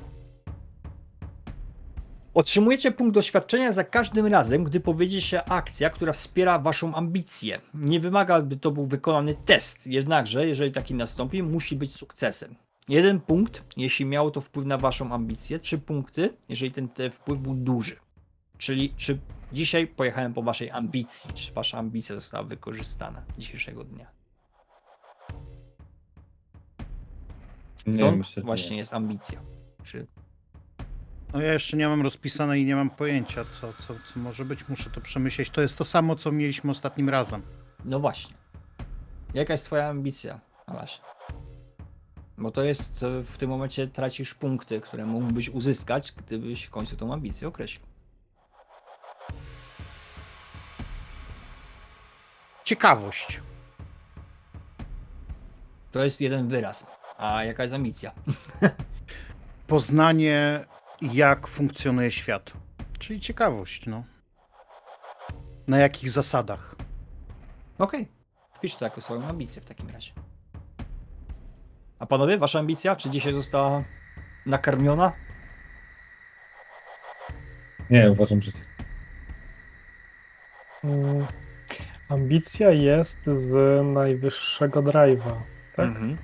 Otrzymujecie 2.35 2.93
punkt 2.93 3.15
doświadczenia 3.15 3.73
za 3.73 3.85
każdym 3.85 4.27
razem, 4.27 4.65
gdy 4.65 4.81
powiedzie 4.81 5.21
się 5.21 5.45
akcja, 5.45 5.91
która 5.91 6.13
wspiera 6.13 6.59
waszą 6.59 6.95
ambicję. 6.95 7.61
Nie 7.75 8.01
wymaga, 8.01 8.43
by 8.43 8.57
to 8.57 8.71
był 8.71 8.87
wykonany 8.87 9.35
test, 9.35 9.87
jednakże, 9.87 10.47
jeżeli 10.47 10.73
taki 10.73 10.95
nastąpi, 10.95 11.43
musi 11.43 11.77
być 11.77 11.97
sukcesem. 11.97 12.55
Jeden 12.89 13.21
punkt, 13.21 13.65
jeśli 13.77 14.07
miało 14.07 14.31
to 14.31 14.41
wpływ 14.41 14.67
na 14.67 14.79
waszą 14.79 15.13
ambicję, 15.13 15.59
trzy 15.59 15.79
punkty, 15.79 16.37
jeżeli 16.49 16.73
ten, 16.73 16.89
ten 16.89 17.11
wpływ 17.11 17.39
był 17.41 17.55
duży. 17.55 17.97
Czyli 18.59 18.95
czy 18.97 19.19
dzisiaj 19.53 19.87
pojechałem 19.87 20.35
po 20.35 20.43
waszej 20.43 20.71
ambicji, 20.71 21.35
czy 21.35 21.53
wasza 21.53 21.79
ambicja 21.79 22.15
została 22.15 22.45
wykorzystana 22.45 23.23
dzisiejszego 23.39 23.85
dnia. 23.85 24.07
Nie, 27.87 27.95
Stąd 27.95 28.19
myślę, 28.19 28.41
że 28.43 28.47
właśnie 28.47 28.71
nie. 28.71 28.77
jest 28.77 28.95
ambicja. 28.95 29.41
Czy 29.85 30.07
No 31.33 31.41
ja 31.41 31.53
jeszcze 31.53 31.77
nie 31.77 31.89
mam 31.89 32.03
rozpisane 32.03 32.59
i 32.59 32.65
nie 32.65 32.77
mam 32.77 32.91
pojęcia, 32.91 33.45
co, 33.53 33.73
co, 33.73 33.95
co 34.05 34.21
może 34.21 34.45
być. 34.45 34.69
Muszę 34.69 34.91
to 34.91 35.01
przemyśleć. 35.01 35.51
To 35.51 35.61
jest 35.61 35.79
to 35.79 35.85
samo, 35.85 36.17
co 36.17 36.33
mieliśmy 36.33 36.71
ostatnim 36.71 37.09
razem. 37.09 37.43
No 37.85 38.01
właśnie. 38.01 38.35
Jaka 39.35 39.53
jest 39.55 39.65
twoja 39.65 39.89
ambicja, 39.89 40.41
Alaś? 40.67 41.01
Bo 42.39 42.51
to 42.51 42.63
jest, 42.63 43.03
e, 43.03 43.23
w 43.23 43.39
tym 43.39 43.51
momencie 43.51 43.89
tracisz 43.89 44.35
punkty, 44.35 44.81
które 44.81 45.07
mógłbyś 45.07 45.49
uzyskać, 45.49 46.13
gdybyś 46.13 46.65
w 46.65 46.71
końcu 46.71 46.97
tą 46.97 47.13
ambicję 47.13 47.49
określił. 47.49 47.87
Ciekawość. 52.65 53.43
To 55.93 56.05
jest 56.05 56.21
jeden 56.21 56.49
wyraz. 56.49 56.87
A 57.19 57.45
jaka 57.45 57.63
jest 57.63 57.75
ambicja? 57.75 58.13
Poznanie, 59.67 60.65
jak 61.01 61.47
funkcjonuje 61.47 62.11
świat. 62.11 62.53
Czyli 62.99 63.21
ciekawość, 63.21 63.87
no. 63.87 64.05
Na 65.67 65.79
jakich 65.79 66.11
zasadach? 66.11 66.77
Okej. 67.79 68.09
Wpisz 68.55 68.77
to 68.77 68.85
jako 68.85 69.01
swoją 69.01 69.25
ambicję 69.25 69.63
w 69.63 69.65
takim 69.65 69.91
razie. 69.91 70.13
A 71.99 72.07
panowie, 72.07 72.39
wasza 72.39 72.59
ambicja? 72.59 72.97
Czy 72.97 73.11
dzisiaj 73.11 73.35
została 73.35 73.85
nakarmiona? 74.47 75.13
Nie, 77.91 78.11
uważam, 78.11 78.43
że 78.43 78.53
nie. 78.55 78.61
Mm, 80.91 81.27
Ambicja 82.09 82.71
jest 82.71 83.25
z 83.35 83.53
najwyższego 83.87 84.83
drive'a. 84.83 85.33
Tak? 85.77 85.87
Mhm. 85.87 86.17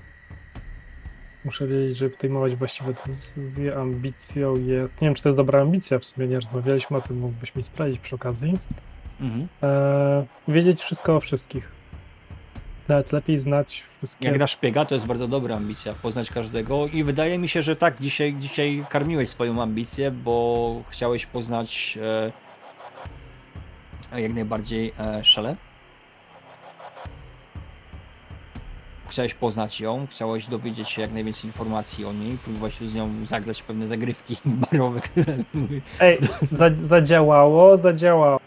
Muszę 1.45 1.67
wiedzieć, 1.67 1.97
żeby 1.99 2.11
podejmować 2.17 2.57
właściwe 2.57 2.95
decyzje. 3.07 3.77
Ambicją 3.77 4.57
jest. 4.57 5.01
Nie 5.01 5.09
wiem, 5.09 5.15
czy 5.15 5.23
to 5.23 5.29
jest 5.29 5.37
dobra 5.37 5.61
ambicja, 5.63 5.99
w 5.99 6.05
sumie 6.05 6.27
nie 6.29 6.35
rozmawialiśmy 6.37 6.97
o 6.97 7.01
tym, 7.01 7.19
mógłbyś 7.19 7.55
mi 7.57 7.63
sprawdzić 7.63 8.01
przy 8.01 8.15
okazji. 8.15 8.59
Mhm. 9.21 9.49
Eee, 9.63 10.27
wiedzieć 10.49 10.81
wszystko 10.83 11.17
o 11.17 11.21
wszystkich. 11.21 11.74
Nawet 12.89 13.13
lepiej 13.13 13.39
znać 13.39 13.83
wszystkie. 13.99 14.29
Jak 14.29 14.39
na 14.39 14.47
szpiega, 14.47 14.85
to 14.85 14.95
jest 14.95 15.07
bardzo 15.07 15.29
dobra 15.29 15.57
ambicja, 15.57 15.95
poznać 15.95 16.31
każdego 16.31 16.87
i 16.87 17.05
wydaje 17.05 17.39
mi 17.39 17.49
się, 17.49 17.63
że 17.63 17.77
tak, 17.77 18.01
dzisiaj, 18.01 18.35
dzisiaj 18.41 18.85
karmiłeś 18.89 19.29
swoją 19.29 19.63
ambicję, 19.63 20.11
bo 20.11 20.83
chciałeś 20.89 21.27
poznać 21.27 21.99
e, 24.13 24.21
jak 24.21 24.35
najbardziej 24.35 24.93
e. 24.99 25.23
Chciałeś 29.09 29.35
poznać 29.35 29.81
ją, 29.81 30.07
chciałeś 30.11 30.47
dowiedzieć 30.47 30.89
się 30.89 31.03
jak 31.03 31.13
najwięcej 31.13 31.47
informacji 31.47 32.05
o 32.05 32.13
niej, 32.13 32.39
próbować 32.39 32.75
z 32.75 32.95
nią 32.95 33.11
zagrać 33.27 33.63
pewne 33.63 33.89
zagrywki 33.89 34.37
barowe, 34.71 35.01
które 35.01 35.37
Ej, 36.01 36.19
za, 36.43 36.71
zadziałało, 36.79 37.77
zadziałało. 37.77 38.41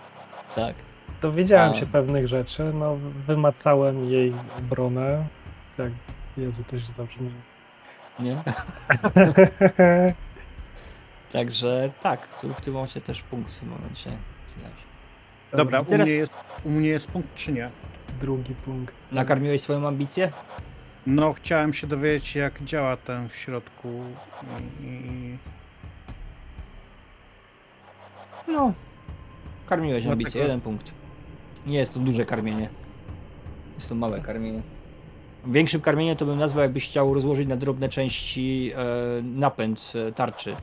tak. 0.55 0.86
Dowiedziałem 1.21 1.71
A. 1.71 1.73
się 1.73 1.85
pewnych 1.85 2.27
rzeczy, 2.27 2.63
no 2.73 2.97
wymacałem 3.27 4.09
jej 4.09 4.33
obronę. 4.59 5.27
Tak, 5.77 5.91
Jezu, 6.37 6.63
to 6.63 6.79
się 6.79 6.93
zabrzmi. 6.93 7.31
Nie? 8.19 8.37
Także 11.31 11.89
tak, 12.01 12.39
tu 12.41 12.53
w 12.53 12.61
tym 12.61 12.73
momencie 12.73 13.01
też 13.01 13.21
punkt 13.21 13.51
w 13.51 13.59
tym 13.59 13.69
momencie. 13.69 14.09
się. 14.09 14.57
Dobra, 15.57 15.81
u 15.81 15.85
Teraz- 15.85 16.07
mnie, 16.07 16.15
jest, 16.15 16.33
u 16.63 16.69
mnie 16.69 16.89
jest 16.89 17.11
punkt 17.11 17.35
czy 17.35 17.51
nie? 17.51 17.69
Drugi 18.21 18.55
punkt. 18.55 18.95
Nakarmiłeś 19.11 19.61
swoją 19.61 19.87
ambicję? 19.87 20.31
No, 21.07 21.33
chciałem 21.33 21.73
się 21.73 21.87
dowiedzieć, 21.87 22.35
jak 22.35 22.63
działa 22.63 22.97
ten 22.97 23.29
w 23.29 23.35
środku 23.35 24.03
i... 24.81 24.85
i- 24.85 25.37
No. 28.47 28.73
Karmiłeś 29.65 30.03
Dlatego- 30.03 30.13
ambicję, 30.13 30.41
jeden 30.41 30.61
punkt. 30.61 30.91
Nie 31.67 31.77
jest 31.77 31.93
to 31.93 31.99
duże 31.99 32.25
karmienie. 32.25 32.69
Jest 33.75 33.89
to 33.89 33.95
małe 33.95 34.21
karmienie. 34.21 34.61
Większym 35.45 35.81
karmieniem 35.81 36.15
to 36.15 36.25
bym 36.25 36.39
nazwał, 36.39 36.63
jakbyś 36.63 36.89
chciał 36.89 37.13
rozłożyć 37.13 37.47
na 37.47 37.55
drobne 37.55 37.89
części 37.89 38.71
e, 38.75 38.85
napęd 39.21 39.93
e, 39.95 40.11
tarczy, 40.11 40.55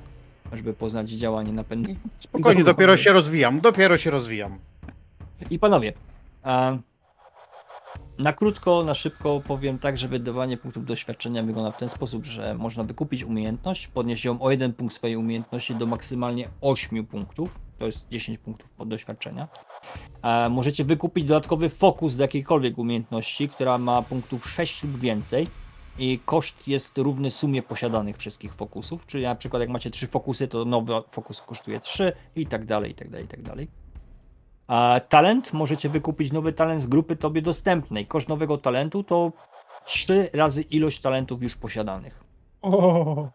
żeby 0.53 0.75
poznać 0.75 1.11
działanie 1.11 1.53
napędu. 1.53 1.97
Spokojnie, 2.19 2.61
Dobra, 2.61 2.73
dopiero 2.73 2.97
się 2.97 3.13
rozwijam, 3.13 3.61
dopiero 3.61 3.99
się 3.99 4.11
rozwijam. 4.11 4.59
I 5.51 5.59
panowie, 5.59 5.93
a 6.43 6.77
na 8.19 8.33
krótko, 8.33 8.85
na 8.85 8.95
szybko 8.95 9.41
powiem 9.41 9.79
tak, 9.79 9.99
że 9.99 10.09
wydawanie 10.09 10.57
punktów 10.57 10.85
doświadczenia 10.85 11.43
wygląda 11.43 11.71
w 11.71 11.77
ten 11.77 11.89
sposób, 11.89 12.25
że 12.25 12.55
można 12.55 12.85
wykupić 12.85 13.25
umiejętność, 13.25 13.89
podnieść 13.89 14.25
ją 14.25 14.41
o 14.41 14.51
jeden 14.51 14.73
punkt 14.73 14.95
swojej 14.95 15.17
umiejętności 15.17 15.75
do 15.75 15.87
maksymalnie 15.87 16.49
8 16.61 17.07
punktów. 17.07 17.59
To 17.79 17.87
jest 17.87 18.09
10 18.09 18.39
punktów 18.39 18.71
pod 18.71 18.89
doświadczenia. 18.89 19.49
Możecie 20.51 20.85
wykupić 20.85 21.24
dodatkowy 21.24 21.68
fokus 21.68 22.16
do 22.16 22.24
jakiejkolwiek 22.24 22.78
umiejętności, 22.78 23.49
która 23.49 23.78
ma 23.78 24.03
punktów 24.03 24.51
6 24.51 24.85
lub 24.85 24.99
więcej. 24.99 25.47
I 25.99 26.18
koszt 26.24 26.68
jest 26.68 26.99
równy 26.99 27.30
sumie 27.30 27.62
posiadanych 27.62 28.16
wszystkich 28.16 28.55
fokusów. 28.55 29.07
Czyli 29.07 29.24
na 29.24 29.35
przykład 29.35 29.61
jak 29.61 29.70
macie 29.70 29.91
3 29.91 30.07
fokusy, 30.07 30.49
to 30.49 30.64
nowy 30.64 30.93
fokus 31.11 31.43
kosztuje 31.43 31.80
3 31.80 32.12
i 32.37 32.47
tak 32.47 32.64
dalej, 32.64 32.91
i 32.91 32.95
tak 32.95 33.11
dalej, 33.11 33.24
i 33.24 33.28
tak 33.28 33.43
dalej. 33.43 33.68
A 34.66 35.01
talent 35.09 35.53
możecie 35.53 35.89
wykupić 35.89 36.32
nowy 36.32 36.53
talent 36.53 36.82
z 36.82 36.87
grupy 36.87 37.16
tobie 37.16 37.43
dostępnej. 37.43 38.07
Koszt 38.07 38.28
nowego 38.28 38.59
talentu 38.59 39.05
to 39.05 39.32
3 39.85 40.30
razy 40.32 40.62
ilość 40.62 41.01
talentów 41.01 41.43
już 41.43 41.57
posiadanych. 41.57 42.24
O, 42.62 43.28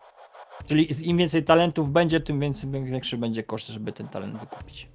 Czyli 0.66 1.10
im 1.10 1.18
więcej 1.18 1.44
talentów 1.44 1.92
będzie, 1.92 2.20
tym 2.20 2.40
większy 2.74 3.18
będzie 3.18 3.44
koszt, 3.44 3.68
żeby 3.68 3.92
ten 3.92 4.08
talent 4.08 4.38
wykupić. 4.40 4.88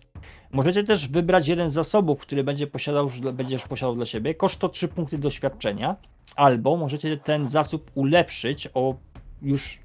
Możecie 0.50 0.84
też 0.84 1.08
wybrać 1.08 1.48
jeden 1.48 1.70
z 1.70 1.72
zasobów, 1.72 2.20
który 2.20 2.44
będzie 2.44 2.66
posiadał, 2.66 3.10
będziesz 3.32 3.64
posiadał 3.64 3.94
dla 3.94 4.06
siebie. 4.06 4.34
Koszt 4.34 4.58
to 4.58 4.68
3 4.68 4.88
punkty 4.88 5.18
doświadczenia. 5.18 5.96
Albo 6.36 6.76
możecie 6.76 7.16
ten 7.16 7.48
zasób 7.48 7.90
ulepszyć 7.94 8.68
o 8.74 8.94
już 9.42 9.78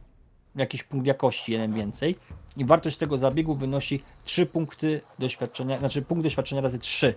jakiś 0.55 0.83
punkt 0.83 1.07
jakości, 1.07 1.51
jeden 1.51 1.73
więcej. 1.73 2.15
I 2.57 2.65
wartość 2.65 2.97
tego 2.97 3.17
zabiegu 3.17 3.55
wynosi 3.55 4.03
3 4.25 4.45
punkty 4.45 5.01
doświadczenia, 5.19 5.79
znaczy 5.79 6.01
punkt 6.01 6.23
doświadczenia 6.23 6.61
razy 6.61 6.79
3 6.79 7.13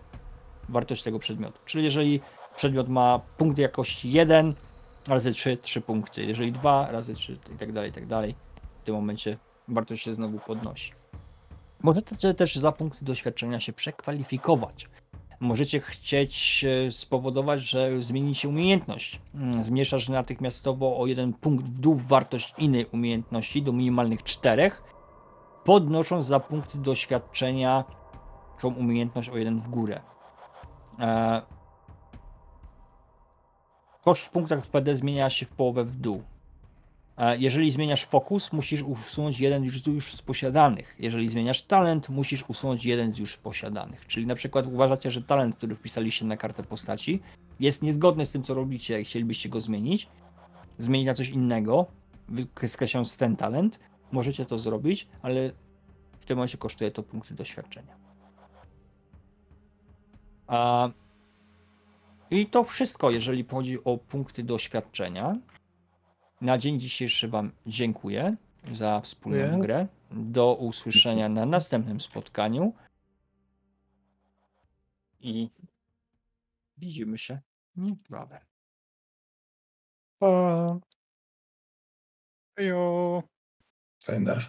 wartość 0.68 1.02
tego 1.02 1.18
przedmiotu. 1.18 1.58
Czyli 1.66 1.84
jeżeli 1.84 2.20
przedmiot 2.56 2.88
ma 2.88 3.20
punkt 3.38 3.58
jakości 3.58 4.12
1 4.12 4.54
razy 5.08 5.32
3, 5.32 5.56
3 5.56 5.80
punkty. 5.80 6.24
Jeżeli 6.24 6.52
2 6.52 6.92
razy 6.92 7.14
3 7.14 7.38
i 7.54 7.58
tak 7.58 7.72
dalej, 7.72 7.90
i 7.90 7.92
tak 7.92 8.06
dalej. 8.06 8.34
W 8.82 8.84
tym 8.84 8.94
momencie 8.94 9.36
wartość 9.68 10.04
się 10.04 10.14
znowu 10.14 10.38
podnosi. 10.38 10.92
Możecie 11.82 12.34
też 12.34 12.56
za 12.56 12.72
punkty 12.72 13.04
doświadczenia 13.04 13.60
się 13.60 13.72
przekwalifikować. 13.72 14.88
Możecie 15.40 15.80
chcieć 15.80 16.64
e, 16.64 16.92
spowodować, 16.92 17.60
że 17.60 18.02
zmieni 18.02 18.34
się 18.34 18.48
umiejętność. 18.48 19.20
Mm, 19.34 19.62
Zmniejszasz 19.62 20.08
natychmiastowo 20.08 20.98
o 20.98 21.06
jeden 21.06 21.32
punkt 21.32 21.64
w 21.64 21.78
dół 21.78 21.94
wartość 21.94 22.54
innej 22.58 22.86
umiejętności 22.86 23.62
do 23.62 23.72
minimalnych 23.72 24.22
czterech, 24.22 24.82
podnosząc 25.64 26.26
za 26.26 26.40
punkty 26.40 26.78
doświadczenia 26.78 27.84
tą 28.60 28.74
umiejętność 28.74 29.28
o 29.28 29.36
jeden 29.36 29.60
w 29.60 29.68
górę. 29.68 30.00
E, 30.98 31.42
Koszt 34.04 34.22
w 34.22 34.30
punktach 34.30 34.66
PD 34.66 34.94
zmienia 34.94 35.30
się 35.30 35.46
w 35.46 35.50
połowę 35.50 35.84
w 35.84 35.96
dół. 35.96 36.22
Jeżeli 37.38 37.70
zmieniasz 37.70 38.04
fokus, 38.04 38.52
musisz 38.52 38.82
usunąć 38.82 39.40
jeden 39.40 39.70
z, 39.70 39.86
już 39.86 40.14
z 40.14 40.22
posiadanych. 40.22 40.96
Jeżeli 40.98 41.28
zmieniasz 41.28 41.62
talent, 41.62 42.08
musisz 42.08 42.44
usunąć 42.48 42.84
jeden 42.84 43.12
z 43.12 43.18
już 43.18 43.36
posiadanych. 43.36 44.06
Czyli 44.06 44.26
na 44.26 44.34
przykład 44.34 44.66
uważacie, 44.66 45.10
że 45.10 45.22
talent, 45.22 45.56
który 45.56 45.76
wpisaliście 45.76 46.24
na 46.24 46.36
kartę 46.36 46.62
postaci, 46.62 47.20
jest 47.60 47.82
niezgodny 47.82 48.26
z 48.26 48.30
tym, 48.30 48.42
co 48.42 48.54
robicie 48.54 49.00
i 49.00 49.04
chcielibyście 49.04 49.48
go 49.48 49.60
zmienić, 49.60 50.08
zmienić 50.78 51.06
na 51.06 51.14
coś 51.14 51.28
innego, 51.28 51.86
skreślając 52.66 53.16
ten 53.16 53.36
talent, 53.36 53.80
możecie 54.12 54.46
to 54.46 54.58
zrobić, 54.58 55.08
ale 55.22 55.50
w 56.20 56.24
tym 56.24 56.36
momencie 56.36 56.58
kosztuje 56.58 56.90
to 56.90 57.02
punkty 57.02 57.34
doświadczenia. 57.34 57.96
A 60.46 60.90
i 62.30 62.46
to 62.46 62.64
wszystko, 62.64 63.10
jeżeli 63.10 63.44
chodzi 63.44 63.84
o 63.84 63.98
punkty 63.98 64.42
doświadczenia. 64.42 65.36
Na 66.42 66.58
dzień 66.58 66.80
dzisiejszy 66.80 67.28
Wam 67.28 67.52
dziękuję 67.66 68.36
za 68.72 69.00
wspólną 69.00 69.38
Dziękuję. 69.38 69.62
grę. 69.62 69.86
Do 70.10 70.54
usłyszenia 70.54 71.28
na 71.28 71.46
następnym 71.46 72.00
spotkaniu. 72.00 72.72
I 75.20 75.50
widzimy 76.76 77.18
się 77.18 77.40
niebawem. 77.76 78.40
o. 80.20 80.80
Jo. 82.58 83.22
Sayonara. 83.98 84.42